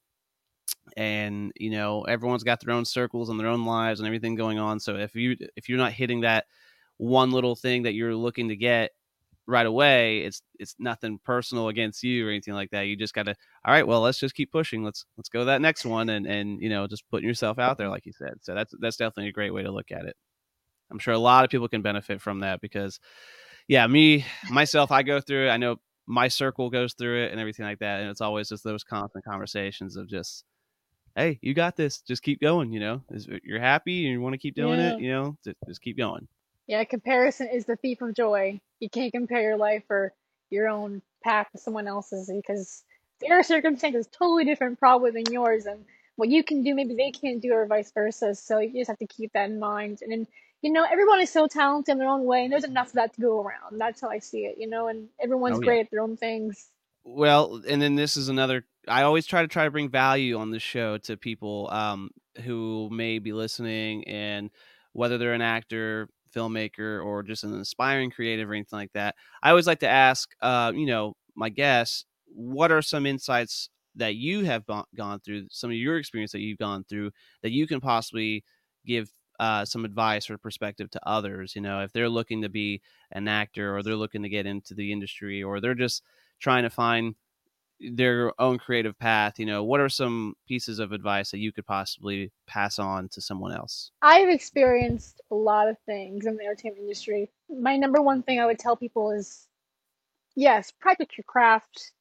and 0.97 1.51
you 1.55 1.69
know 1.69 2.01
everyone's 2.03 2.43
got 2.43 2.59
their 2.59 2.73
own 2.73 2.85
circles 2.85 3.29
and 3.29 3.39
their 3.39 3.47
own 3.47 3.65
lives 3.65 3.99
and 3.99 4.07
everything 4.07 4.35
going 4.35 4.59
on. 4.59 4.79
So 4.79 4.95
if 4.95 5.15
you 5.15 5.37
if 5.55 5.69
you're 5.69 5.77
not 5.77 5.93
hitting 5.93 6.21
that 6.21 6.45
one 6.97 7.31
little 7.31 7.55
thing 7.55 7.83
that 7.83 7.93
you're 7.93 8.15
looking 8.15 8.49
to 8.49 8.55
get 8.55 8.91
right 9.45 9.65
away 9.65 10.19
it's 10.19 10.41
it's 10.57 10.73
nothing 10.79 11.19
personal 11.25 11.67
against 11.67 12.01
you 12.01 12.25
or 12.25 12.29
anything 12.29 12.53
like 12.53 12.71
that. 12.71 12.83
You 12.83 12.95
just 12.95 13.13
got 13.13 13.23
to 13.23 13.35
all 13.65 13.73
right 13.73 13.87
well 13.87 14.01
let's 14.01 14.19
just 14.19 14.35
keep 14.35 14.51
pushing. 14.51 14.83
Let's 14.83 15.05
let's 15.17 15.29
go 15.29 15.39
to 15.39 15.45
that 15.45 15.61
next 15.61 15.85
one 15.85 16.09
and 16.09 16.25
and 16.25 16.61
you 16.61 16.69
know 16.69 16.87
just 16.87 17.09
putting 17.09 17.27
yourself 17.27 17.59
out 17.59 17.77
there 17.77 17.89
like 17.89 18.05
you 18.05 18.13
said. 18.13 18.35
So 18.41 18.53
that's 18.53 18.73
that's 18.79 18.97
definitely 18.97 19.29
a 19.29 19.33
great 19.33 19.53
way 19.53 19.63
to 19.63 19.71
look 19.71 19.91
at 19.91 20.05
it. 20.05 20.15
I'm 20.91 20.99
sure 20.99 21.13
a 21.13 21.19
lot 21.19 21.43
of 21.43 21.49
people 21.49 21.67
can 21.67 21.81
benefit 21.81 22.21
from 22.21 22.41
that 22.41 22.61
because 22.61 22.99
yeah 23.67 23.87
me 23.87 24.25
myself 24.51 24.91
i 24.91 25.01
go 25.01 25.21
through 25.21 25.49
i 25.49 25.55
know 25.55 25.77
my 26.05 26.27
circle 26.27 26.69
goes 26.69 26.93
through 26.93 27.23
it 27.23 27.31
and 27.31 27.39
everything 27.39 27.65
like 27.65 27.79
that. 27.79 28.01
And 28.01 28.09
it's 28.09 28.21
always 28.21 28.49
just 28.49 28.63
those 28.63 28.83
constant 28.83 29.25
conversations 29.25 29.95
of 29.95 30.07
just, 30.07 30.43
hey, 31.15 31.39
you 31.41 31.53
got 31.53 31.75
this. 31.75 32.01
Just 32.01 32.23
keep 32.23 32.41
going. 32.41 32.71
You 32.71 32.79
know, 32.79 33.01
you're 33.43 33.59
happy 33.59 34.05
and 34.05 34.13
you 34.13 34.21
want 34.21 34.33
to 34.33 34.39
keep 34.39 34.55
doing 34.55 34.79
yeah. 34.79 34.95
it. 34.95 34.99
You 34.99 35.11
know, 35.11 35.37
just, 35.43 35.57
just 35.67 35.81
keep 35.81 35.97
going. 35.97 36.27
Yeah, 36.67 36.83
comparison 36.85 37.49
is 37.49 37.65
the 37.65 37.75
thief 37.75 38.01
of 38.01 38.15
joy. 38.15 38.59
You 38.79 38.89
can't 38.89 39.11
compare 39.11 39.41
your 39.41 39.57
life 39.57 39.83
or 39.89 40.13
your 40.49 40.69
own 40.69 41.01
path 41.23 41.47
to 41.51 41.57
someone 41.57 41.87
else's 41.87 42.31
because 42.33 42.83
their 43.19 43.43
circumstance 43.43 43.95
is 43.95 44.07
totally 44.07 44.45
different, 44.45 44.79
probably 44.79 45.11
than 45.11 45.31
yours, 45.31 45.65
and 45.65 45.85
what 46.15 46.29
you 46.29 46.43
can 46.43 46.63
do, 46.63 46.75
maybe 46.75 46.95
they 46.95 47.11
can't 47.11 47.41
do, 47.41 47.53
or 47.53 47.65
vice 47.65 47.91
versa. 47.91 48.35
So 48.35 48.59
you 48.59 48.79
just 48.81 48.89
have 48.89 48.99
to 48.99 49.07
keep 49.07 49.33
that 49.33 49.49
in 49.49 49.59
mind. 49.59 49.99
And 50.01 50.11
then 50.11 50.27
you 50.63 50.71
know, 50.71 50.85
everyone 50.89 51.19
is 51.19 51.29
so 51.29 51.45
talented 51.45 51.91
in 51.91 51.99
their 51.99 52.07
own 52.07 52.23
way, 52.23 52.45
and 52.45 52.51
there's 52.51 52.63
enough 52.63 52.87
of 52.87 52.93
that 52.93 53.13
to 53.15 53.21
go 53.21 53.41
around. 53.41 53.79
That's 53.79 53.99
how 53.99 54.09
I 54.09 54.19
see 54.19 54.45
it, 54.45 54.55
you 54.57 54.67
know, 54.67 54.87
and 54.87 55.09
everyone's 55.21 55.57
oh, 55.57 55.61
yeah. 55.61 55.65
great 55.65 55.79
at 55.81 55.91
their 55.91 55.99
own 55.99 56.15
things. 56.15 56.69
Well, 57.03 57.61
and 57.67 57.81
then 57.81 57.95
this 57.95 58.15
is 58.15 58.29
another. 58.29 58.65
I 58.87 59.03
always 59.03 59.25
try 59.25 59.41
to 59.41 59.47
try 59.49 59.65
to 59.65 59.71
bring 59.71 59.89
value 59.89 60.37
on 60.37 60.51
the 60.51 60.59
show 60.59 60.97
to 60.99 61.17
people 61.17 61.69
um, 61.69 62.11
who 62.45 62.89
may 62.91 63.19
be 63.19 63.33
listening, 63.33 64.07
and 64.07 64.49
whether 64.93 65.17
they're 65.17 65.33
an 65.33 65.41
actor, 65.41 66.07
filmmaker, 66.33 67.03
or 67.05 67.23
just 67.23 67.43
an 67.43 67.59
aspiring 67.59 68.09
creative 68.09 68.49
or 68.49 68.53
anything 68.53 68.79
like 68.79 68.93
that. 68.93 69.15
I 69.43 69.49
always 69.49 69.67
like 69.67 69.81
to 69.81 69.89
ask, 69.89 70.29
uh, 70.41 70.71
you 70.73 70.85
know, 70.85 71.17
my 71.35 71.49
guests, 71.49 72.05
what 72.27 72.71
are 72.71 72.81
some 72.81 73.05
insights 73.05 73.69
that 73.95 74.15
you 74.15 74.45
have 74.45 74.63
gone 74.95 75.19
through, 75.19 75.47
some 75.49 75.71
of 75.71 75.75
your 75.75 75.97
experience 75.97 76.31
that 76.31 76.39
you've 76.39 76.57
gone 76.57 76.85
through, 76.87 77.11
that 77.41 77.51
you 77.51 77.67
can 77.67 77.81
possibly 77.81 78.45
give 78.85 79.09
uh, 79.39 79.65
some 79.65 79.85
advice 79.85 80.29
or 80.29 80.37
perspective 80.37 80.89
to 80.91 81.07
others. 81.07 81.55
You 81.55 81.61
know, 81.61 81.81
if 81.81 81.91
they're 81.91 82.09
looking 82.09 82.41
to 82.41 82.49
be 82.49 82.81
an 83.11 83.27
actor 83.27 83.75
or 83.75 83.83
they're 83.83 83.95
looking 83.95 84.23
to 84.23 84.29
get 84.29 84.45
into 84.45 84.73
the 84.73 84.91
industry 84.91 85.43
or 85.43 85.59
they're 85.59 85.73
just 85.73 86.03
trying 86.39 86.63
to 86.63 86.69
find 86.69 87.15
their 87.79 88.39
own 88.39 88.57
creative 88.57 88.97
path, 88.97 89.39
you 89.39 89.45
know, 89.45 89.63
what 89.63 89.79
are 89.79 89.89
some 89.89 90.35
pieces 90.47 90.79
of 90.79 90.91
advice 90.91 91.31
that 91.31 91.39
you 91.39 91.51
could 91.51 91.65
possibly 91.65 92.31
pass 92.47 92.79
on 92.79 93.09
to 93.09 93.21
someone 93.21 93.51
else? 93.51 93.91
I've 94.01 94.29
experienced 94.29 95.21
a 95.31 95.35
lot 95.35 95.67
of 95.67 95.77
things 95.85 96.25
in 96.25 96.37
the 96.37 96.43
entertainment 96.43 96.83
industry. 96.83 97.29
My 97.49 97.77
number 97.77 98.01
one 98.01 98.23
thing 98.23 98.39
I 98.39 98.45
would 98.45 98.59
tell 98.59 98.77
people 98.77 99.11
is 99.11 99.47
yes, 100.35 100.71
practice 100.71 101.09
your 101.17 101.25
craft, 101.25 101.91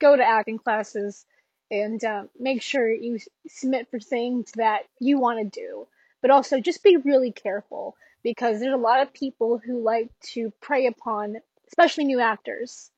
go 0.00 0.16
to 0.16 0.24
acting 0.24 0.58
classes, 0.58 1.26
and 1.70 2.02
uh, 2.04 2.24
make 2.38 2.62
sure 2.62 2.92
you 2.92 3.18
submit 3.48 3.90
for 3.90 3.98
things 3.98 4.52
that 4.52 4.82
you 5.00 5.18
want 5.18 5.38
to 5.38 5.60
do 5.60 5.86
but 6.24 6.30
also 6.30 6.58
just 6.58 6.82
be 6.82 6.96
really 6.96 7.30
careful 7.30 7.94
because 8.22 8.58
there's 8.58 8.72
a 8.72 8.78
lot 8.78 9.02
of 9.02 9.12
people 9.12 9.58
who 9.58 9.82
like 9.82 10.08
to 10.22 10.50
prey 10.62 10.86
upon 10.86 11.36
especially 11.66 12.04
new 12.04 12.18
actors, 12.18 12.90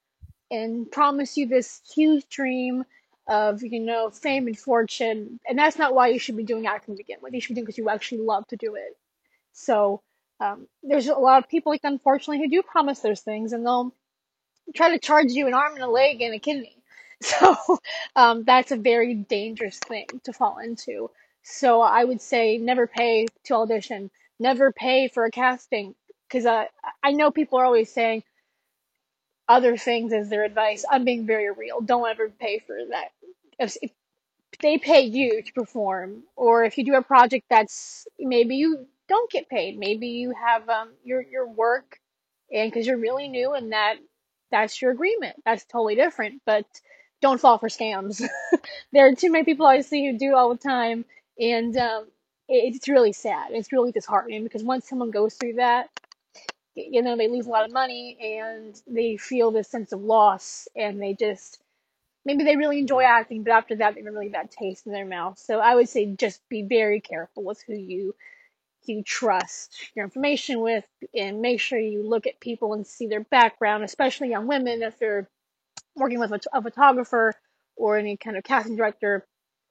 and 0.48 0.88
promise 0.92 1.36
you 1.36 1.48
this 1.48 1.80
huge 1.92 2.28
dream 2.28 2.84
of 3.26 3.64
you 3.64 3.80
know 3.80 4.10
fame 4.10 4.46
and 4.46 4.56
fortune, 4.56 5.40
and 5.48 5.58
that's 5.58 5.76
not 5.76 5.92
why 5.92 6.06
you 6.06 6.20
should 6.20 6.36
be 6.36 6.44
doing 6.44 6.68
acting 6.68 6.94
to 6.94 6.98
begin 6.98 7.16
with. 7.20 7.34
You 7.34 7.40
should 7.40 7.48
be 7.48 7.54
doing 7.56 7.64
because 7.64 7.78
you 7.78 7.88
actually 7.88 8.18
love 8.20 8.46
to 8.46 8.56
do 8.56 8.76
it. 8.76 8.96
So 9.54 10.02
um, 10.38 10.68
there's 10.84 11.08
a 11.08 11.14
lot 11.14 11.42
of 11.42 11.50
people 11.50 11.72
like 11.72 11.80
unfortunately 11.82 12.38
who 12.38 12.48
do 12.48 12.62
promise 12.62 13.00
those 13.00 13.22
things, 13.22 13.52
and 13.52 13.66
they'll 13.66 13.92
try 14.76 14.90
to 14.90 15.00
charge 15.00 15.32
you 15.32 15.48
an 15.48 15.54
arm 15.54 15.74
and 15.74 15.82
a 15.82 15.88
leg 15.88 16.22
and 16.22 16.32
a 16.32 16.38
kidney. 16.38 16.76
So 17.22 17.56
um, 18.14 18.44
that's 18.44 18.72
a 18.72 18.76
very 18.76 19.14
dangerous 19.14 19.78
thing 19.78 20.06
to 20.24 20.34
fall 20.34 20.58
into. 20.58 21.10
So 21.46 21.80
I 21.82 22.04
would 22.04 22.22
say 22.22 22.58
never 22.58 22.88
pay 22.88 23.26
to 23.44 23.54
audition, 23.56 24.10
never 24.40 24.72
pay 24.72 25.08
for 25.08 25.24
a 25.26 25.32
casting, 25.32 25.94
because 26.28 26.46
I 26.46 26.70
I 27.04 27.12
know 27.12 27.30
people 27.32 27.60
are 27.60 27.66
always 27.66 27.92
saying 27.92 28.24
other 29.48 29.76
things 29.76 30.12
as 30.12 30.28
their 30.28 30.44
advice. 30.44 30.84
I'm 30.90 31.04
being 31.04 31.26
very 31.26 31.50
real. 31.52 31.80
Don't 31.80 32.08
ever 32.08 32.30
pay 32.30 32.60
for 32.60 32.76
that. 32.90 33.10
If, 33.58 33.76
if 33.82 33.92
they 34.60 34.78
pay 34.78 35.02
you 35.02 35.42
to 35.42 35.52
perform, 35.52 36.24
or 36.36 36.64
if 36.64 36.78
you 36.78 36.84
do 36.84 36.94
a 36.96 37.02
project 37.02 37.46
that's 37.50 38.06
maybe 38.18 38.56
you 38.56 38.86
don't 39.08 39.30
get 39.30 39.48
paid, 39.48 39.78
maybe 39.78 40.08
you 40.08 40.32
have 40.32 40.68
um, 40.68 40.90
your 41.04 41.22
your 41.22 41.48
work, 41.48 42.00
and 42.52 42.70
because 42.70 42.86
you're 42.86 42.98
really 42.98 43.28
new 43.28 43.54
and 43.54 43.72
that 43.72 43.96
that's 44.50 44.80
your 44.82 44.92
agreement. 44.92 45.36
That's 45.44 45.64
totally 45.64 45.94
different. 45.96 46.42
But 46.46 46.66
don't 47.22 47.40
fall 47.40 47.58
for 47.58 47.68
scams. 47.68 48.22
there 48.92 49.08
are 49.08 49.14
too 49.14 49.30
many 49.32 49.44
people 49.44 49.66
I 49.66 49.80
see 49.82 50.06
who 50.10 50.18
do 50.18 50.34
all 50.34 50.50
the 50.50 50.58
time, 50.68 51.04
and 51.38 51.76
um, 51.76 52.06
it's 52.48 52.88
really 52.88 53.12
sad. 53.12 53.50
It's 53.50 53.72
really 53.72 53.92
disheartening 53.92 54.44
because 54.44 54.62
once 54.62 54.88
someone 54.88 55.10
goes 55.10 55.34
through 55.34 55.54
that, 55.54 55.88
you 56.74 57.02
know, 57.02 57.16
they 57.16 57.28
lose 57.28 57.46
a 57.46 57.50
lot 57.50 57.64
of 57.64 57.72
money 57.72 58.18
and 58.20 58.80
they 58.86 59.16
feel 59.16 59.50
this 59.50 59.68
sense 59.68 59.92
of 59.92 60.00
loss, 60.02 60.68
and 60.76 61.00
they 61.00 61.14
just 61.14 61.58
maybe 62.24 62.44
they 62.44 62.56
really 62.56 62.78
enjoy 62.78 63.02
acting, 63.02 63.42
but 63.42 63.52
after 63.52 63.76
that, 63.76 63.94
they 63.94 64.00
have 64.00 64.08
a 64.08 64.12
really 64.12 64.28
bad 64.28 64.50
taste 64.50 64.86
in 64.86 64.92
their 64.92 65.06
mouth. 65.06 65.38
So 65.38 65.60
I 65.60 65.74
would 65.74 65.88
say 65.88 66.06
just 66.06 66.46
be 66.48 66.62
very 66.62 67.00
careful 67.00 67.44
with 67.44 67.62
who 67.66 67.74
you 67.74 68.14
you 68.84 69.02
trust 69.02 69.90
your 69.96 70.04
information 70.04 70.60
with, 70.60 70.84
and 71.14 71.40
make 71.42 71.60
sure 71.60 71.78
you 71.78 72.02
look 72.02 72.26
at 72.26 72.38
people 72.40 72.74
and 72.74 72.86
see 72.86 73.06
their 73.08 73.24
background, 73.24 73.82
especially 73.84 74.30
young 74.30 74.46
women 74.46 74.82
if 74.82 74.98
they're 74.98 75.28
working 75.96 76.20
with 76.20 76.32
a, 76.32 76.40
a 76.52 76.62
photographer 76.62 77.34
or 77.76 77.96
any 77.96 78.16
kind 78.16 78.36
of 78.36 78.44
casting 78.44 78.76
director 78.76 79.26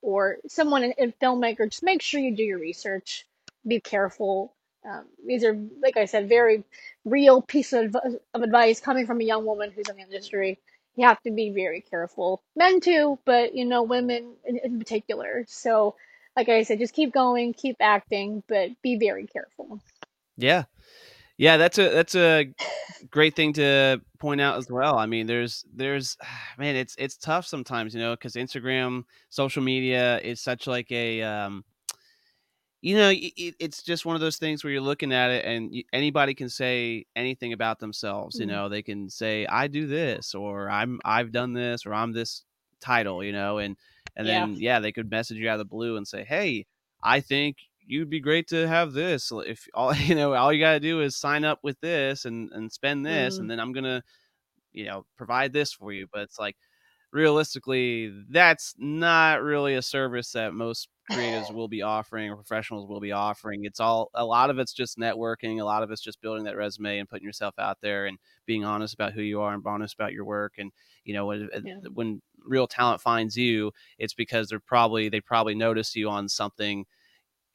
or 0.05 0.37
someone 0.47 0.83
in, 0.83 1.13
filmmaker, 1.19 1.67
just 1.67 1.81
make 1.81 2.01
sure 2.01 2.21
you 2.21 2.35
do 2.35 2.43
your 2.43 2.59
research. 2.59 3.25
Be 3.67 3.79
careful. 3.79 4.53
Um, 4.87 5.05
these 5.25 5.43
are, 5.43 5.57
like 5.81 5.97
I 5.97 6.05
said, 6.05 6.29
very 6.29 6.63
real 7.03 7.41
piece 7.41 7.73
of, 7.73 7.95
of 7.95 8.41
advice 8.43 8.79
coming 8.79 9.07
from 9.07 9.19
a 9.19 9.23
young 9.23 9.45
woman 9.45 9.71
who's 9.71 9.89
in 9.89 9.95
the 9.95 10.03
industry. 10.03 10.59
You 10.95 11.07
have 11.07 11.19
to 11.23 11.31
be 11.31 11.49
very 11.49 11.81
careful. 11.81 12.43
Men 12.55 12.81
too, 12.81 13.17
but 13.25 13.55
you 13.55 13.65
know, 13.65 13.81
women 13.81 14.35
in, 14.45 14.59
in 14.63 14.77
particular. 14.77 15.43
So, 15.47 15.95
like 16.37 16.49
I 16.49 16.61
said, 16.61 16.77
just 16.77 16.93
keep 16.93 17.11
going, 17.11 17.53
keep 17.53 17.77
acting, 17.79 18.43
but 18.47 18.79
be 18.83 18.99
very 18.99 19.25
careful. 19.25 19.81
Yeah, 20.37 20.65
yeah, 21.37 21.57
that's 21.57 21.77
a 21.77 21.89
that's 21.89 22.15
a 22.15 22.53
great 23.09 23.35
thing 23.35 23.53
to 23.53 24.01
point 24.19 24.41
out 24.41 24.57
as 24.57 24.69
well. 24.69 24.97
I 24.97 25.05
mean, 25.05 25.27
there's 25.27 25.65
there's 25.73 26.17
man, 26.57 26.75
it's 26.75 26.95
it's 26.97 27.17
tough 27.17 27.45
sometimes, 27.45 27.93
you 27.93 27.99
know, 28.01 28.13
because 28.13 28.33
Instagram, 28.35 29.03
social 29.29 29.63
media 29.63 30.19
is 30.19 30.41
such 30.41 30.67
like 30.67 30.91
a 30.91 31.21
um, 31.23 31.63
you 32.81 32.95
know, 32.95 33.09
it, 33.09 33.55
it's 33.59 33.81
just 33.81 34.05
one 34.05 34.15
of 34.15 34.21
those 34.21 34.37
things 34.37 34.63
where 34.63 34.71
you're 34.71 34.81
looking 34.81 35.11
at 35.11 35.31
it 35.31 35.45
and 35.45 35.73
you, 35.73 35.83
anybody 35.91 36.33
can 36.35 36.49
say 36.49 37.05
anything 37.15 37.51
about 37.53 37.79
themselves. 37.79 38.39
You 38.39 38.45
Mm, 38.45 38.47
know, 38.47 38.69
they 38.69 38.83
can 38.83 39.09
say 39.09 39.45
I 39.47 39.67
do 39.67 39.87
this 39.87 40.35
or 40.35 40.69
I'm 40.69 40.99
I've 41.03 41.31
done 41.31 41.53
this 41.53 41.85
or 41.85 41.93
I'm 41.93 42.13
this 42.13 42.43
title. 42.79 43.23
You 43.23 43.31
know, 43.33 43.57
and 43.57 43.75
and 44.15 44.27
Yeah. 44.27 44.45
then 44.45 44.57
yeah, 44.59 44.79
they 44.79 44.91
could 44.91 45.09
message 45.09 45.37
you 45.37 45.49
out 45.49 45.53
of 45.53 45.59
the 45.59 45.65
blue 45.65 45.97
and 45.97 46.07
say, 46.07 46.23
hey, 46.23 46.67
I 47.01 47.21
think 47.21 47.57
you'd 47.87 48.09
be 48.09 48.19
great 48.19 48.47
to 48.49 48.67
have 48.67 48.93
this. 48.93 49.31
If 49.31 49.67
all 49.73 49.93
you 49.95 50.15
know, 50.15 50.33
all 50.33 50.53
you 50.53 50.59
got 50.59 50.73
to 50.73 50.79
do 50.79 51.01
is 51.01 51.15
sign 51.17 51.43
up 51.45 51.59
with 51.63 51.79
this 51.81 52.25
and 52.25 52.51
and 52.51 52.71
spend 52.71 53.05
this, 53.05 53.37
Mm, 53.37 53.41
and 53.41 53.51
then 53.51 53.59
I'm 53.59 53.73
gonna 53.73 54.03
you 54.73 54.85
know 54.85 55.05
provide 55.17 55.53
this 55.53 55.73
for 55.73 55.91
you. 55.93 56.07
But 56.11 56.23
it's 56.23 56.39
like 56.39 56.57
realistically, 57.11 58.13
that's 58.29 58.75
not 58.77 59.41
really 59.41 59.75
a 59.75 59.81
service 59.81 60.31
that 60.33 60.53
most 60.53 60.89
creatives 61.11 61.51
will 61.53 61.67
be 61.67 61.81
offering 61.81 62.29
or 62.29 62.35
professionals 62.35 62.87
will 62.89 62.99
be 62.99 63.11
offering. 63.11 63.61
It's 63.63 63.79
all 63.79 64.09
a 64.13 64.25
lot 64.25 64.49
of 64.49 64.59
it's 64.59 64.73
just 64.73 64.97
networking, 64.97 65.61
a 65.61 65.65
lot 65.65 65.83
of 65.83 65.91
it's 65.91 66.01
just 66.01 66.21
building 66.21 66.45
that 66.45 66.57
resume 66.57 66.99
and 66.99 67.09
putting 67.09 67.25
yourself 67.25 67.55
out 67.59 67.77
there 67.81 68.05
and 68.07 68.17
being 68.45 68.65
honest 68.65 68.93
about 68.93 69.13
who 69.13 69.21
you 69.21 69.41
are 69.41 69.53
and 69.53 69.63
honest 69.65 69.93
about 69.95 70.13
your 70.13 70.25
work. 70.25 70.53
And 70.57 70.71
you 71.03 71.13
know 71.13 71.27
when 71.27 71.49
yeah. 71.63 71.75
when 71.93 72.21
real 72.45 72.67
talent 72.67 73.01
finds 73.01 73.37
you, 73.37 73.71
it's 73.97 74.13
because 74.13 74.49
they're 74.49 74.59
probably 74.59 75.09
they 75.09 75.21
probably 75.21 75.55
noticed 75.55 75.95
you 75.95 76.09
on 76.09 76.27
something 76.29 76.85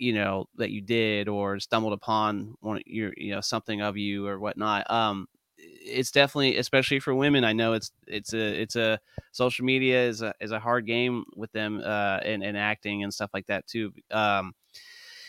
you 0.01 0.15
know 0.15 0.47
that 0.57 0.71
you 0.71 0.81
did 0.81 1.29
or 1.29 1.61
stumbled 1.61 1.93
upon 1.93 2.55
one 2.61 2.81
your 2.87 3.13
you 3.17 3.33
know 3.35 3.41
something 3.41 3.83
of 3.83 3.97
you 3.97 4.27
or 4.27 4.39
whatnot 4.39 4.91
um 4.91 5.27
it's 5.59 6.11
definitely 6.11 6.57
especially 6.57 6.99
for 6.99 7.15
women 7.15 7.45
i 7.45 7.53
know 7.53 7.75
it's 7.75 7.93
it's 8.07 8.33
a 8.33 8.63
it's 8.63 8.77
a 8.77 8.99
social 9.33 9.65
media 9.65 10.03
is 10.07 10.23
a 10.23 10.33
is 10.41 10.53
a 10.53 10.59
hard 10.59 10.87
game 10.87 11.25
with 11.37 11.53
them 11.53 11.83
uh 11.85 12.19
and, 12.25 12.43
and 12.43 12.57
acting 12.57 13.03
and 13.03 13.13
stuff 13.13 13.31
like 13.35 13.47
that 13.47 13.67
too 13.67 13.93
um 14.11 14.55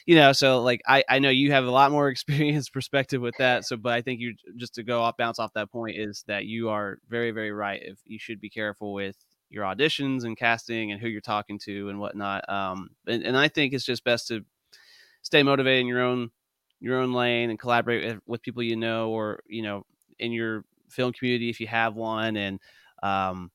you 0.05 0.15
know 0.15 0.31
so 0.31 0.61
like 0.61 0.81
i 0.87 1.03
i 1.09 1.19
know 1.19 1.29
you 1.29 1.51
have 1.51 1.65
a 1.65 1.71
lot 1.71 1.91
more 1.91 2.07
experience 2.09 2.69
perspective 2.69 3.21
with 3.21 3.35
that 3.37 3.65
so 3.65 3.75
but 3.75 3.91
i 3.91 4.01
think 4.01 4.21
you 4.21 4.33
just 4.55 4.73
to 4.75 4.83
go 4.83 5.01
off 5.01 5.17
bounce 5.17 5.37
off 5.37 5.51
that 5.53 5.71
point 5.71 5.97
is 5.97 6.23
that 6.27 6.45
you 6.45 6.69
are 6.69 6.99
very 7.09 7.31
very 7.31 7.51
right 7.51 7.81
if 7.83 7.99
you 8.05 8.17
should 8.17 8.39
be 8.39 8.49
careful 8.49 8.93
with 8.93 9.17
your 9.49 9.65
auditions 9.65 10.23
and 10.23 10.37
casting 10.37 10.93
and 10.93 11.01
who 11.01 11.09
you're 11.09 11.19
talking 11.19 11.59
to 11.59 11.89
and 11.89 11.99
whatnot 11.99 12.47
um 12.49 12.89
and, 13.05 13.23
and 13.23 13.37
i 13.37 13.49
think 13.49 13.73
it's 13.73 13.85
just 13.85 14.05
best 14.05 14.29
to 14.29 14.45
stay 15.21 15.43
motivated 15.43 15.81
in 15.81 15.87
your 15.87 16.01
own 16.01 16.29
your 16.79 16.99
own 16.99 17.13
lane 17.13 17.49
and 17.49 17.59
collaborate 17.59 18.05
with, 18.05 18.21
with 18.27 18.41
people 18.41 18.63
you 18.63 18.75
know 18.75 19.09
or 19.11 19.41
you 19.47 19.61
know 19.61 19.83
in 20.19 20.31
your 20.31 20.63
film 20.89 21.13
community 21.13 21.49
if 21.49 21.59
you 21.59 21.67
have 21.67 21.95
one 21.95 22.35
and 22.37 22.59
um 23.03 23.51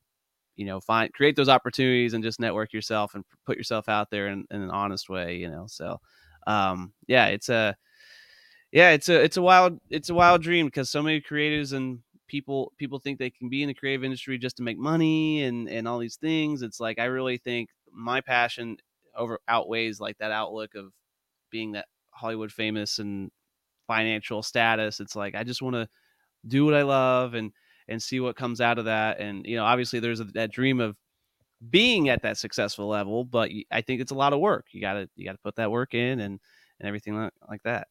you 0.57 0.67
know 0.67 0.81
find 0.81 1.13
create 1.13 1.37
those 1.37 1.49
opportunities 1.49 2.15
and 2.15 2.25
just 2.25 2.41
network 2.41 2.73
yourself 2.73 3.15
and 3.15 3.25
put 3.47 3.57
yourself 3.57 3.89
out 3.89 4.11
there 4.11 4.29
in, 4.29 4.45
in 4.51 4.63
an 4.63 4.71
honest 4.71 5.09
way 5.09 5.37
you 5.37 5.49
know 5.51 5.67
so 5.69 6.01
um 6.47 6.93
yeah 7.09 7.27
it's 7.27 7.49
a 7.49 7.77
yeah 8.73 8.91
it's 8.91 9.09
a 9.09 9.23
it's 9.23 9.37
a 9.37 9.43
wild 9.43 9.79
it's 9.91 10.11
a 10.11 10.15
wild 10.15 10.43
dream 10.43 10.67
because 10.67 10.91
so 10.91 11.03
many 11.03 11.21
creatives 11.21 11.73
and 11.73 12.01
people 12.29 12.73
people 12.79 12.99
think 12.99 13.19
they 13.19 13.31
can 13.31 13.49
be 13.49 13.63
in 13.63 13.69
the 13.69 13.75
creative 13.75 14.05
industry 14.05 14.39
just 14.39 14.57
to 14.57 14.63
make 14.63 14.79
money 14.79 15.43
and 15.45 15.69
and 15.69 15.87
all 15.87 15.99
these 15.99 16.17
things. 16.17 16.63
It's 16.63 16.81
like 16.81 16.99
i 16.99 17.05
really 17.05 17.39
think 17.39 17.71
my 17.93 18.21
passion 18.21 18.77
over 19.17 19.39
outweighs 19.49 20.01
like 20.01 20.19
that 20.19 20.33
outlook 20.33 20.75
of 20.75 20.93
being 21.51 21.73
that 21.73 21.87
hollywood 22.11 22.53
famous 22.53 22.99
and 22.99 23.31
financial 23.87 24.43
status 24.43 25.01
it's 25.01 25.17
like 25.17 25.35
i 25.35 25.45
just 25.45 25.63
want 25.63 25.75
to 25.75 25.89
do 26.47 26.65
what 26.65 26.75
i 26.75 26.83
love 26.83 27.35
and 27.35 27.53
and 27.89 28.03
see 28.03 28.19
what 28.21 28.37
comes 28.37 28.61
out 28.61 28.79
of 28.79 28.87
that 28.87 29.21
and 29.21 29.47
you 29.47 29.57
know 29.57 29.65
obviously 29.65 30.01
there's 30.01 30.21
a, 30.21 30.25
that 30.25 30.51
dream 30.51 30.81
of 30.81 30.97
being 31.71 32.09
at 32.09 32.23
that 32.23 32.37
successful 32.37 32.89
level 32.89 33.25
but 33.25 33.51
i 33.71 33.81
think 33.81 34.01
it's 34.01 34.13
a 34.13 34.17
lot 34.17 34.33
of 34.33 34.41
work 34.41 34.67
you 34.73 34.81
gotta 34.81 35.09
you 35.17 35.25
gotta 35.25 35.39
put 35.39 35.57
that 35.57 35.71
work 35.71 35.95
in 35.95 36.21
and 36.21 36.41
and 36.79 36.87
everything 36.87 37.15
like, 37.17 37.33
like 37.49 37.63
that 37.63 37.89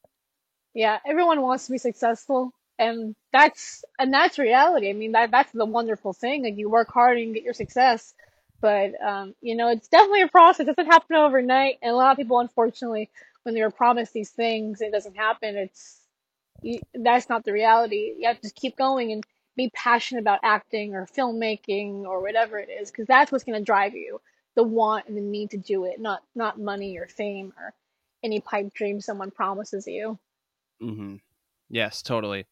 Yeah, 0.74 1.00
everyone 1.06 1.42
wants 1.42 1.66
to 1.66 1.72
be 1.72 1.78
successful, 1.78 2.54
and 2.78 3.16
that's 3.32 3.84
and 3.98 4.14
that's 4.14 4.38
reality. 4.38 4.90
I 4.90 4.94
mean, 4.94 5.14
that 5.14 5.32
that's 5.32 5.52
the 5.52 5.66
wonderful 5.66 6.14
thing. 6.14 6.44
Like 6.44 6.58
you 6.58 6.70
work 6.70 6.90
hard 6.92 7.18
and 7.18 7.28
you 7.30 7.34
get 7.34 7.44
your 7.44 7.54
success, 7.54 8.14
but 8.62 9.02
um, 9.02 9.34
you 9.42 9.56
know, 9.56 9.70
it's 9.70 9.88
definitely 9.88 10.22
a 10.24 10.28
process. 10.28 10.68
It 10.68 10.76
doesn't 10.76 10.92
happen 10.92 11.16
overnight, 11.16 11.80
and 11.82 11.92
a 11.92 11.96
lot 11.96 12.12
of 12.12 12.18
people, 12.18 12.40
unfortunately, 12.40 13.10
when 13.46 13.56
they 13.56 13.62
are 13.62 13.70
promised 13.72 14.12
these 14.12 14.32
things, 14.32 14.82
it 14.82 14.92
doesn't 14.92 15.16
happen. 15.16 15.56
It's 15.56 16.02
you, 16.62 16.80
that's 16.94 17.30
not 17.30 17.46
the 17.46 17.54
reality. 17.54 18.16
You 18.18 18.28
have 18.28 18.42
to 18.42 18.50
keep 18.50 18.76
going 18.76 19.12
and 19.12 19.24
be 19.56 19.70
passionate 19.74 20.22
about 20.22 20.40
acting 20.44 20.96
or 20.96 21.06
filmmaking 21.06 22.04
or 22.04 22.22
whatever 22.22 22.58
it 22.58 22.70
is, 22.70 22.92
because 22.92 23.08
that's 23.08 23.32
what's 23.32 23.44
going 23.44 23.60
to 23.60 23.64
drive 23.64 23.94
you. 23.94 24.20
The 24.56 24.64
want 24.64 25.08
and 25.08 25.16
the 25.16 25.22
need 25.22 25.52
to 25.52 25.58
do 25.58 25.86
it, 25.86 26.00
not 26.00 26.24
not 26.36 26.60
money 26.60 26.98
or 26.98 27.08
fame 27.08 27.54
or 27.58 27.74
any 28.24 28.40
pipe 28.40 28.74
dream 28.74 29.00
someone 29.00 29.32
promises 29.32 29.86
you. 29.86 30.18
Mm-hmm. 30.82 31.16
yes 31.70 32.02
totally 32.02 32.46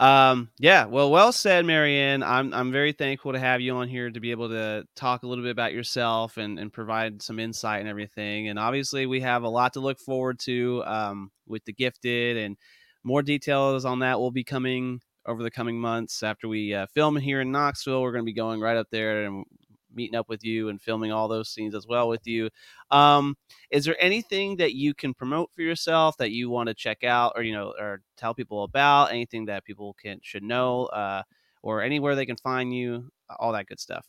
um 0.00 0.50
yeah 0.58 0.86
well 0.86 1.10
well 1.10 1.30
said 1.30 1.64
Maryann. 1.64 2.24
I'm 2.24 2.52
i'm 2.52 2.72
very 2.72 2.92
thankful 2.92 3.32
to 3.32 3.38
have 3.38 3.60
you 3.60 3.76
on 3.76 3.88
here 3.88 4.10
to 4.10 4.20
be 4.20 4.32
able 4.32 4.48
to 4.48 4.84
talk 4.96 5.22
a 5.22 5.26
little 5.28 5.44
bit 5.44 5.52
about 5.52 5.72
yourself 5.72 6.36
and 6.36 6.58
and 6.58 6.72
provide 6.72 7.22
some 7.22 7.38
insight 7.38 7.80
and 7.80 7.88
everything. 7.88 8.48
And 8.48 8.58
obviously 8.58 9.06
we 9.06 9.20
have 9.20 9.44
a 9.44 9.48
lot 9.48 9.74
to 9.74 9.80
look 9.80 10.00
forward 10.00 10.40
to 10.40 10.82
um 10.84 11.30
with 11.46 11.64
the 11.64 11.72
gifted 11.72 12.36
and 12.36 12.56
more 13.04 13.22
details 13.22 13.84
on 13.84 14.00
that 14.00 14.18
will 14.18 14.32
be 14.32 14.44
coming 14.44 15.00
over 15.26 15.42
the 15.42 15.50
coming 15.50 15.78
months 15.78 16.22
after 16.22 16.48
we 16.48 16.74
uh, 16.74 16.86
film 16.94 17.16
here 17.16 17.40
in 17.40 17.50
knoxville. 17.52 18.02
We're 18.02 18.12
going 18.12 18.24
to 18.24 18.30
be 18.30 18.34
going 18.34 18.60
right 18.60 18.76
up 18.76 18.88
there 18.90 19.24
and 19.24 19.44
meeting 19.94 20.16
up 20.16 20.28
with 20.28 20.44
you 20.44 20.68
and 20.68 20.80
filming 20.80 21.12
all 21.12 21.28
those 21.28 21.48
scenes 21.48 21.74
as 21.74 21.86
well 21.86 22.08
with 22.08 22.26
you 22.26 22.48
um 22.90 23.36
is 23.70 23.84
there 23.84 23.96
anything 23.98 24.56
that 24.56 24.74
you 24.74 24.94
can 24.94 25.14
promote 25.14 25.50
for 25.54 25.62
yourself 25.62 26.16
that 26.16 26.30
you 26.30 26.50
want 26.50 26.68
to 26.68 26.74
check 26.74 27.04
out 27.04 27.32
or 27.36 27.42
you 27.42 27.52
know 27.52 27.72
or 27.78 28.00
tell 28.16 28.34
people 28.34 28.64
about 28.64 29.10
anything 29.10 29.46
that 29.46 29.64
people 29.64 29.94
can 30.00 30.18
should 30.22 30.42
know 30.42 30.84
uh 30.86 31.22
or 31.64 31.80
anywhere 31.80 32.14
they 32.14 32.26
can 32.26 32.36
find 32.36 32.74
you, 32.74 33.10
all 33.40 33.52
that 33.52 33.66
good 33.66 33.80
stuff. 33.80 34.06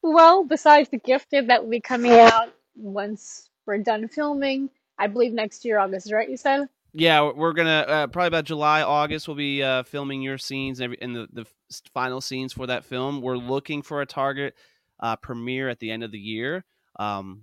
Well, 0.00 0.44
besides 0.44 0.88
The 0.88 0.98
Gifted, 0.98 1.48
that 1.48 1.64
will 1.64 1.70
be 1.70 1.80
coming 1.80 2.12
out 2.12 2.54
once 2.76 3.50
we're 3.66 3.78
done 3.78 4.06
filming. 4.06 4.70
I 4.96 5.08
believe 5.08 5.32
next 5.32 5.64
year, 5.64 5.80
August, 5.80 6.06
is 6.06 6.12
right? 6.12 6.30
You 6.30 6.36
said? 6.36 6.68
Yeah, 6.92 7.32
we're 7.32 7.52
gonna 7.52 7.84
uh, 7.88 8.06
probably 8.06 8.28
about 8.28 8.44
July, 8.44 8.82
August. 8.82 9.26
We'll 9.26 9.36
be 9.36 9.60
uh, 9.60 9.82
filming 9.82 10.22
your 10.22 10.38
scenes 10.38 10.78
and, 10.78 10.84
every, 10.84 11.02
and 11.02 11.16
the 11.16 11.26
the 11.32 11.46
final 11.92 12.20
scenes 12.20 12.52
for 12.52 12.68
that 12.68 12.84
film. 12.84 13.20
We're 13.20 13.36
looking 13.36 13.82
for 13.82 14.00
a 14.00 14.06
target 14.06 14.54
uh, 15.04 15.16
premiere 15.16 15.68
at 15.68 15.78
the 15.80 15.90
end 15.90 16.02
of 16.02 16.10
the 16.10 16.18
year. 16.18 16.64
Um, 16.98 17.42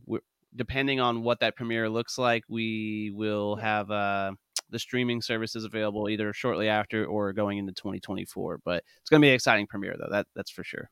depending 0.55 0.99
on 0.99 1.22
what 1.22 1.39
that 1.41 1.55
premiere 1.55 1.88
looks 1.89 2.18
like, 2.18 2.43
we 2.49 3.12
will 3.14 3.55
have 3.57 3.91
uh, 3.91 4.32
the 4.72 4.80
streaming 4.80 5.22
services 5.22 5.64
available 5.64 6.09
either 6.09 6.34
shortly 6.34 6.68
after 6.68 7.05
or 7.05 7.32
going 7.34 7.59
into 7.59 7.72
2024. 7.74 8.62
But 8.66 8.84
it's 8.99 9.12
going 9.12 9.22
to 9.22 9.26
be 9.26 9.30
an 9.30 9.36
exciting 9.36 9.68
premiere, 9.68 9.95
though. 9.99 10.09
That 10.09 10.26
that's 10.36 10.49
for 10.49 10.64
sure. 10.64 10.89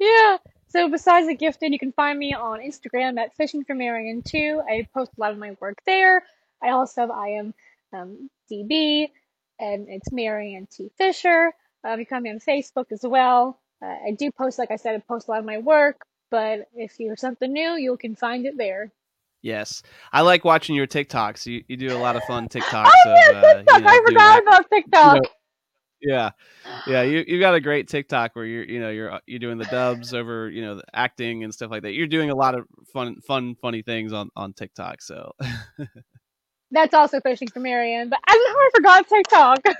Yeah. 0.00 0.38
So 0.66 0.88
besides 0.88 1.28
the 1.28 1.36
gifted, 1.36 1.72
you 1.72 1.78
can 1.78 1.92
find 1.92 2.18
me 2.18 2.34
on 2.34 2.58
Instagram 2.58 3.16
at 3.20 3.36
fishing 3.36 3.62
for 3.62 3.76
Marion 3.76 4.22
too. 4.22 4.60
I 4.68 4.88
post 4.92 5.12
a 5.16 5.20
lot 5.20 5.30
of 5.30 5.38
my 5.38 5.56
work 5.60 5.78
there. 5.86 6.24
I 6.60 6.70
also 6.70 7.02
have 7.02 7.10
I 7.12 7.28
am 7.28 7.54
um, 7.92 8.30
DB, 8.50 9.10
and 9.60 9.86
it's 9.88 10.10
Marion 10.10 10.66
T 10.66 10.90
Fisher. 10.98 11.52
Um, 11.84 12.00
you 12.00 12.06
can 12.06 12.16
find 12.16 12.24
me 12.24 12.30
on 12.30 12.40
Facebook 12.40 12.86
as 12.90 13.02
well. 13.04 13.60
Uh, 13.84 14.08
I 14.08 14.10
do 14.12 14.30
post, 14.30 14.58
like 14.58 14.70
I 14.70 14.76
said, 14.76 14.94
I 14.94 14.98
post 14.98 15.28
a 15.28 15.32
lot 15.32 15.40
of 15.40 15.44
my 15.44 15.58
work. 15.58 16.06
But 16.30 16.68
if 16.74 16.98
you're 16.98 17.16
something 17.16 17.52
new, 17.52 17.76
you 17.76 17.96
can 17.96 18.16
find 18.16 18.46
it 18.46 18.56
there. 18.56 18.90
Yes, 19.42 19.82
I 20.12 20.22
like 20.22 20.44
watching 20.44 20.74
your 20.74 20.86
TikToks. 20.86 21.46
You, 21.46 21.62
you 21.68 21.76
do 21.76 21.94
a 21.94 21.98
lot 21.98 22.16
of 22.16 22.24
fun 22.24 22.48
TikToks. 22.48 22.86
oh 22.86 23.14
yeah, 23.14 23.30
of, 23.30 23.36
uh, 23.36 23.54
TikTok! 23.54 23.78
You 23.78 23.84
know, 23.84 23.90
I 23.90 24.02
forgot 24.06 24.42
about 24.42 24.70
TikTok. 24.70 25.14
You 25.16 25.20
know, 25.20 25.28
yeah, 26.00 26.30
yeah. 26.86 27.02
You 27.02 27.24
you 27.26 27.40
got 27.40 27.54
a 27.54 27.60
great 27.60 27.88
TikTok 27.88 28.34
where 28.34 28.46
you're 28.46 28.64
you 28.64 28.80
know 28.80 28.88
you're 28.88 29.12
uh, 29.12 29.18
you're 29.26 29.38
doing 29.38 29.58
the 29.58 29.66
dubs 29.66 30.14
over 30.14 30.48
you 30.48 30.62
know 30.62 30.76
the 30.76 30.84
acting 30.94 31.44
and 31.44 31.52
stuff 31.52 31.70
like 31.70 31.82
that. 31.82 31.92
You're 31.92 32.06
doing 32.06 32.30
a 32.30 32.34
lot 32.34 32.54
of 32.54 32.64
fun 32.92 33.20
fun 33.20 33.54
funny 33.60 33.82
things 33.82 34.14
on 34.14 34.30
on 34.34 34.54
TikTok. 34.54 35.02
So 35.02 35.32
that's 36.70 36.94
also 36.94 37.20
fishing 37.20 37.48
for 37.48 37.60
Marion. 37.60 38.08
But 38.08 38.20
I 38.26 38.32
don't 38.32 38.52
know 38.52 38.58
I 38.58 38.70
forgot 38.74 39.08
TikTok. 39.08 39.76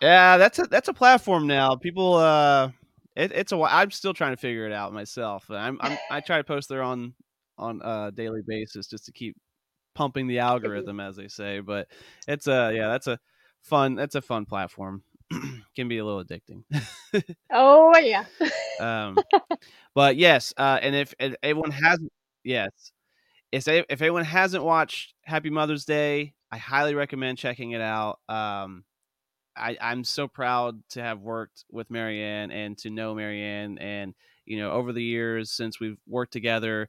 yeah, 0.00 0.36
that's 0.36 0.60
a 0.60 0.62
that's 0.62 0.88
a 0.88 0.94
platform 0.94 1.48
now. 1.48 1.74
People 1.74 2.14
uh. 2.14 2.70
It, 3.16 3.32
it's 3.32 3.52
a. 3.52 3.60
I'm 3.60 3.90
still 3.90 4.14
trying 4.14 4.32
to 4.32 4.40
figure 4.40 4.66
it 4.66 4.72
out 4.72 4.92
myself. 4.92 5.50
I'm, 5.50 5.78
I'm 5.80 5.98
I 6.10 6.20
try 6.20 6.38
to 6.38 6.44
post 6.44 6.68
there 6.68 6.82
on 6.82 7.14
on 7.58 7.80
a 7.82 8.12
daily 8.14 8.40
basis 8.46 8.86
just 8.86 9.04
to 9.06 9.12
keep 9.12 9.36
pumping 9.94 10.26
the 10.26 10.38
algorithm, 10.38 11.00
as 11.00 11.16
they 11.16 11.28
say. 11.28 11.60
But 11.60 11.88
it's 12.28 12.46
a 12.46 12.72
yeah, 12.74 12.88
that's 12.88 13.06
a 13.06 13.18
fun 13.62 13.94
that's 13.94 14.14
a 14.14 14.22
fun 14.22 14.46
platform. 14.46 15.02
Can 15.76 15.88
be 15.88 15.98
a 15.98 16.04
little 16.04 16.24
addicting. 16.24 16.64
oh 17.52 17.96
yeah. 17.98 18.24
um, 18.80 19.16
but 19.94 20.16
yes, 20.16 20.52
uh, 20.56 20.78
and 20.80 20.94
if, 20.94 21.14
if 21.18 21.34
anyone 21.42 21.70
hasn't, 21.70 22.12
yes, 22.44 22.92
if 23.52 23.66
if 23.68 24.02
anyone 24.02 24.24
hasn't 24.24 24.64
watched 24.64 25.14
Happy 25.24 25.50
Mother's 25.50 25.84
Day, 25.84 26.34
I 26.50 26.58
highly 26.58 26.94
recommend 26.94 27.38
checking 27.38 27.72
it 27.72 27.80
out. 27.80 28.18
Um, 28.28 28.84
I, 29.56 29.76
I'm 29.80 30.04
so 30.04 30.28
proud 30.28 30.82
to 30.90 31.02
have 31.02 31.20
worked 31.20 31.64
with 31.70 31.90
Maryann 31.90 32.52
and 32.52 32.78
to 32.78 32.90
know 32.90 33.14
Maryann 33.14 33.78
and 33.80 34.14
you 34.46 34.58
know 34.58 34.72
over 34.72 34.92
the 34.92 35.02
years 35.02 35.50
since 35.50 35.80
we've 35.80 35.98
worked 36.06 36.32
together 36.32 36.88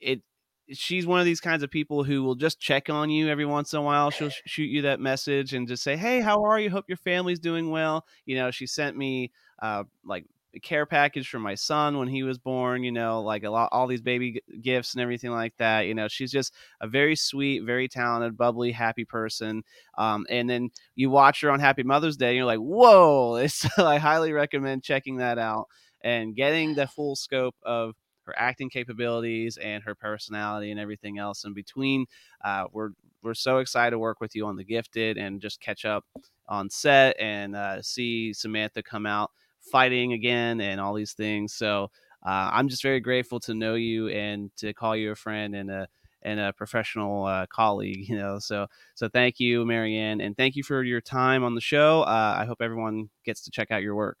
it 0.00 0.22
she's 0.70 1.06
one 1.06 1.20
of 1.20 1.24
these 1.24 1.40
kinds 1.40 1.62
of 1.62 1.70
people 1.70 2.04
who 2.04 2.22
will 2.22 2.34
just 2.34 2.60
check 2.60 2.90
on 2.90 3.10
you 3.10 3.28
every 3.28 3.46
once 3.46 3.72
in 3.72 3.78
a 3.78 3.82
while. 3.82 4.10
She'll 4.10 4.30
sh- 4.30 4.42
shoot 4.46 4.64
you 4.64 4.82
that 4.82 5.00
message 5.00 5.54
and 5.54 5.66
just 5.66 5.82
say, 5.82 5.96
"Hey, 5.96 6.20
how 6.20 6.44
are 6.44 6.60
you? 6.60 6.70
Hope 6.70 6.84
your 6.88 6.98
family's 6.98 7.38
doing 7.38 7.70
well." 7.70 8.04
You 8.26 8.36
know, 8.36 8.50
she 8.50 8.66
sent 8.66 8.96
me 8.96 9.32
uh, 9.62 9.84
like 10.04 10.26
care 10.62 10.86
package 10.86 11.28
for 11.28 11.38
my 11.38 11.54
son 11.54 11.98
when 11.98 12.08
he 12.08 12.22
was 12.22 12.38
born. 12.38 12.82
You 12.82 12.92
know, 12.92 13.22
like 13.22 13.44
a 13.44 13.50
lot, 13.50 13.68
all 13.72 13.86
these 13.86 14.00
baby 14.00 14.42
gifts 14.60 14.94
and 14.94 15.02
everything 15.02 15.30
like 15.30 15.56
that. 15.58 15.82
You 15.82 15.94
know, 15.94 16.08
she's 16.08 16.32
just 16.32 16.54
a 16.80 16.88
very 16.88 17.16
sweet, 17.16 17.64
very 17.64 17.88
talented, 17.88 18.36
bubbly, 18.36 18.72
happy 18.72 19.04
person. 19.04 19.62
Um, 19.96 20.26
and 20.30 20.48
then 20.48 20.70
you 20.94 21.10
watch 21.10 21.40
her 21.42 21.50
on 21.50 21.60
Happy 21.60 21.82
Mother's 21.82 22.16
Day, 22.16 22.28
and 22.28 22.36
you're 22.36 22.46
like, 22.46 22.60
"Whoa!" 22.60 23.36
It's, 23.48 23.66
I 23.78 23.98
highly 23.98 24.32
recommend 24.32 24.82
checking 24.82 25.16
that 25.18 25.38
out 25.38 25.68
and 26.02 26.34
getting 26.34 26.74
the 26.74 26.86
full 26.86 27.16
scope 27.16 27.56
of 27.62 27.94
her 28.22 28.34
acting 28.38 28.70
capabilities 28.70 29.56
and 29.56 29.82
her 29.82 29.94
personality 29.94 30.70
and 30.70 30.78
everything 30.78 31.18
else 31.18 31.44
in 31.44 31.54
between. 31.54 32.06
Uh, 32.44 32.64
we're 32.72 32.90
we're 33.22 33.34
so 33.34 33.58
excited 33.58 33.90
to 33.90 33.98
work 33.98 34.20
with 34.20 34.34
you 34.36 34.46
on 34.46 34.56
The 34.56 34.64
Gifted 34.64 35.18
and 35.18 35.40
just 35.40 35.60
catch 35.60 35.84
up 35.84 36.04
on 36.48 36.70
set 36.70 37.16
and 37.18 37.56
uh, 37.56 37.82
see 37.82 38.32
Samantha 38.32 38.82
come 38.82 39.06
out 39.06 39.30
fighting 39.70 40.12
again 40.12 40.60
and 40.60 40.80
all 40.80 40.94
these 40.94 41.12
things. 41.12 41.54
So 41.54 41.90
uh, 42.24 42.50
I'm 42.52 42.68
just 42.68 42.82
very 42.82 43.00
grateful 43.00 43.40
to 43.40 43.54
know 43.54 43.74
you 43.74 44.08
and 44.08 44.50
to 44.56 44.72
call 44.72 44.96
you 44.96 45.12
a 45.12 45.16
friend 45.16 45.54
and 45.54 45.70
a 45.70 45.88
and 46.22 46.40
a 46.40 46.52
professional 46.52 47.24
uh, 47.24 47.46
colleague. 47.46 48.08
You 48.08 48.18
know, 48.18 48.38
so 48.38 48.66
so 48.94 49.08
thank 49.08 49.38
you, 49.38 49.64
Maryann, 49.64 50.24
and 50.24 50.36
thank 50.36 50.56
you 50.56 50.62
for 50.62 50.82
your 50.82 51.00
time 51.00 51.44
on 51.44 51.54
the 51.54 51.60
show. 51.60 52.02
Uh, 52.02 52.36
I 52.38 52.44
hope 52.44 52.58
everyone 52.60 53.10
gets 53.24 53.42
to 53.42 53.50
check 53.50 53.70
out 53.70 53.82
your 53.82 53.94
work. 53.94 54.18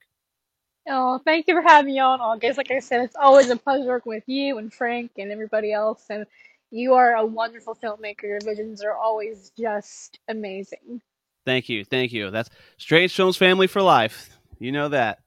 Oh, 0.88 1.20
thank 1.24 1.48
you 1.48 1.54
for 1.54 1.62
having 1.62 1.92
me 1.92 1.98
on, 1.98 2.20
August. 2.20 2.56
Like 2.56 2.70
I 2.70 2.78
said, 2.78 3.02
it's 3.02 3.16
always 3.16 3.50
a 3.50 3.56
pleasure 3.56 3.86
working 3.88 4.10
with 4.10 4.24
you 4.26 4.56
and 4.58 4.72
Frank 4.72 5.12
and 5.18 5.30
everybody 5.30 5.72
else. 5.72 6.06
And 6.08 6.24
you 6.70 6.94
are 6.94 7.14
a 7.16 7.26
wonderful 7.26 7.74
filmmaker. 7.74 8.22
Your 8.22 8.40
visions 8.42 8.82
are 8.82 8.94
always 8.94 9.52
just 9.58 10.18
amazing. 10.28 11.02
Thank 11.44 11.68
you. 11.68 11.84
Thank 11.84 12.12
you. 12.12 12.30
That's 12.30 12.48
Strange 12.78 13.14
Films 13.14 13.36
Family 13.36 13.66
for 13.66 13.82
Life. 13.82 14.37
You 14.58 14.72
know 14.72 14.88
that. 14.88 15.20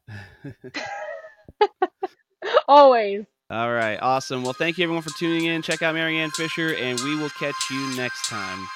always. 2.68 3.26
All 3.50 3.72
right. 3.72 3.98
Awesome. 4.02 4.44
Well, 4.44 4.54
thank 4.54 4.78
you 4.78 4.84
everyone 4.84 5.04
for 5.04 5.12
tuning 5.18 5.46
in. 5.46 5.62
Check 5.62 5.82
out 5.82 5.96
Maryann 5.96 6.32
Fisher, 6.32 6.74
and 6.74 7.00
we 7.02 7.18
will 7.18 7.30
catch 7.30 7.56
you 7.70 7.96
next 7.96 8.30
time. 8.30 8.68